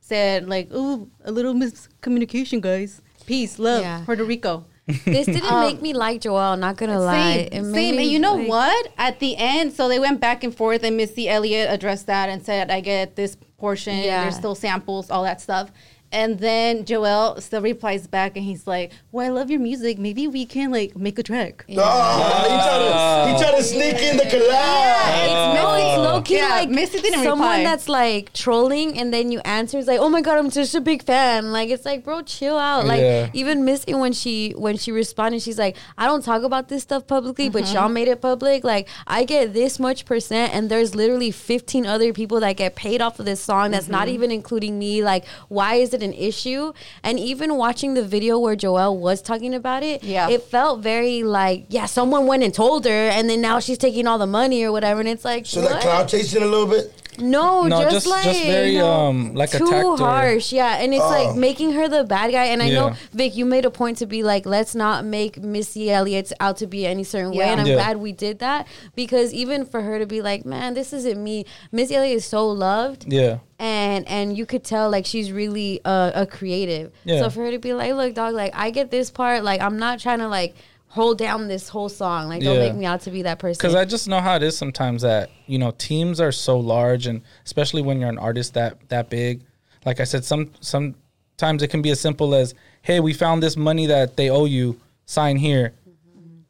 [0.01, 3.01] said, "Like, ooh, a little miscommunication, guys.
[3.27, 4.03] Peace, love, Yeah.
[4.05, 7.49] Puerto Rico." This didn't um, make me like Joel, not gonna lie.
[7.51, 7.99] Same, same.
[7.99, 8.89] And you know like- what?
[8.97, 12.45] At the end, so they went back and forth, and Missy Elliott addressed that and
[12.45, 13.99] said, "I get this portion.
[13.99, 14.22] Yeah.
[14.22, 15.72] There's still samples, all that stuff."
[16.17, 19.99] And then Joel still replies back, and he's like, "Well, I love your music.
[19.99, 22.93] Maybe we can like make a track." Oh, he tried to
[23.29, 25.25] he tried to sneak in the collab.
[25.25, 27.62] It's no, it's low key Yeah, like Missy didn't someone reply.
[27.64, 30.81] that's like trolling, and then you answer it's like, "Oh my god, I'm such a
[30.81, 32.87] big fan." Like it's like, bro, chill out.
[32.87, 33.29] Like Yeah.
[33.35, 37.07] even Missy when she when she responded, she's like, "I don't talk about this stuff
[37.07, 37.75] publicly, but Mm-hmm.
[37.75, 38.64] y'all made it public.
[38.64, 43.03] Like I get this much percent, and there's literally 15 other people that get paid
[43.03, 43.71] off of this song.
[43.73, 44.14] That's not Mm-hmm.
[44.14, 45.03] even including me.
[45.05, 49.55] Like why is it an issue?" And even watching the video where Joelle was talking
[49.55, 50.29] about it, Yeah.
[50.35, 54.07] it felt very like, yeah, someone went and told her, and then now she's taking
[54.07, 55.01] all the money or whatever.
[55.01, 55.71] And it's like, So what?
[55.73, 56.93] that cloud chasing a little bit.
[57.21, 60.05] No, No, just, just- like just very, you know, um, like too attacked her.
[60.05, 60.77] harsh, yeah.
[60.79, 61.09] And it's Oh.
[61.09, 62.45] like making her the bad guy.
[62.47, 65.91] And I know Vic, you made a point to be like, let's not make Missy
[65.91, 67.45] Elliott out to be any certain way.
[67.45, 67.75] And I'm Yeah.
[67.75, 71.45] glad we did that because even for her to be like, man, this isn't me.
[71.73, 73.39] Missy Elliott is so loved Yeah.
[73.59, 76.93] and and you could tell like she's really uh, a creative.
[77.05, 77.21] Yeah.
[77.21, 79.45] So for her to be like, look, dog, like I get this part.
[79.45, 80.55] Like I'm not trying to like
[80.97, 82.29] hold down this whole song.
[82.29, 82.69] Like don't Yeah.
[82.69, 83.59] make me out to be that person.
[83.59, 87.07] Because I just know how it is sometimes that you know teams are so large,
[87.07, 89.43] and especially when you're an artist that that big.
[89.85, 93.57] Like I said, some sometimes it can be as simple as, "Hey, we found this
[93.57, 94.81] money that they owe you.
[95.05, 95.75] Sign here."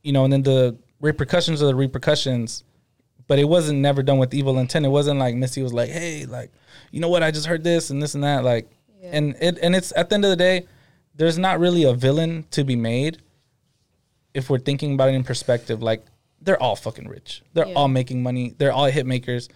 [0.03, 2.63] You know, and then the repercussions are the repercussions.
[3.29, 4.87] But it wasn't never done with evil intent.
[4.87, 6.53] It wasn't like Missy was like, "Hey, like,
[6.93, 7.25] you know what?
[7.25, 8.71] I just heard this and this and that." Like,
[9.03, 10.67] and it and it's at the end of the day,
[11.17, 13.19] there's not really a villain to be made
[14.37, 16.05] if we're thinking about it in perspective, like
[16.43, 17.43] they're all fucking rich.
[17.55, 17.74] They're Yeah.
[17.78, 18.55] all making money.
[18.59, 19.49] They're all hit makers,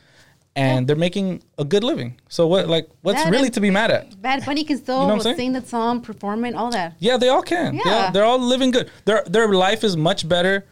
[0.57, 2.19] and they're making a good living.
[2.29, 2.69] So what?
[2.69, 4.21] Like, what's That really to be mad at?
[4.21, 5.37] Bad Bunny can still You know saying?
[5.37, 6.95] sing the song, perform it, all that.
[6.99, 7.75] Yeah, they all can.
[7.75, 8.11] Yeah, Yeah.
[8.11, 8.91] they're all living good.
[9.05, 10.65] Their their life is much better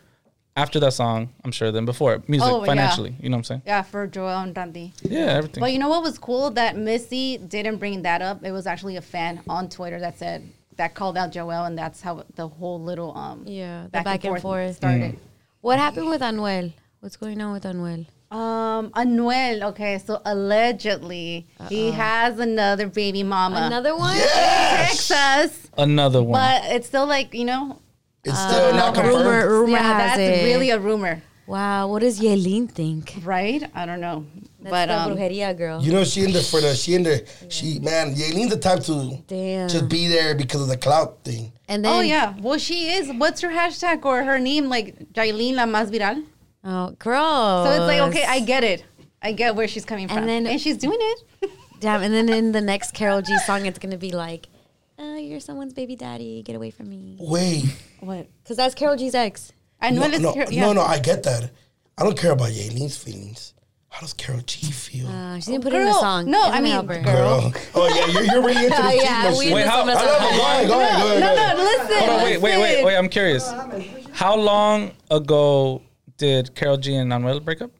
[0.57, 2.21] after that song, I'm sure, than before.
[2.27, 2.67] Music, Oh, yeah.
[2.67, 3.63] financially, you know what I'm saying?
[3.65, 4.93] Yeah, for Joel and Randy.
[5.03, 5.61] Yeah, everything.
[5.61, 8.43] But you know what was cool that Missy didn't bring that up.
[8.45, 10.49] It was actually a fan on Twitter that said
[10.79, 14.41] that called out Joel, and that's how the whole little um Yeah, the back and
[14.41, 14.77] forth.
[14.77, 15.13] started.
[15.15, 15.19] Mm.
[15.61, 16.73] what happened with Anuel?
[17.01, 18.07] What's going on with Anuel?
[18.31, 19.63] Um, Anuel.
[19.71, 23.57] Okay, so allegedly he has another baby mama.
[23.63, 24.17] Another one?
[24.17, 26.33] Texas, Another one.
[26.41, 27.79] but it's still like you know.
[28.25, 29.17] It's still not confirmed.
[29.25, 30.45] Rumor, rumor yeah, has that's it.
[30.45, 31.89] really a rumor, wow.
[31.89, 33.15] What does Yailin think?
[33.25, 33.63] right?
[33.75, 34.27] I don't know,
[34.61, 35.83] That's but the um, brujeria girl.
[35.83, 37.23] You know, she in the for the she in there.
[37.49, 39.69] She man, Yailin's the type to Damn.
[39.69, 41.53] just be there because of the clout thing.
[41.69, 42.35] and then oh yeah.
[42.41, 43.11] Well, she is.
[43.13, 44.69] What's her hashtag or her name?
[44.69, 46.25] Like Yailin la más viral.
[46.65, 47.65] Oh, girl.
[47.65, 48.85] So it's like, okay, I get it.
[49.23, 50.27] I get where she's coming And from.
[50.27, 51.51] then- and she's doing it.
[51.81, 54.49] Damn, and then in the next Karol G song, it's gonna be like,
[54.99, 56.43] uh, "You're someone's baby daddy.
[56.43, 57.65] Get away from me." Wait.
[58.01, 58.27] What?
[58.43, 59.53] Because that's Karol G's ex.
[59.81, 60.67] I know No, it's no, Car- yeah.
[60.67, 61.51] no, no, I get that.
[61.97, 63.55] I don't care about Yailin's feelings.
[63.91, 65.09] How does Karol G feel?
[65.09, 66.31] Uh, she didn't put it in a Girl, song.
[66.31, 67.01] no, I mean, help her.
[67.01, 67.53] girl.
[67.75, 69.53] Oh yeah, you're, you're really into the yeah, we.
[69.53, 69.95] Wait, how- I love it.
[69.95, 71.21] Go ahead, go ahead, go ahead.
[71.21, 71.99] No, go no, listen.
[71.99, 72.97] Hold on, wait, wait, wait, wait.
[72.97, 73.51] I'm curious.
[74.13, 75.83] How long ago
[76.19, 77.71] did Karol G and Anuel break up?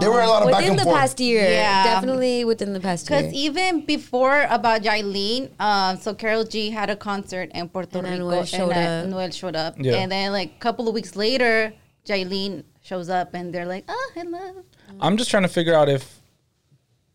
[0.00, 0.96] There were a lot of back Within and the forth.
[0.98, 1.84] past year, Yeah.
[1.84, 3.20] definitely within the past year.
[3.20, 8.06] Because even before about Yailin, um, so Karol G had a concert in Puerto And
[8.08, 9.18] Rico, Anuel showed and up.
[9.20, 9.96] Anuel showed up, Yeah.
[9.96, 11.72] and then like a couple of weeks later,
[12.06, 14.56] Yailin shows up, and they're like, "Oh, I love."
[15.00, 16.20] I'm just trying to figure out if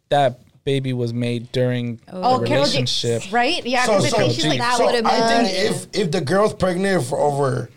[0.10, 3.24] that baby was made during Oh, the Karol G, relationship.
[3.32, 3.66] right?
[3.66, 6.12] Yeah, So, because so, I she's like, that so would've I been- think if if
[6.12, 7.70] the girl's pregnant for over,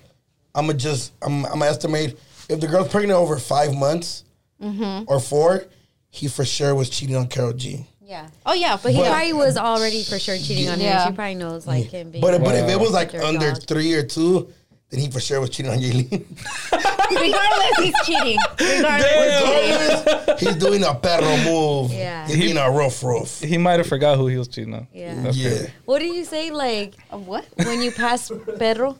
[0.55, 4.25] I'm gonna just I'm I'm gonna estimate if the girl's pregnant over five months
[4.63, 5.05] Mm-hmm.
[5.07, 5.65] or four,
[6.11, 7.87] he for sure was cheating on Karol G.
[8.03, 8.29] yeah.
[8.47, 11.05] "Oh yeah," But he But- probably was already for sure cheating on Yeah.
[11.05, 11.11] her.
[11.11, 12.23] She probably knows like him being.
[12.23, 13.63] But but if it was like under dog.
[13.67, 14.49] three or two,
[14.91, 16.11] then he for sure was cheating on Yailin.
[17.11, 18.39] regardless, he's cheating.
[18.59, 21.93] Regardless, He's doing a perro move.
[21.93, 22.27] Yeah.
[22.27, 23.41] He's being a rough rough.
[23.41, 24.87] He might have forgot who he was cheating on.
[24.93, 25.31] Yeah.
[25.33, 25.67] Yeah.
[25.85, 26.51] what do you say?
[26.51, 27.45] Like what?
[27.57, 28.97] when you pass perro?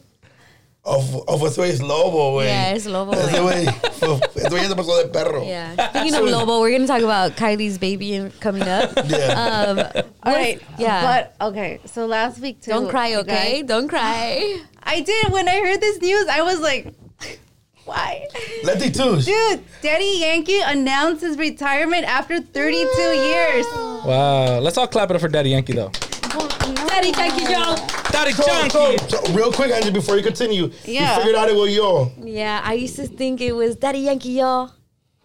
[0.89, 2.47] Of, of eso es lobo, güey.
[2.47, 3.65] Yeah, es lobo, Ese güey.
[3.67, 4.21] güey.
[4.37, 5.45] Ese güey se pasó de perro.
[5.45, 5.75] Yeah.
[5.91, 8.93] Speaking of Lobo, we're gonna talk about Kylie's baby coming up.
[9.09, 9.67] Yeah.
[9.69, 9.79] Um,
[10.23, 10.61] All right.
[10.79, 11.03] yeah.
[11.39, 12.71] But okay, so last week too.
[12.71, 13.61] don't cry, okay?
[13.61, 14.63] guys- Don't cry.
[14.83, 15.31] I did.
[15.33, 16.95] When I heard this news, I was like,
[17.85, 18.27] why?
[18.65, 19.27] Letty Touche.
[19.27, 23.67] Dude, Daddy Yankee announced his retirement after 32 years.
[23.99, 24.61] Wow.
[24.61, 25.91] Let's all clap it up for Daddy Yankee though.
[26.75, 27.77] Daddy, thank you, Joe.
[28.11, 28.53] Daddy So, so,
[28.91, 29.09] Yankee.
[29.09, 31.15] so, real quick, Angie, before you continue, Yeah.
[31.15, 32.11] you figured out it was yo.
[32.23, 34.69] Yeah, I used to think it was Daddy Yankee, yo.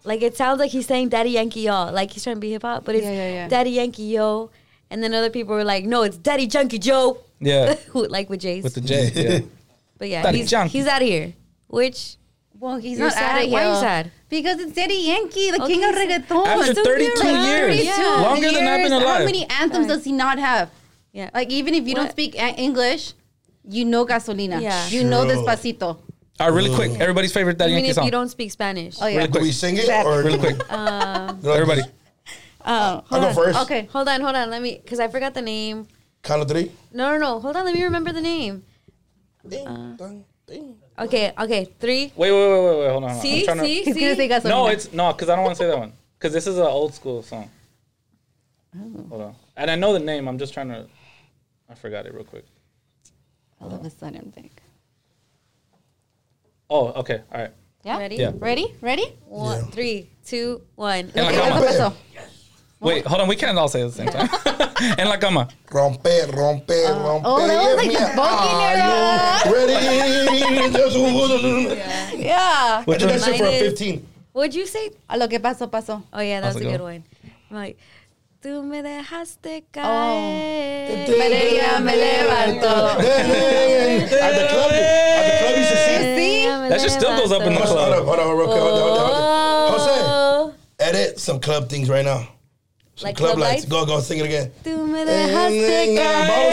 [0.04, 1.90] Like it sounds like he's saying Daddy Yankee, yo.
[1.90, 3.48] Like he's trying to be hip hop, but it's Yeah, yeah, yeah.
[3.48, 4.50] Daddy Yankee, yo.
[4.90, 7.18] And then other people were like, no, it's Daddy Junkie Joe.
[7.40, 7.74] Yeah.
[7.94, 8.62] Like with Jace.
[8.62, 9.10] With the J.
[9.14, 9.38] Yeah.
[9.98, 10.78] but yeah, Daddy he's, Junkie.
[10.78, 11.32] he's out of here.
[11.68, 12.16] Which
[12.60, 13.38] Well, he's You're not sad?
[13.38, 14.10] out of Why are you sad?
[14.28, 16.46] Because it's Daddy Yankee, the Okay, king of so- reggaeton.
[16.46, 17.74] After still 32 here, right?
[17.74, 17.84] years.
[17.86, 18.18] Yeah.
[18.22, 19.18] Longer than I've been alive.
[19.20, 20.70] How many anthems does he not have?
[21.14, 23.14] Yeah, Like even if you don't speak English,
[23.66, 24.60] you know gasolina.
[24.60, 24.86] Yeah.
[24.88, 25.36] You know True.
[25.40, 25.96] despacito.
[26.40, 26.90] All right, really quick.
[26.90, 27.00] Mm.
[27.00, 28.04] Everybody's favorite Daddy even Yankee if song.
[28.04, 28.96] you don't speak Spanish.
[29.00, 29.18] Oh yeah.
[29.18, 30.58] Really Do we sing it That- or Really quick.
[30.70, 31.82] Um, Everybody.
[32.66, 33.34] Oh, I'll hold go on.
[33.34, 33.58] first.
[33.62, 33.82] Okay.
[33.92, 34.50] Hold on, hold on.
[34.50, 35.86] Let me, because I forgot the name.
[36.22, 36.72] Count of three.
[36.92, 37.40] No, no, no.
[37.40, 37.64] Hold on.
[37.64, 38.64] Let me remember the name.
[39.46, 40.76] Ding, Uh, dong, ding.
[40.98, 41.66] Okay, okay.
[41.78, 42.10] Three.
[42.16, 42.90] Wait, wait, wait, wait, wait.
[42.90, 43.10] Hold on.
[43.10, 43.20] hold on.
[43.22, 44.34] See, I'm trying to- see, He's gonna say see.
[44.34, 44.48] gasolina.
[44.48, 45.92] No, it's no, because I don't want to say that one.
[46.18, 47.48] Because this is an old school song.
[48.76, 49.06] Oh.
[49.10, 49.34] Hold on.
[49.56, 50.26] And I know the name.
[50.26, 50.86] I'm just trying to.
[51.70, 52.44] I forgot it real quick.
[53.60, 54.60] all of a sudden think.
[56.70, 57.22] Oh, okay.
[57.32, 57.52] All right.
[57.84, 57.98] Yeah.
[57.98, 58.16] Ready?
[58.16, 58.32] Yeah.
[58.38, 58.74] Ready?
[58.80, 59.04] Ready?
[59.26, 59.64] One, Yeah.
[59.70, 61.10] three, two, one.
[61.14, 61.60] En la Okay, cama.
[61.60, 61.92] ¿qué pasó?
[62.80, 63.28] Wait, hold on.
[63.28, 64.28] We can't all say it at the same time.
[64.98, 65.48] en la cama.
[65.70, 67.28] Rompe, rompe, uh, romper.
[67.28, 68.76] oh, that was like yeah, the Bucking Are
[69.48, 69.74] you ready?
[72.24, 72.84] Yeah.
[72.86, 74.06] I did that shit for a Mine is- 15.
[74.32, 74.90] What'd you say?
[75.08, 76.02] A lo que pasó, pasó.
[76.12, 77.04] Oh yeah, that was a good one.
[77.50, 77.78] I'm like,
[78.44, 79.72] tú me dejaste Oh.
[79.72, 81.06] caer.
[81.06, 82.90] Pero ella me levantó.
[82.90, 82.98] At
[84.36, 85.96] the club, at the club, you should see.
[86.14, 86.68] See?
[86.68, 88.04] That shit still goes up in the club.
[88.04, 88.48] Hold on, hold on.
[88.48, 89.22] Hold on, hold on, hold on.
[89.72, 92.28] Jose, Oh, edit some club things right now.
[92.96, 93.62] Some Like club, club lights.
[93.62, 93.64] lights?
[93.64, 94.52] Go, go, sing it again.
[94.62, 96.28] tú me dejaste And then, caer.
[96.28, 96.52] bottle.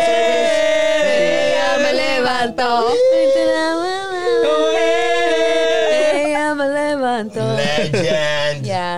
[1.04, 2.72] Ella me levantó.
[5.92, 7.44] Ella me levantó.
[7.58, 8.31] Legend.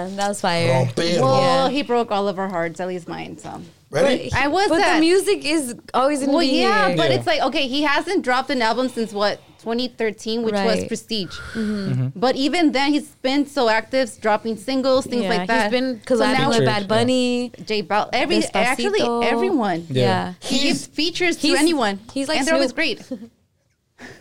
[0.09, 0.85] Yeah, that was fire.
[0.85, 1.19] Rompe.
[1.21, 1.69] Well, Yeah.
[1.69, 3.37] he broke all of our hearts, at least mine.
[3.37, 3.61] So.
[3.91, 4.31] Ready?
[4.35, 4.95] I was But that.
[4.95, 6.97] the music is always gonna Well, be yeah, here.
[6.97, 7.17] but Yeah.
[7.17, 10.79] it's like okay, he hasn't dropped an album since what 2013, which was Right.
[10.79, 10.87] Mm-hmm.
[10.87, 12.11] Prestige.
[12.15, 15.71] But even then, he's been so active, dropping singles, things yeah, like that.
[15.71, 17.51] He's been So collabing now with Features, Bad Bunny.
[17.65, 18.55] J Bal, every Despacito.
[18.55, 19.85] actually everyone.
[19.89, 20.03] Yeah.
[20.03, 20.33] Yeah.
[20.39, 21.99] He gives features to anyone.
[22.13, 22.99] he's like and they're always great.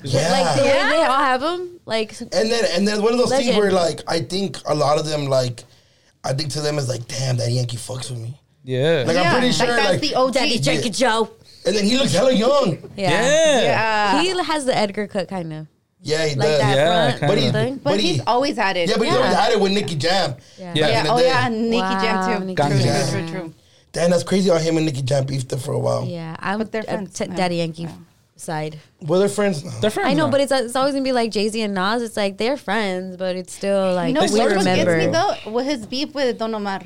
[0.05, 0.31] Yeah.
[0.31, 0.91] Like the Yeah.
[0.91, 1.81] they all have them.
[1.87, 4.99] Like And then and then one of those things where like I think a lot
[4.99, 5.65] of them like
[6.25, 8.39] I think to them is like, damn, that Yankee fucks with me.
[8.65, 9.05] Yeah.
[9.07, 11.31] Like I'm pretty sure like that's like, the old Daddy Junkie Joe.
[11.67, 12.79] and then he looks hella young.
[12.97, 13.11] Yeah.
[13.11, 13.61] yeah.
[13.63, 14.23] yeah.
[14.23, 15.67] He has the Edgar cut kind of.
[16.05, 16.61] Yeah, he Like does.
[16.61, 17.53] that Yeah, front But he, kinda.
[17.65, 17.75] thing.
[17.77, 18.89] but but he, he's always had it.
[18.89, 19.19] yeah, but he Yeah.
[19.19, 20.35] always had it with Nicky Jam.
[20.59, 20.73] Yeah.
[20.75, 20.81] Yeah.
[20.87, 20.99] Back yeah.
[21.01, 22.45] in the Oh yeah, Nicky Wow, Jam too.
[22.47, 23.09] Nicky True, Jam.
[23.11, 23.55] true, true, true.
[23.93, 26.05] Damn, that's crazy how him and Nicky Jam beefed it for a while.
[26.07, 27.37] Yeah, I'm But they're a uh, friends t- now.
[27.37, 27.89] Daddy Yankee
[28.43, 28.79] side.
[29.01, 29.71] Well, they're friends now.
[29.81, 30.11] They're friends.
[30.11, 30.33] I know, now.
[30.33, 32.03] but it's it's always gonna be like Jay Z and Nas.
[32.03, 34.87] It's like they're friends, but it's still like You know They we what started gets
[34.87, 35.07] remember.
[35.07, 35.51] me though?
[35.53, 36.81] With his beef with Don Omar.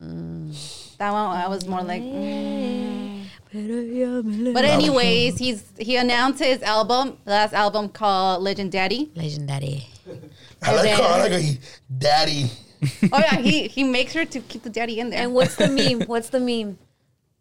[0.00, 2.02] That one I was more like.
[2.02, 3.24] mm.
[4.52, 9.10] But anyways, he's he announced his album, last album called Legend Daddy.
[9.14, 9.86] legendary.
[10.62, 11.58] I like then- how I like how he,
[11.96, 12.50] daddy.
[13.12, 15.22] Oh yeah, he he makes her to keep the daddy in there.
[15.22, 16.02] And what's the meme?
[16.08, 16.78] What's the meme?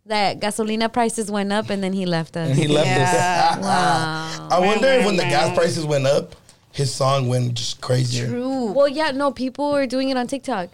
[0.06, 2.50] That gasolina prices went up and then he left us.
[2.50, 3.14] And he left us.
[3.14, 3.60] Yeah.
[3.62, 4.48] wow.
[4.52, 6.36] I wonder if when the gas prices went up,
[6.72, 8.28] his song went just crazier.
[8.28, 8.72] True.
[8.72, 10.70] Well, yeah, no, people were doing it on TikTok.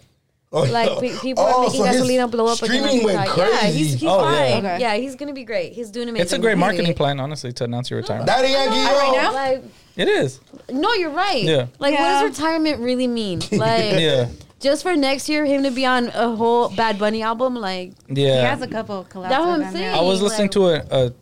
[0.52, 1.00] Oh, Like no.
[1.00, 3.36] pe- people are Oh, making so gasolina blow up again on Streaming went TikTok.
[3.36, 3.52] crazy.
[3.54, 4.50] Yeah, he's, he's Oh, yeah.
[4.54, 4.66] fine.
[4.66, 4.80] Okay.
[4.80, 5.74] Yeah, he's gonna be great.
[5.74, 6.22] He's doing amazing.
[6.22, 6.60] It's a great Really.
[6.60, 8.26] marketing plan, honestly, to announce your retirement.
[8.26, 9.32] Daddy Yankee, Right now?
[9.32, 9.62] Like,
[9.96, 10.40] It is.
[10.68, 11.44] no, you're right.
[11.44, 11.66] Yeah.
[11.78, 12.22] Like, Yeah.
[12.22, 13.40] what does retirement really mean?
[13.52, 14.26] Like, Yeah.
[14.60, 18.40] Just for next year, him to be on a whole Bad Bunny album, like, yeah,
[18.40, 19.30] He has a couple of collabs.
[19.30, 19.94] That's what I'm saying.
[19.94, 21.12] I was listening like- to a, a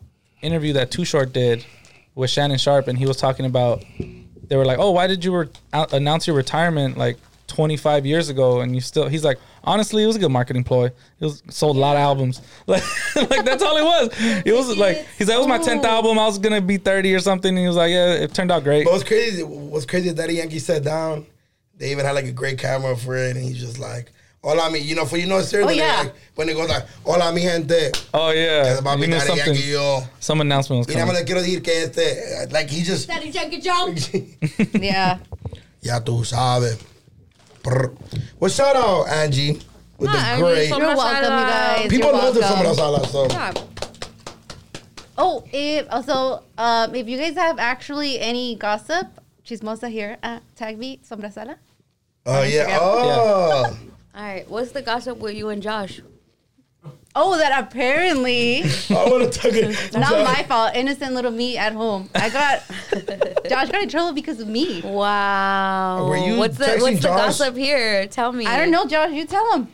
[0.42, 1.64] interview that Too Short did
[2.14, 3.84] with Shannon Sharpe, and he was talking about.
[4.48, 5.48] They were like, "Oh, why did you re-
[5.92, 10.16] announce your retirement like 25 years ago?" And you still, he's like, "Honestly, it was
[10.16, 10.86] a good marketing ploy.
[10.86, 12.40] It was sold a lot of albums.
[12.66, 12.82] Like,
[13.30, 14.42] like that's all it was.
[14.46, 16.18] It was like he's like, it was my 10th album.
[16.18, 17.50] I was gonna be 30 or something.
[17.50, 18.84] And he was like, yeah, it turned out great.
[18.84, 19.42] But what's crazy?
[19.42, 21.26] What's crazy is Daddy Yankee sat down.
[21.78, 24.80] They even had like a great camera for it, and he's just like, "Hola, mi,"
[24.80, 26.02] you know, for you know, seriously, Oh, when, yeah.
[26.02, 29.18] like, when it goes like, "Hola, mi gente," Oh yeah, it's about you mi knew
[29.18, 29.70] Daddy something.
[29.70, 30.02] Yo.
[30.20, 31.20] Some announcement was Y nada más coming.
[31.20, 34.10] le quiero decir que este, like he just, Daddy Jackie Jones.
[34.82, 35.18] Yeah.
[35.80, 36.78] ya tú sabes.
[37.62, 37.92] Brr.
[38.40, 39.52] Well, shout out Angie
[39.98, 40.68] with Nah, the Angie, great.
[40.68, 41.88] so You're much welcome, you guys.
[41.88, 42.66] People You're love the welcome.
[42.66, 43.52] Sombra Sala, so Yeah.
[45.16, 49.06] Oh, if also, um, if you guys have actually any gossip,
[49.44, 51.56] chismosa here at Tag Me Sombra Sala.
[52.28, 52.78] Oh, oh yeah, Instagram.
[52.80, 53.78] oh.
[54.14, 56.00] All right, what's the gossip with you and Josh?
[57.14, 59.92] Oh, that apparently I want to talk it.
[59.94, 60.76] not my fault.
[60.76, 62.10] Innocent little me at home.
[62.14, 62.62] I got
[63.48, 64.82] Josh got in trouble because of me.
[64.82, 66.06] Wow.
[66.06, 67.16] Were you what's the texting what's the Josh?
[67.38, 68.06] gossip here?
[68.08, 68.46] Tell me.
[68.46, 69.12] I don't know, Josh.
[69.12, 69.68] You tell him.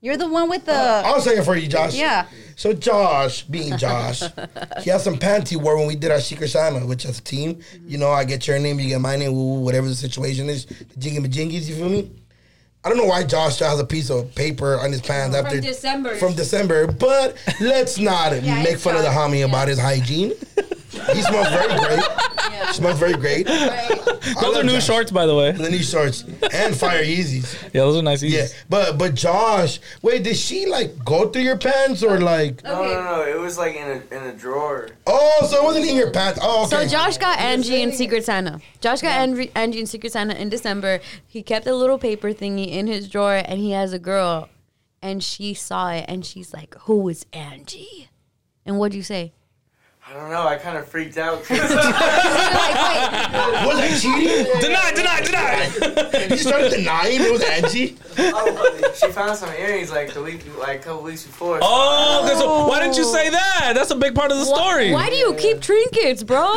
[0.00, 0.72] You're the one with the.
[0.72, 1.94] I'll say it for you, Josh.
[1.94, 2.26] Yeah.
[2.60, 4.20] So Josh, being Josh,
[4.82, 7.22] he has some pants he wore when we did our Secret Santa, which as a
[7.22, 9.94] team, you know, I get your name, you get my name, woo, woo, whatever the
[9.94, 12.10] situation is, the jingy majingies, you feel me?
[12.84, 15.46] I don't know why Josh still has a piece of paper on his pants From
[15.46, 16.16] after December.
[16.16, 19.78] From December, but let's not Yeah, make it's fun of the Josh, homie about his
[19.78, 20.34] hygiene.
[20.90, 22.74] He smells very great.
[22.74, 23.46] Smells very great.
[23.46, 25.52] Those are new shorts, by the way.
[25.52, 27.54] The new shorts and fire Yeezys.
[27.72, 28.22] Yeah, those are nice.
[28.22, 28.54] Yeah, Yeezys.
[28.68, 32.62] but but Josh, wait, did she like go through your pants or like?
[32.64, 33.22] No, no, no.
[33.22, 34.88] It was like in a in a drawer.
[35.06, 36.38] Oh, so it wasn't in your pants.
[36.42, 36.84] Oh, okay.
[36.84, 38.60] So Josh got Angie in Secret Santa.
[38.80, 41.00] Josh got Angie, Angie in Secret Santa in December.
[41.26, 44.48] He kept a little paper thingy in his drawer, and he has a girl,
[45.02, 48.08] and she saw it, and she's like, "Who is Angie?"
[48.66, 49.32] And what'd you say?
[50.10, 50.44] I don't know.
[50.44, 51.44] I kind of freaked out.
[51.44, 51.76] 'cause- was
[53.78, 54.46] that cheating?
[54.60, 56.26] Deny, deny, deny.
[56.28, 57.96] he started denying it was Angie.
[58.18, 61.60] oh, she found some earrings like the week, like a couple weeks before.
[61.62, 63.72] Oh, okay, so why didn't you say that?
[63.74, 64.92] That's a big part of the story.
[64.92, 66.52] Why do you keep trinkets, bro?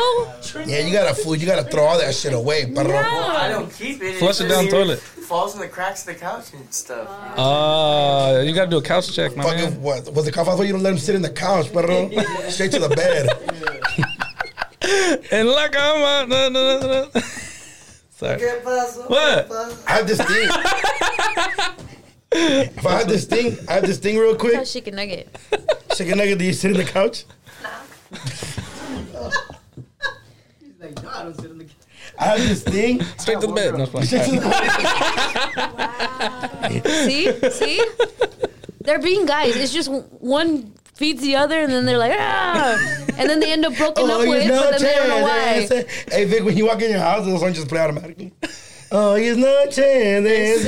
[0.66, 1.36] Yeah, you gotta fool.
[1.36, 2.88] You gotta throw all that shit away, perro.
[2.88, 4.16] Well, I don't keep it.
[4.18, 5.00] Flush it down just toilet.
[5.24, 7.08] Falls in the cracks of the couch and stuff.
[7.38, 9.80] Uh, you gotta do a couch check, my Fucking man.
[9.82, 10.12] what?
[10.12, 10.66] Was the cafazo?
[10.66, 12.10] You don't let him sit in the couch, perro.
[12.50, 13.28] Straight to the bed.
[15.32, 16.26] And la cama.
[16.28, 17.20] No, no, no, no.
[18.10, 18.38] Sorry.
[18.38, 19.50] What?
[19.88, 20.48] I have this thing.
[22.32, 24.62] if I have this thing, I have this thing real quick.
[24.66, 25.34] Chicken nugget.
[25.94, 27.24] Chicken nugget, do you sit in the couch?
[27.62, 27.70] Nah.
[30.60, 31.24] He's like, no, I
[32.18, 33.02] have this thing.
[33.18, 33.74] Straight to the bed.
[33.76, 34.04] No, it's fine.
[37.06, 37.82] See, see,
[38.80, 39.56] they're being guys.
[39.56, 42.78] It's just one feeds the other, and then they're like, ah,
[43.16, 45.66] and then they end up broken up with, know but then they don't know why.
[45.66, 45.92] chance.
[46.12, 48.32] Hey Vic, when you walk in your house, the song just play automatically.
[48.92, 50.24] Oh, it's no chance.
[50.24, 50.64] there's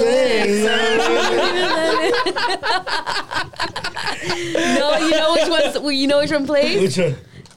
[4.78, 6.80] no, you know which one's, well, you know which one plays?
[6.80, 7.16] Which one?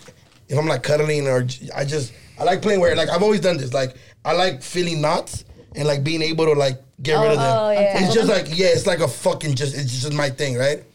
[0.48, 3.56] if I'm like cuddling or I just I like playing where like I've always done
[3.56, 3.72] this.
[3.72, 5.44] Like I like feeling knots
[5.74, 7.58] and like being able to like get rid of oh, them.
[7.58, 8.04] oh, yeah.
[8.04, 10.84] It's just like yeah, it's like a fucking just it's just my thing, right?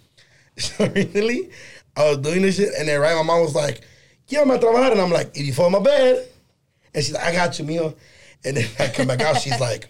[0.57, 1.49] So recently,
[1.95, 3.81] I was doing this shit and then right, my mom was like,
[4.27, 6.27] "Yeah, I'm a trabajar," and I'm like, "If you fall in my bed,"
[6.93, 7.95] and she's like, "I got you, mijo,"
[8.43, 9.87] and then I come back out, she's like.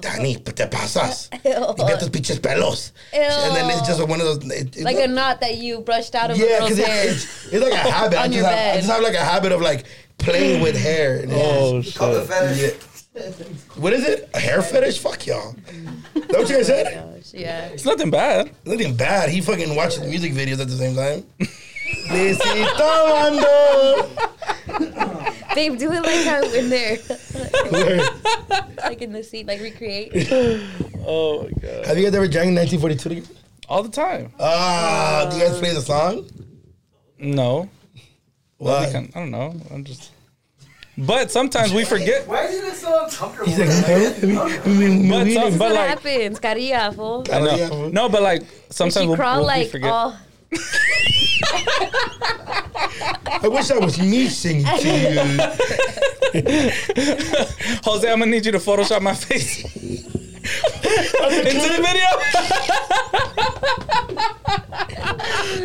[0.00, 1.28] Dani, ¿qué te pasas?
[1.44, 2.92] Limpia tus pinches pelos.
[3.12, 4.50] And then it's just one of those.
[4.50, 7.08] It, it- Like a knot that you brushed out of a yeah, because hair.
[7.10, 8.18] it's, it's like a habit.
[8.18, 9.84] I just, your have, I just have like a habit of like
[10.18, 11.20] playing with hair.
[11.20, 12.20] And Oh Call the
[12.54, 12.74] shit.
[12.74, 13.04] fetish.
[13.14, 13.44] yeah.
[13.76, 14.30] What is it?
[14.32, 14.98] A hair fetish?
[15.00, 15.54] Fuck y'all.
[16.14, 16.86] That what you guys said?
[17.08, 17.66] Oh, gosh, yeah.
[17.66, 18.50] It's nothing bad.
[18.64, 19.28] Nothing bad.
[19.28, 21.24] He fucking watches music videos at the same time.
[22.08, 24.08] Necesitando.
[25.54, 26.96] Babe, do it like how in there,
[27.70, 28.00] Where?
[28.84, 30.12] like in the seat, like recreate.
[31.06, 31.86] Oh my god.
[31.86, 33.34] Have you guys ever drank 1942 together?
[33.68, 34.32] All the time.
[34.38, 36.28] Ah, do you guys play the song?
[37.18, 37.68] No.
[38.58, 38.86] Why?
[38.86, 39.54] I, can, I don't know.
[39.72, 40.12] I'm just.
[40.96, 42.26] But sometimes we forget.
[42.26, 43.50] Why is it so uncomfortable?
[43.50, 44.42] He's like, no.
[44.46, 47.24] I mean, But, we- some, This is but what like, happens, Carilla, fool.
[47.32, 47.88] I know.
[47.88, 49.90] No, but like sometimes She we'll, crawl we'll we like forget.
[49.90, 50.16] all.
[53.40, 55.20] I wish that was me singing to you.
[57.84, 60.08] Jose, I'm gonna need you to Photoshop my face into
[61.68, 62.08] the video.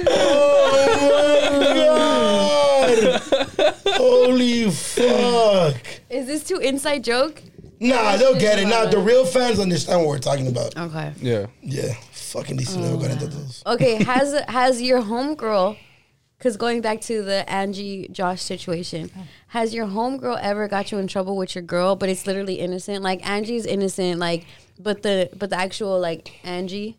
[0.05, 0.79] Oh
[1.59, 2.99] my god!
[3.95, 5.75] Holy fuck!
[6.09, 7.41] Is this too inside joke?
[7.79, 8.67] Nah, they'll get it.
[8.67, 10.77] Nah, the real fans understand what we're talking about.
[10.77, 11.13] Okay.
[11.21, 11.47] Yeah.
[11.61, 11.95] Yeah,
[12.33, 13.63] fucking never got into those.
[13.63, 13.73] Mm.
[13.75, 14.03] Okay.
[14.03, 15.77] Has has your homegirl?
[16.37, 19.09] Because going back to the Angie Josh situation,
[19.47, 23.01] has your homegirl ever got you in trouble with your girl, but it's literally innocent?
[23.01, 24.45] Like Angie's innocent, like,
[24.77, 26.97] but the but the actual like Angie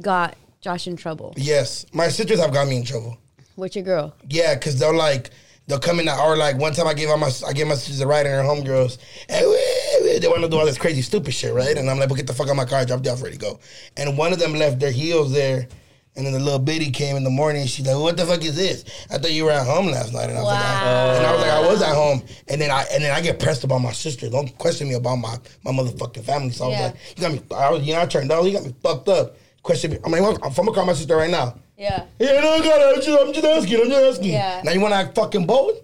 [0.00, 3.18] got Josh in trouble Yes, my sisters have got me in trouble.
[3.56, 4.14] with your girl.
[4.28, 5.30] Yeah, cause they're like
[5.66, 8.00] they'll come in the hour like one time I gave my I gave my sisters
[8.00, 8.98] a ride and her homegirls
[9.28, 9.71] and we-
[10.12, 11.76] we- they want to do all this crazy stupid shit, right?
[11.76, 13.36] And I'm like, well, get the fuck out of my car, drop you off, ready
[13.36, 13.58] to go.
[13.96, 15.68] And one of them left their heels there.
[16.14, 17.66] And then the little bitty came in the morning.
[17.66, 18.84] She's like, "What the fuck is this?
[19.10, 21.32] I thought you were at home last night." And I was like, I, "And I
[21.32, 23.78] was like, I was at home." And then I and then I get pressed about
[23.78, 24.28] my sister.
[24.28, 26.50] Don't question me about my my motherfucking family.
[26.50, 26.84] So I was Yeah.
[26.88, 28.44] like, "You got me." I was, you know, I turned down.
[28.44, 29.36] You got me fucked up.
[29.62, 29.98] Question me.
[30.04, 31.54] I'm like, I'm gonna call my sister right now.
[31.78, 32.04] Yeah.
[32.18, 33.80] Yeah, no, I'm just, I'm just asking.
[33.80, 34.32] I'm just asking.
[34.32, 34.60] Yeah.
[34.64, 35.76] Now you want to act fucking bold?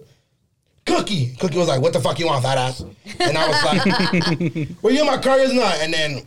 [0.89, 1.35] Cookie.
[1.39, 2.81] Cookie was like, what the fuck you want, fat ass?
[3.19, 5.75] And I was like, well, you in my car is not.
[5.79, 6.25] And then,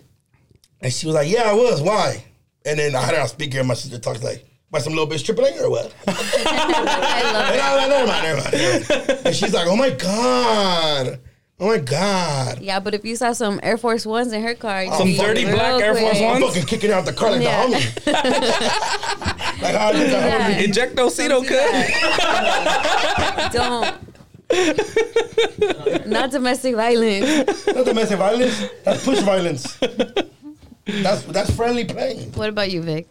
[0.80, 1.82] and she was like, yeah, I was.
[1.82, 2.24] Why?
[2.64, 5.06] And then I had her on speaker and my sister talks like, why some little
[5.08, 5.92] bitch tripling or what?
[6.06, 6.12] I
[7.32, 7.60] love And.
[7.60, 9.20] I was like, never mind, never mind, never mind.
[9.26, 11.20] And she's like, oh my God.
[11.60, 12.60] Oh my God.
[12.60, 15.44] Yeah, but if you saw some Air Force Ones in her car, you'd Some dirty
[15.44, 16.22] black Air Force quick.
[16.24, 16.54] I'm Ones?
[16.54, 17.66] fucking kicking out the car like Yeah.
[17.68, 18.02] the homie.
[19.62, 20.54] like, how did the Yeah.
[20.58, 20.64] homie?
[20.64, 21.46] Injectocito
[23.42, 23.52] cut.
[23.52, 24.11] Don't.
[26.06, 27.66] Not domestic violence.
[27.66, 28.64] Not domestic violence.
[28.84, 29.78] That's push violence.
[30.86, 32.32] That's that's friendly playing.
[32.32, 33.08] What about you, Vic?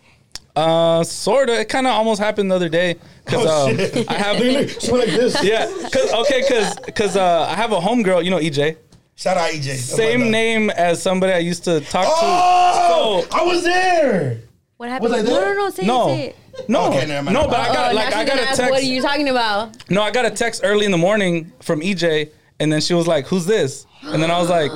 [0.55, 1.59] Uh, sorta.
[1.61, 2.95] It kind of almost happened the other day
[3.25, 4.09] because Oh, um, shit.
[4.09, 4.39] I have.
[4.39, 5.43] Look, look, she went like this.
[5.43, 8.23] Yeah, cause okay, cause cause uh, I have a homegirl.
[8.23, 8.77] You know, EJ.
[9.15, 9.75] Shout out EJ.
[9.77, 12.11] Same name as somebody I used to talk to.
[12.13, 13.35] Oh, to.
[13.37, 14.41] I was there.
[14.81, 15.11] What happened?
[15.11, 15.53] Was I no, there?
[15.55, 15.69] no, no.
[15.69, 16.09] Say No.
[16.09, 16.15] it.
[16.15, 16.25] Say
[16.57, 16.67] it.
[16.69, 17.35] No, Okay, never mind.
[17.37, 18.71] no, but I got Oh, like I got a ask, text.
[18.71, 19.77] What are you talking about?
[19.91, 23.05] No, I got a text early in the morning from EJ, and then she was
[23.05, 24.71] like, "Who's this?" And then I was like,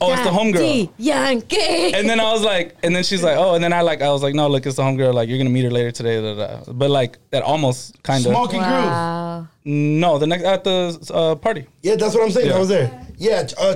[0.00, 1.92] "Oh, it's the homegirl." Yankee.
[1.92, 4.10] And then I was like, and then she's like, "Oh," and then I like, I
[4.10, 5.12] was like, "No, look, it's the homegirl.
[5.12, 6.72] Like, you're gonna meet her later today." Da, da, da.
[6.72, 8.32] But like, that almost kind of.
[8.32, 9.46] Smoking groove.
[9.66, 11.66] No, the next at the uh, party.
[11.82, 12.48] Yeah, that's what I'm saying.
[12.48, 12.56] Yeah.
[12.56, 13.06] I was there.
[13.18, 13.74] Yeah, uh,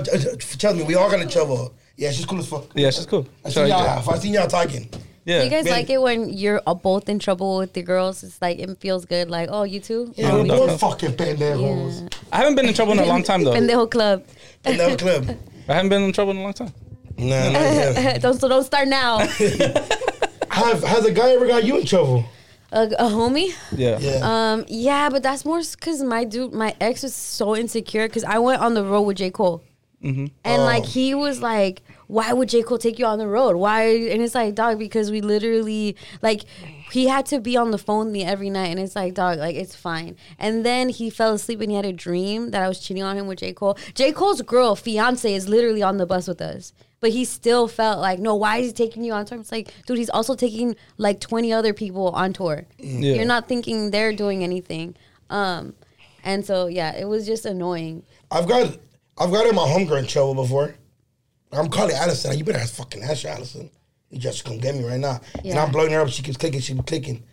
[0.57, 1.75] tell me, we all got in trouble.
[1.95, 2.65] Yeah, she's cool as fuck.
[2.73, 3.27] Yeah, she's cool.
[3.45, 4.09] I Shout seen y'all.
[4.09, 4.89] I seen y'all talking.
[5.25, 5.39] Yeah.
[5.39, 5.73] Do you guys Man.
[5.73, 8.23] like it when you're uh, both in trouble with the girls?
[8.23, 9.29] It's like it feels good.
[9.29, 10.13] Like, oh, you too.
[10.15, 12.01] Yeah, oh, we're both fucking pendejos.
[12.01, 12.07] Yeah.
[12.31, 13.53] I haven't been in trouble in a long time though.
[13.53, 14.23] Pendejo club.
[14.65, 15.35] In that club.
[15.67, 16.71] I haven't been in trouble in a long time.
[17.17, 19.17] Nah, not don't so don't start now.
[20.51, 22.23] Have has a guy ever got you in trouble?
[22.71, 23.53] a, a homie.
[23.75, 23.97] Yeah.
[23.99, 24.19] Yeah.
[24.53, 28.37] Um, yeah, but that's more because my dude, my ex was so insecure because I
[28.39, 29.31] went on the road with J.
[29.31, 29.63] Cole.
[30.03, 30.87] And like Oh.
[30.87, 33.55] he was like, "Why would J Cole take you on the road?
[33.55, 36.45] Why?" And it's like, dog, because we literally like
[36.91, 39.39] he had to be on the phone with me every night, and it's like, dog,
[39.39, 40.15] like it's fine.
[40.37, 43.17] And then he fell asleep and he had a dream that I was cheating on
[43.17, 43.77] him with J Cole.
[43.93, 46.73] J Cole's girl, fiance, is literally on the bus with us.
[47.01, 49.39] But he still felt like, no, why is he taking you on tour?
[49.39, 52.65] It's like, dude, he's also taking like 20 other people on tour.
[52.79, 53.15] Yeah.
[53.15, 54.95] You're not thinking they're doing anything.
[55.29, 55.75] Um,
[56.23, 58.03] and so yeah, it was just annoying.
[58.31, 58.77] I've got
[59.17, 60.75] I've got in my homegirl in trouble before.
[61.57, 62.37] I'm calling Allison.
[62.37, 63.69] You better ask fucking answer, Allison.
[64.09, 65.19] You just come get me right now.
[65.43, 66.09] And I'm blowing her up.
[66.09, 66.61] She keeps clicking.
[66.61, 67.23] She keeps clicking.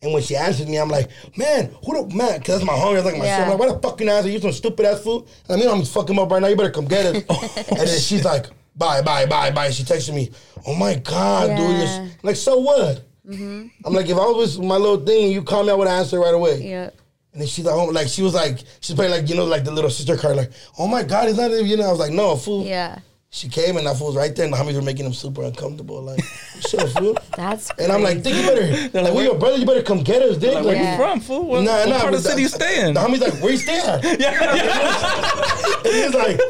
[0.00, 2.38] And when she answers me, I'm like, man, who the man?
[2.40, 2.94] Cause that's my homie.
[2.94, 3.38] That's like my Yeah.
[3.38, 3.44] son.
[3.44, 4.30] I'm like, why the fuck you answer?
[4.30, 5.26] You some stupid ass fool.
[5.48, 6.46] And I mean, I'm fucking up right now.
[6.48, 7.26] You better come get it.
[7.68, 8.46] and then she's like,
[8.76, 9.70] bye, bye, bye, bye.
[9.70, 10.30] She texted me,
[10.66, 11.58] oh my god, dude.
[11.58, 13.02] You're I'm like, so what?
[13.26, 13.66] Mm-hmm.
[13.84, 16.32] I'm like, if I was my little thing, you call me, I would answer right
[16.34, 16.62] away.
[16.62, 16.90] Yeah.
[17.32, 19.64] And then she's like, oh, like she was like, she's playing like you know, like
[19.64, 21.86] the little sister card, like, oh my god, it's not you know.
[21.88, 22.64] I was like, no, fool.
[22.64, 23.00] Yeah.
[23.30, 25.42] She came and that fool was right there, and the homies were making him super
[25.42, 26.24] uncomfortable, like,
[26.66, 27.18] shut up, fool.
[27.36, 30.02] That's And I'm like, think you better, They're like, we your brother, you better come
[30.02, 30.54] get us, dick.
[30.54, 30.92] Like, where Yeah.
[30.92, 31.44] you from, fool?
[31.46, 32.94] What, Nah, what nah, part of the city you the- staying?
[32.94, 33.84] The homie's like, where you staying
[34.18, 35.82] yeah.
[35.84, 36.40] and he's like,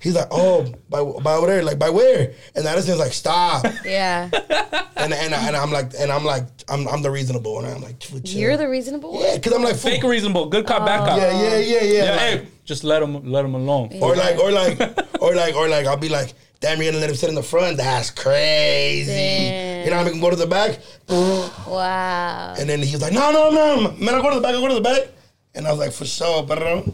[0.00, 1.62] He's like, oh, by by where?
[1.62, 2.32] Like by where?
[2.54, 3.64] And Addison's like, stop.
[3.84, 4.30] Yeah.
[4.96, 7.64] and and and I'm like, and I'm like, I'm I'm the reasonable one.
[7.64, 8.20] I'm like, chill.
[8.24, 9.22] You're the reasonable one?
[9.24, 11.18] yeah, because I'm like, Fake reasonable, good cop, bad cop.
[11.18, 12.04] yeah, yeah, yeah, yeah.
[12.04, 13.90] Yeah, like- hey, just let him let him alone.
[14.00, 14.78] Or like, or like,
[15.20, 17.42] or like, or like, I'll be like, damn, you're gonna let him sit in the
[17.42, 17.76] front?
[17.78, 19.10] That's crazy.
[19.12, 19.84] Damn.
[19.84, 20.78] You know, I make him go to the back.
[21.08, 22.54] Wow.
[22.58, 24.68] And then he's like, no, no, no, man, I'll go to the back, I'll go
[24.68, 25.08] to the back.
[25.54, 26.84] And I was like, for sure, bro.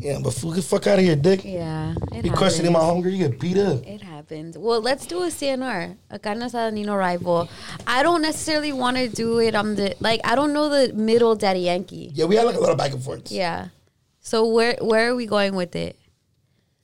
[0.00, 1.44] Yeah, but fuck, get fuck out of here, dick.
[1.44, 1.94] Yeah.
[2.12, 3.84] It You questioning my hunger, you get beat up.
[3.86, 4.56] It happens.
[4.56, 7.48] Well, let's do a CNR, a carne asada Nino rival.
[7.86, 10.20] I don't necessarily want to do it on the like.
[10.24, 12.12] I don't know the middle Daddy Yankee.
[12.14, 13.30] Yeah, we had like a lot of back and forths.
[13.30, 13.68] Yeah.
[14.20, 15.96] So where where are we going with it?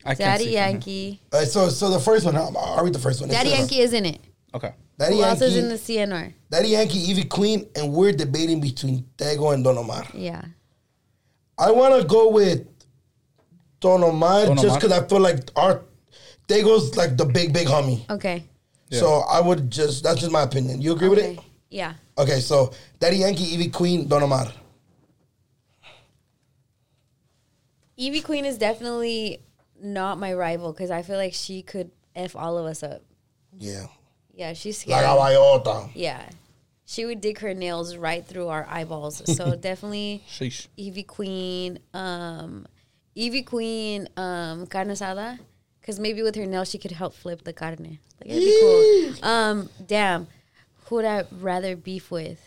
[0.05, 0.68] I can't Daddy see from here.
[0.68, 1.20] Yankee.
[1.32, 3.28] Uh, so, so the first one, I'll, I'll read the first one.
[3.28, 4.20] Daddy Yankee is in it.
[4.55, 4.72] Okay.
[4.98, 6.32] Daddy Who else is in Yankee, the CNR?
[6.48, 10.06] Daddy Yankee, Ivy Queen, and we're debating between Tego and Don Omar.
[10.14, 10.43] Yeah.
[11.59, 12.66] I want to go with
[13.81, 15.82] Don Omar Don just because I feel like our
[16.48, 18.09] Tego's like the big, big homie.
[18.09, 18.44] Okay.
[18.90, 20.81] So I would just, that's just my opinion.
[20.81, 21.39] You agree with it?
[21.70, 21.94] Yeah.
[22.16, 24.47] Okay, so Daddy Yankee, Ivy Queen, Don Omar.
[28.01, 29.40] Ivy Queen is definitely
[29.81, 33.03] not my rival because I feel like she could f all of us up.
[33.59, 33.86] Yeah.
[34.35, 35.07] Yeah, she's La scary.
[35.19, 35.90] Caballota.
[35.94, 36.28] Yeah.
[36.85, 39.23] She would dig her nails right through our eyeballs.
[39.36, 40.69] So definitely Sheesh.
[40.78, 42.66] Ivy Queen, um,
[43.18, 45.38] Ivy Queen, um, carne asada,
[45.80, 47.98] because maybe with her nails she could help flip the carne.
[48.20, 49.28] Like, that'd be cool.
[49.28, 50.26] Um, damn,
[50.84, 52.40] who would I rather beef with?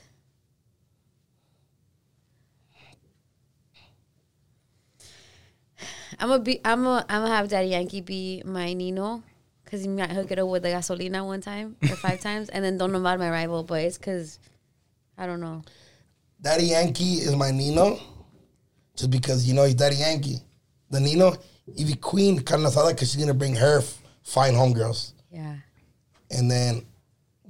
[6.20, 6.60] I'm a be.
[6.66, 7.06] I'm a.
[7.08, 9.24] I'm gonna have Daddy Yankee be my Nino,
[9.66, 12.64] cause he might hook it up with the gasolina one time or five times, and
[12.64, 13.64] then Don Omar my rival.
[13.64, 14.38] But it's cause
[15.18, 15.62] I don't know.
[16.42, 18.00] Daddy Yankee is my Nino,
[18.96, 20.42] just because you know he's Daddy Yankee.
[20.92, 21.34] The Nino,
[21.80, 25.56] Ivy Queen, carne asada, because she's gonna bring her f- fine homegirls, Yeah.
[26.32, 26.84] and then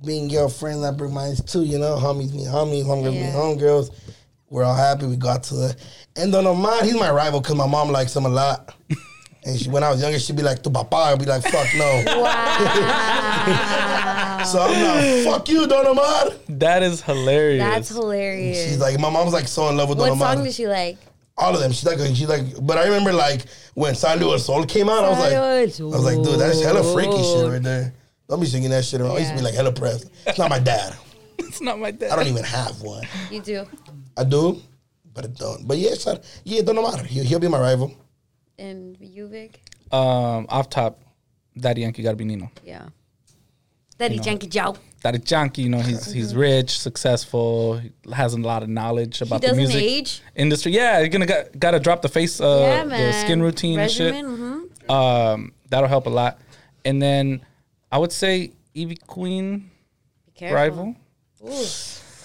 [0.05, 1.63] being girlfriends, I bring mine too.
[1.63, 3.25] You know, homies meet homies, homegirls Yeah.
[3.27, 3.91] meet homegirls.
[4.49, 5.05] We're all happy.
[5.05, 5.75] We got to the.
[6.15, 8.73] And Don Omar, he's my rival because my mom likes him a lot.
[9.45, 11.67] And she, when I was younger, she'd be like, "Tu papa," I'd be like, "Fuck
[11.75, 14.43] no." Wow.
[14.45, 17.63] so I'm like, "Fuck you, Don Omar." That is hilarious.
[17.63, 18.61] That's hilarious.
[18.65, 20.35] She's like, my mom's like so in love with Don what Omar.
[20.35, 20.97] song did she like?
[21.39, 21.71] All of them.
[21.71, 25.09] She's like, she's like, but I remember like when Salió El Sol came out, I
[25.09, 27.93] was like, I was like, dude, that's hella freaky shit right there.
[28.27, 29.01] Don't be singing that shit.
[29.01, 29.15] around.
[29.15, 30.11] I used to be like hella pressed.
[30.27, 30.95] It's not my dad.
[31.39, 32.11] it's not my dad.
[32.11, 33.03] I don't even have one.
[33.31, 33.65] You do.
[34.17, 34.61] I do,
[35.13, 35.67] but I don't.
[35.67, 37.05] But yeah, son, yeah, don't matter.
[37.05, 37.93] He'll, he'll be my rival.
[38.59, 39.61] And you, Vic?
[39.91, 41.01] Um, off top,
[41.57, 42.51] Daddy Yankee got to be Nino.
[42.63, 42.89] Yeah.
[43.97, 44.75] Daddy Yankee Joe.
[45.01, 49.41] Daddy Yankee, you know, he's he's rich, successful, he has a lot of knowledge about
[49.41, 50.21] the music age.
[50.35, 50.73] industry.
[50.73, 54.25] Yeah, you're gonna got, got to drop the face, uh, yeah, the skin routine Regimen,
[54.25, 54.89] and shit.
[54.89, 56.39] Um, that'll help a lot.
[56.83, 57.41] And then
[57.91, 59.69] I would say Ivy Queen
[60.39, 60.95] Be rival,
[61.45, 61.65] Ooh.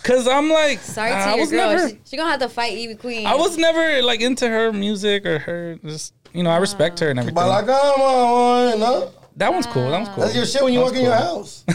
[0.02, 1.70] cause I'm like, Sorry I to your was girl.
[1.76, 3.26] never, She, she gonna have to fight Ivy Queen.
[3.26, 7.08] I was never like into her music or her just, you know, I respect her
[7.10, 7.34] and everything.
[7.36, 9.12] But like, come on, no?
[9.36, 9.90] That one's cool.
[9.90, 10.22] That one's cool.
[10.24, 11.64] That's your shit when you That's walk in your house.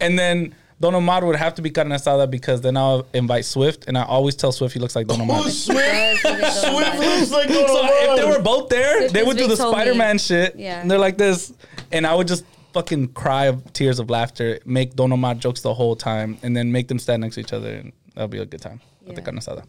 [0.00, 3.84] And then Don Omar would have to be carne asada because then I'll invite Swift,
[3.86, 5.42] and I always tell Swift he looks like Don Omar.
[5.42, 6.24] Who's so Swift?
[6.24, 7.08] Yes, look Don Swift Omar.
[7.08, 9.76] looks like Don if they were both there, Swift they would do Vic the told
[9.76, 9.80] me.
[9.82, 10.56] Spider Man shit.
[10.56, 10.80] Yeah.
[10.80, 11.52] And they're like this,
[11.92, 15.72] and I would just fucking cry of tears of laughter, make Don Omar jokes the
[15.72, 18.46] whole time, and then make them stand next to each other, and that'll be a
[18.46, 19.24] good time at the Yeah.
[19.24, 19.64] carne asada.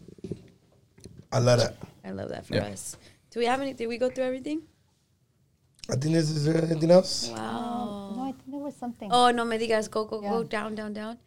[1.32, 1.76] I love that.
[2.04, 2.64] I love that for Yeah.
[2.64, 2.96] us.
[3.30, 3.72] Do we have any?
[3.74, 4.62] Did we go through everything?
[5.88, 7.30] I think this is there anything else?
[7.30, 8.12] Wow.
[8.16, 9.08] No, I think there was something.
[9.12, 9.90] Oh no, me digas.
[9.90, 11.18] Go go go down down down.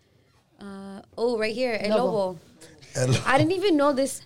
[0.60, 2.03] Uh, oh, right here, El Lobo.
[2.03, 2.40] Lobo.
[2.94, 3.19] Hello.
[3.26, 4.22] I didn't even know this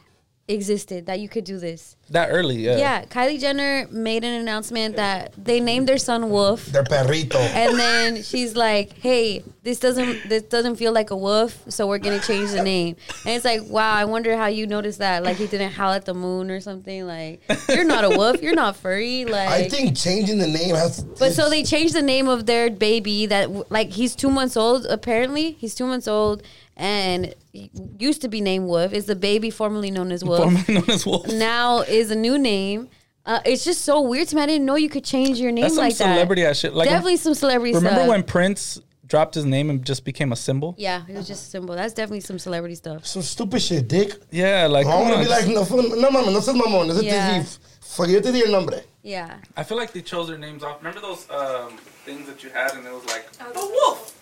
[0.48, 1.96] existed that you could do this.
[2.10, 2.78] That early, yeah.
[2.78, 6.66] Yeah, Kylie Jenner made an announcement that they named their son Wolf.
[6.66, 7.36] They're perrito.
[7.36, 11.98] And then she's like, "Hey, this doesn't this doesn't feel like a wolf, so we're
[11.98, 15.24] gonna change the name." And it's like, wow, I wonder how you noticed that.
[15.24, 17.08] Like he didn't howl at the moon or something.
[17.08, 19.24] Like you're not a wolf, you're not furry.
[19.24, 21.04] Like, I think changing the name has.
[21.04, 23.26] but so they changed the name of their baby.
[23.28, 24.86] That like he's two months old.
[24.88, 26.44] Apparently, he's two months old,
[26.76, 28.94] and used to be named Wolf.
[28.94, 30.44] Is the baby formerly known as Wolf?
[30.44, 31.28] Formerly known as Wolf.
[31.34, 32.90] now is a new name.
[33.26, 34.42] Uh, it's just so weird to me.
[34.42, 36.14] I didn't know you could change your name That's some like that.
[36.14, 36.74] celebrity ass shit.
[36.74, 38.10] Like, definitely some celebrity remember stuff.
[38.10, 40.76] when Prince dropped his name and just became a symbol?
[40.78, 41.76] Yeah, it was just a symbol.
[41.76, 43.06] That's definitely some celebrity stuff.
[43.06, 44.14] Some stupid shit, dick.
[44.32, 46.90] Yeah, like I come want to be like, no, fu- no mames, no seas mamón,
[46.90, 47.44] ese Yeah.
[47.44, 47.48] te
[47.82, 48.82] Fuck, yo te di el nombre.
[49.04, 49.38] Yeah.
[49.56, 50.78] I feel like they chose their names off.
[50.80, 54.13] Remember those um, things that you had, and it was like a wolf,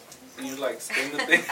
[0.42, 1.44] and you like spin the thing.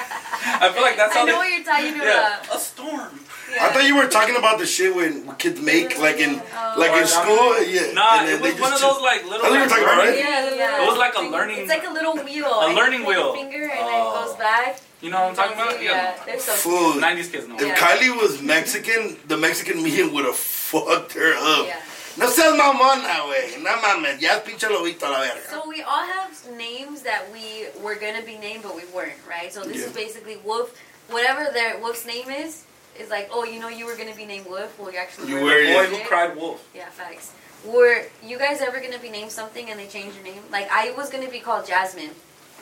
[0.65, 1.31] I feel like that's how they.
[1.31, 3.19] you're talking Yeah, a storm.
[3.59, 6.75] I thought you were talking about the shit when kids make, like in, oh.
[6.77, 7.61] like in school.
[7.65, 7.93] Yeah.
[7.93, 9.45] Nah, and it was one of just- those like little.
[9.45, 10.17] I what you were like, talking about, right?
[10.17, 11.59] Yeah, It was like a learning.
[11.59, 12.49] It's like a little wheel.
[12.49, 13.33] A learning put your wheel.
[13.35, 14.21] Finger and Oh.
[14.23, 14.79] it goes back.
[15.01, 15.81] You know what I'm talking about?
[15.81, 16.57] Yeah, there's some.
[16.57, 17.01] Food.
[17.01, 17.55] 90s kids know.
[17.55, 17.75] If Yeah.
[17.75, 21.67] Kylie was Mexican, the Mexican meal would have fucked her up.
[21.67, 21.79] Yeah.
[22.19, 23.61] No seas mamón, güey.
[23.63, 24.19] No mames.
[24.19, 25.49] Ya es pinche lobito a la verga.
[25.49, 29.51] So we all have names that we were gonna be named, but we weren't, right?
[29.53, 29.85] So this Yeah.
[29.87, 30.71] is basically Wolf.
[31.09, 32.63] Whatever their Wolf's name is,
[32.99, 34.77] is like, oh, you know, you were gonna be named Wolf.
[34.77, 35.43] Well, you actually You were.
[35.43, 36.61] were, Boy who cried wolf.
[36.75, 37.31] Yeah, facts.
[37.63, 40.43] Were you guys ever gonna be named something and they changed your name?
[40.51, 42.11] Like I was gonna be called Jasmine,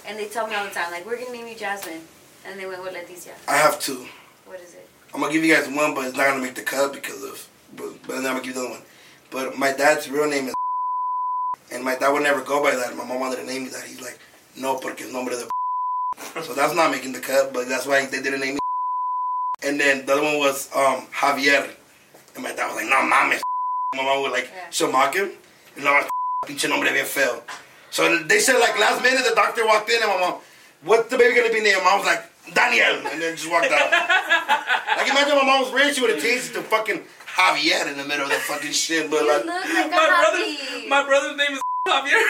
[0.05, 2.01] and they tell me all the time, like, we're gonna name you Jasmine,
[2.45, 3.33] and they went with Leticia.
[3.47, 4.07] I have two.
[4.45, 4.87] What is it?
[5.13, 7.47] I'm gonna give you guys one, but it's not gonna make the cut because of.
[7.75, 8.81] But, but then I'm gonna give you the other one.
[9.31, 10.53] But my dad's real name is,
[11.71, 12.95] and my dad would never go by that.
[12.95, 13.83] My mom wanted to name me that.
[13.83, 14.19] He's like,
[14.55, 15.47] no, porque es nombre de.
[16.43, 18.59] So that's not making the cut, but that's why they didn't name me.
[19.63, 21.67] And then the other one was um, Javier,
[22.35, 23.41] and my dad was like, no mames.
[23.95, 24.69] My mom would like, Yeah.
[24.69, 25.31] she'll mock him,
[25.75, 25.99] and no,
[26.45, 27.41] pinche nombre bien feo.
[27.89, 30.35] So they said like last minute the doctor walked in and my mom,
[30.83, 31.81] what's the baby gonna be named?
[31.83, 32.23] Mom was like,
[32.53, 33.91] Daniel, and then just walked out.
[34.97, 37.01] like imagine my mom was rich, she would have changed it to fucking
[37.37, 39.09] Javier in the middle of the fucking shit.
[39.11, 42.23] But like, like My brother, my brother's name is Javier.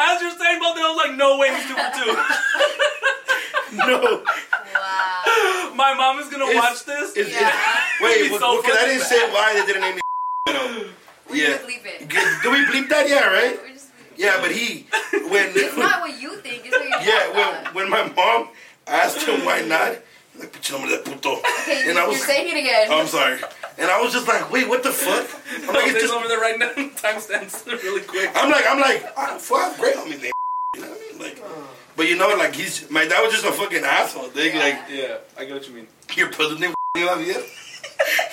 [0.00, 2.16] As you're saying both, I was like, no way, he's super two.
[3.76, 4.22] no,
[4.74, 5.72] Wow.
[5.74, 7.16] My mom is gonna It's- watch this.
[7.16, 7.48] it's, Yeah.
[7.48, 10.00] it's, wait, It's well, so because I didn't say why they didn't name me.
[10.46, 10.84] You know.
[11.28, 11.56] We're Yeah.
[11.58, 12.08] gonna bleep it.
[12.08, 13.08] Good- Do we bleep that?
[13.08, 13.58] Yeah, right?
[14.18, 14.42] We're just bleep it.
[14.42, 14.86] Yeah, but he
[15.30, 16.62] when It's not what you think.
[16.66, 17.32] It's what yeah
[17.74, 18.48] when when my mom
[18.86, 19.96] asked him why not,
[20.32, 22.88] he's like pinche nombre de puto, Okay, and I you're was saying it again.
[22.90, 23.38] I'm sorry,
[23.78, 25.26] and I was just like, wait, what the fuck?
[25.68, 26.68] I'm like, it's It's just over there right now.
[26.72, 28.30] Timestamps really quick.
[28.34, 30.32] I'm like, I'm like, ah, I, fuck, I have great homies named.
[30.74, 31.18] You know what I mean?
[31.20, 31.42] Like,
[31.96, 34.28] but you know, like he's my dad was just a fucking asshole.
[34.28, 34.58] They Yeah.
[34.58, 35.86] like Yeah, I get what you mean.
[36.16, 37.42] your brother's name Javier.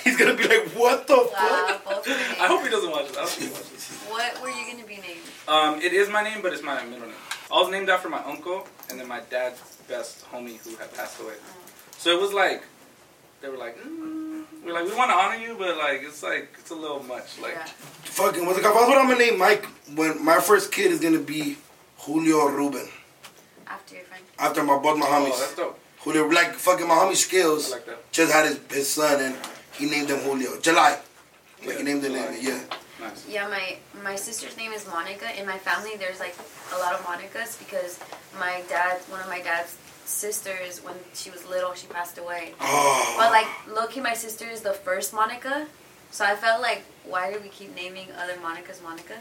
[0.04, 1.32] He's gonna be like, what the fuck?
[1.32, 2.08] Wow, both.
[2.40, 3.16] I hope he doesn't watch this.
[3.16, 3.90] I hope he watches this.
[4.08, 5.20] What were you gonna be named?
[5.48, 7.16] Um, it is my name, but it's my middle name.
[7.50, 11.20] I was named after my uncle and then my dad's best homie who had passed
[11.20, 11.34] away.
[11.98, 12.64] So it was like,
[13.40, 16.48] they were like, mm, we're like, we want to honor you, but like, it's like,
[16.58, 17.38] it's a little much.
[17.40, 17.64] Like, Yeah.
[17.64, 18.76] Fucking what's it called?
[18.76, 21.58] That's what I'm gonna name Mike when my first kid is gonna be
[21.98, 22.88] Julio Ruben
[23.68, 24.24] After your friend.
[24.38, 25.38] after my both my oh, homies.
[25.38, 25.78] that's dope.
[26.00, 29.36] Julio, like fucking my homie Skills, like just had his, his son and
[29.72, 30.58] he named him Julio.
[30.60, 30.98] July,
[31.64, 32.12] like he named him.
[32.12, 32.38] July.
[32.40, 32.60] Yeah.
[33.08, 33.28] Nice.
[33.28, 35.28] Yeah, my my sister's name is Monica.
[35.38, 36.34] In my family, there's like
[36.74, 37.98] a lot of Monicas because
[38.38, 42.54] my dad, one of my dad's sisters, when she was little, she passed away.
[42.60, 43.16] Oh.
[43.18, 43.46] But like,
[43.76, 45.66] Loki, my sister is the first Monica.
[46.10, 49.14] So I felt like, why do we keep naming other Monicas Monica?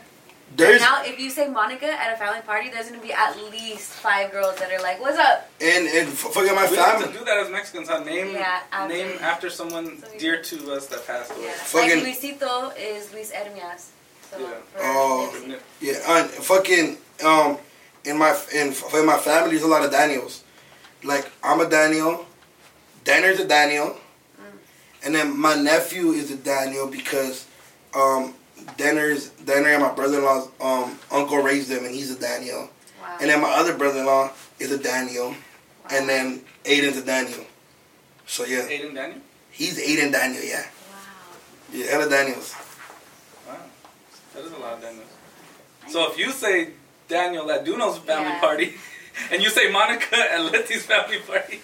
[0.55, 3.91] There's now, if you say Monica at a family party, there's gonna be at least
[3.91, 7.03] five girls that are like, "What's up?" and and f- fucking my We have to
[7.05, 7.19] family.
[7.19, 7.89] do that as Mexicans.
[7.89, 7.99] Huh?
[8.03, 11.45] Name Yeah, after- name after someone So dear to us that passed away.
[11.45, 11.51] Yeah.
[11.53, 13.87] Fucking- Like Luisito is Luis Hermias.
[14.31, 14.47] So Yeah.
[14.73, 15.33] for Oh.
[15.81, 17.57] Yeah, and fucking um,
[18.05, 20.41] in my in, in my family, there's a lot of Daniels.
[21.03, 22.25] Like I'm a Daniel,
[23.03, 23.97] Danner's a Daniel,
[25.03, 27.45] and then my nephew is a Daniel because
[27.93, 28.33] um,
[28.77, 32.69] Danner's Danner and my brother-in-law's um, uncle raised them, and he's a Daniel.
[33.01, 33.17] Wow.
[33.21, 35.35] And then my other brother-in-law is a Daniel,
[35.91, 37.45] and then Aiden's a Daniel.
[38.25, 39.21] So yeah, Aiden Daniel.
[39.51, 40.43] he's Aiden Daniel.
[40.43, 40.97] Yeah, wow.
[41.71, 42.55] yeah, hella Daniels.
[43.47, 43.57] Wow,
[44.33, 45.07] that is a lot of Daniels.
[45.89, 46.69] So if you say
[47.07, 48.39] Daniel at Duno's family Yeah.
[48.39, 48.73] party,
[49.31, 51.59] and you say Monica at Letty's family party,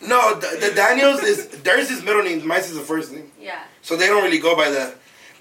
[0.00, 3.30] No, the, the Daniels is theirs is middle name, mine's is the first name.
[3.38, 3.60] Yeah.
[3.82, 4.94] So they don't really go by that.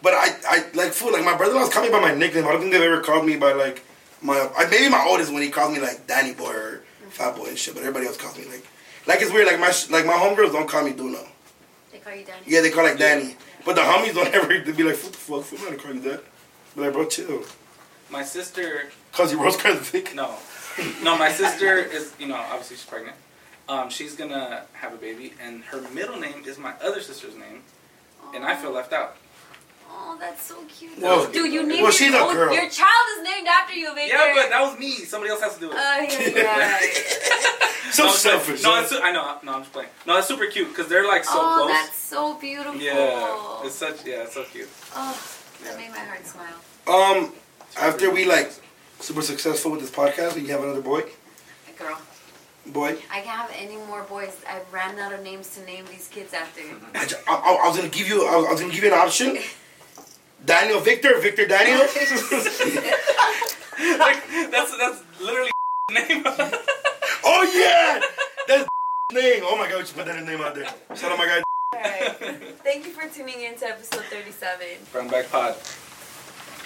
[0.05, 1.13] But I, I like fool.
[1.13, 2.45] Like my brother-in-law's called me by my nickname.
[2.45, 3.83] I don't think they've ever called me by like
[4.21, 4.51] my.
[4.55, 7.57] I, maybe my oldest when he calls me like Danny Boy or Fat Boy and
[7.57, 7.73] shit.
[7.73, 8.63] But everybody else calls me like,
[9.07, 9.47] like it's weird.
[9.47, 11.27] Like my like my homegirls don't call me Duno.
[11.91, 12.43] They call you Danny.
[12.45, 13.35] Yeah, they call like Danny.
[13.65, 15.41] But the homies don't ever they be like, what the fuck?
[15.41, 16.23] Fool, I'm not gonna call you that.
[16.75, 17.43] Be like, bro, chill.
[18.11, 20.13] my sister Cause you rose kind of thick.
[20.13, 20.35] No,
[21.01, 21.17] no.
[21.17, 23.15] My sister is, you know, obviously she's pregnant.
[23.67, 27.63] Um, she's gonna have a baby, and her middle name is my other sister's name,
[28.35, 29.17] and I feel left out.
[29.97, 30.99] Oh, that's so cute.
[31.01, 32.53] Well, Dude, you named well, she's your, a girl.
[32.53, 34.15] your child is named after you, Victor.
[34.15, 34.91] Yeah, but that was me.
[35.05, 35.75] Somebody else has to do it.
[35.75, 35.79] Uh,
[36.37, 36.79] yeah, yeah.
[37.91, 38.63] So no, selfish.
[38.63, 39.37] No, it's, I know.
[39.43, 39.89] No, I'm just playing.
[40.05, 41.71] No, it's super cute because they're like so oh, close.
[41.71, 42.75] that's so beautiful.
[42.81, 44.05] Yeah, it's such.
[44.05, 44.69] Yeah, it's so cute.
[44.95, 45.17] Oh,
[45.63, 45.77] that Yeah.
[45.77, 46.57] made my heart smile.
[46.87, 47.33] um,
[47.77, 48.51] after we like
[48.99, 51.03] super successful with this podcast, you have another boy.
[51.69, 51.97] A girl,
[52.67, 54.35] Boy, I can't have any more boys.
[54.49, 56.61] I ran out of names to name these kids after.
[56.95, 58.25] I, I, I- I was gonna give you.
[58.25, 59.37] I I was gonna give you an option.
[60.43, 61.79] Daniel Victor, Victor Daniel.
[63.99, 65.51] like, that's that's literally
[65.91, 66.23] name.
[67.23, 68.01] oh yeah,
[68.47, 68.67] that's
[69.13, 69.43] name.
[69.45, 70.67] Oh my god, we should put that name out there.
[70.95, 71.41] Shout out my guy.
[72.63, 74.67] Thank you for tuning in to episode 37.
[74.91, 75.55] Brown Bag Pod.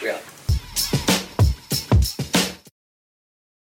[0.02, 0.20] Yeah.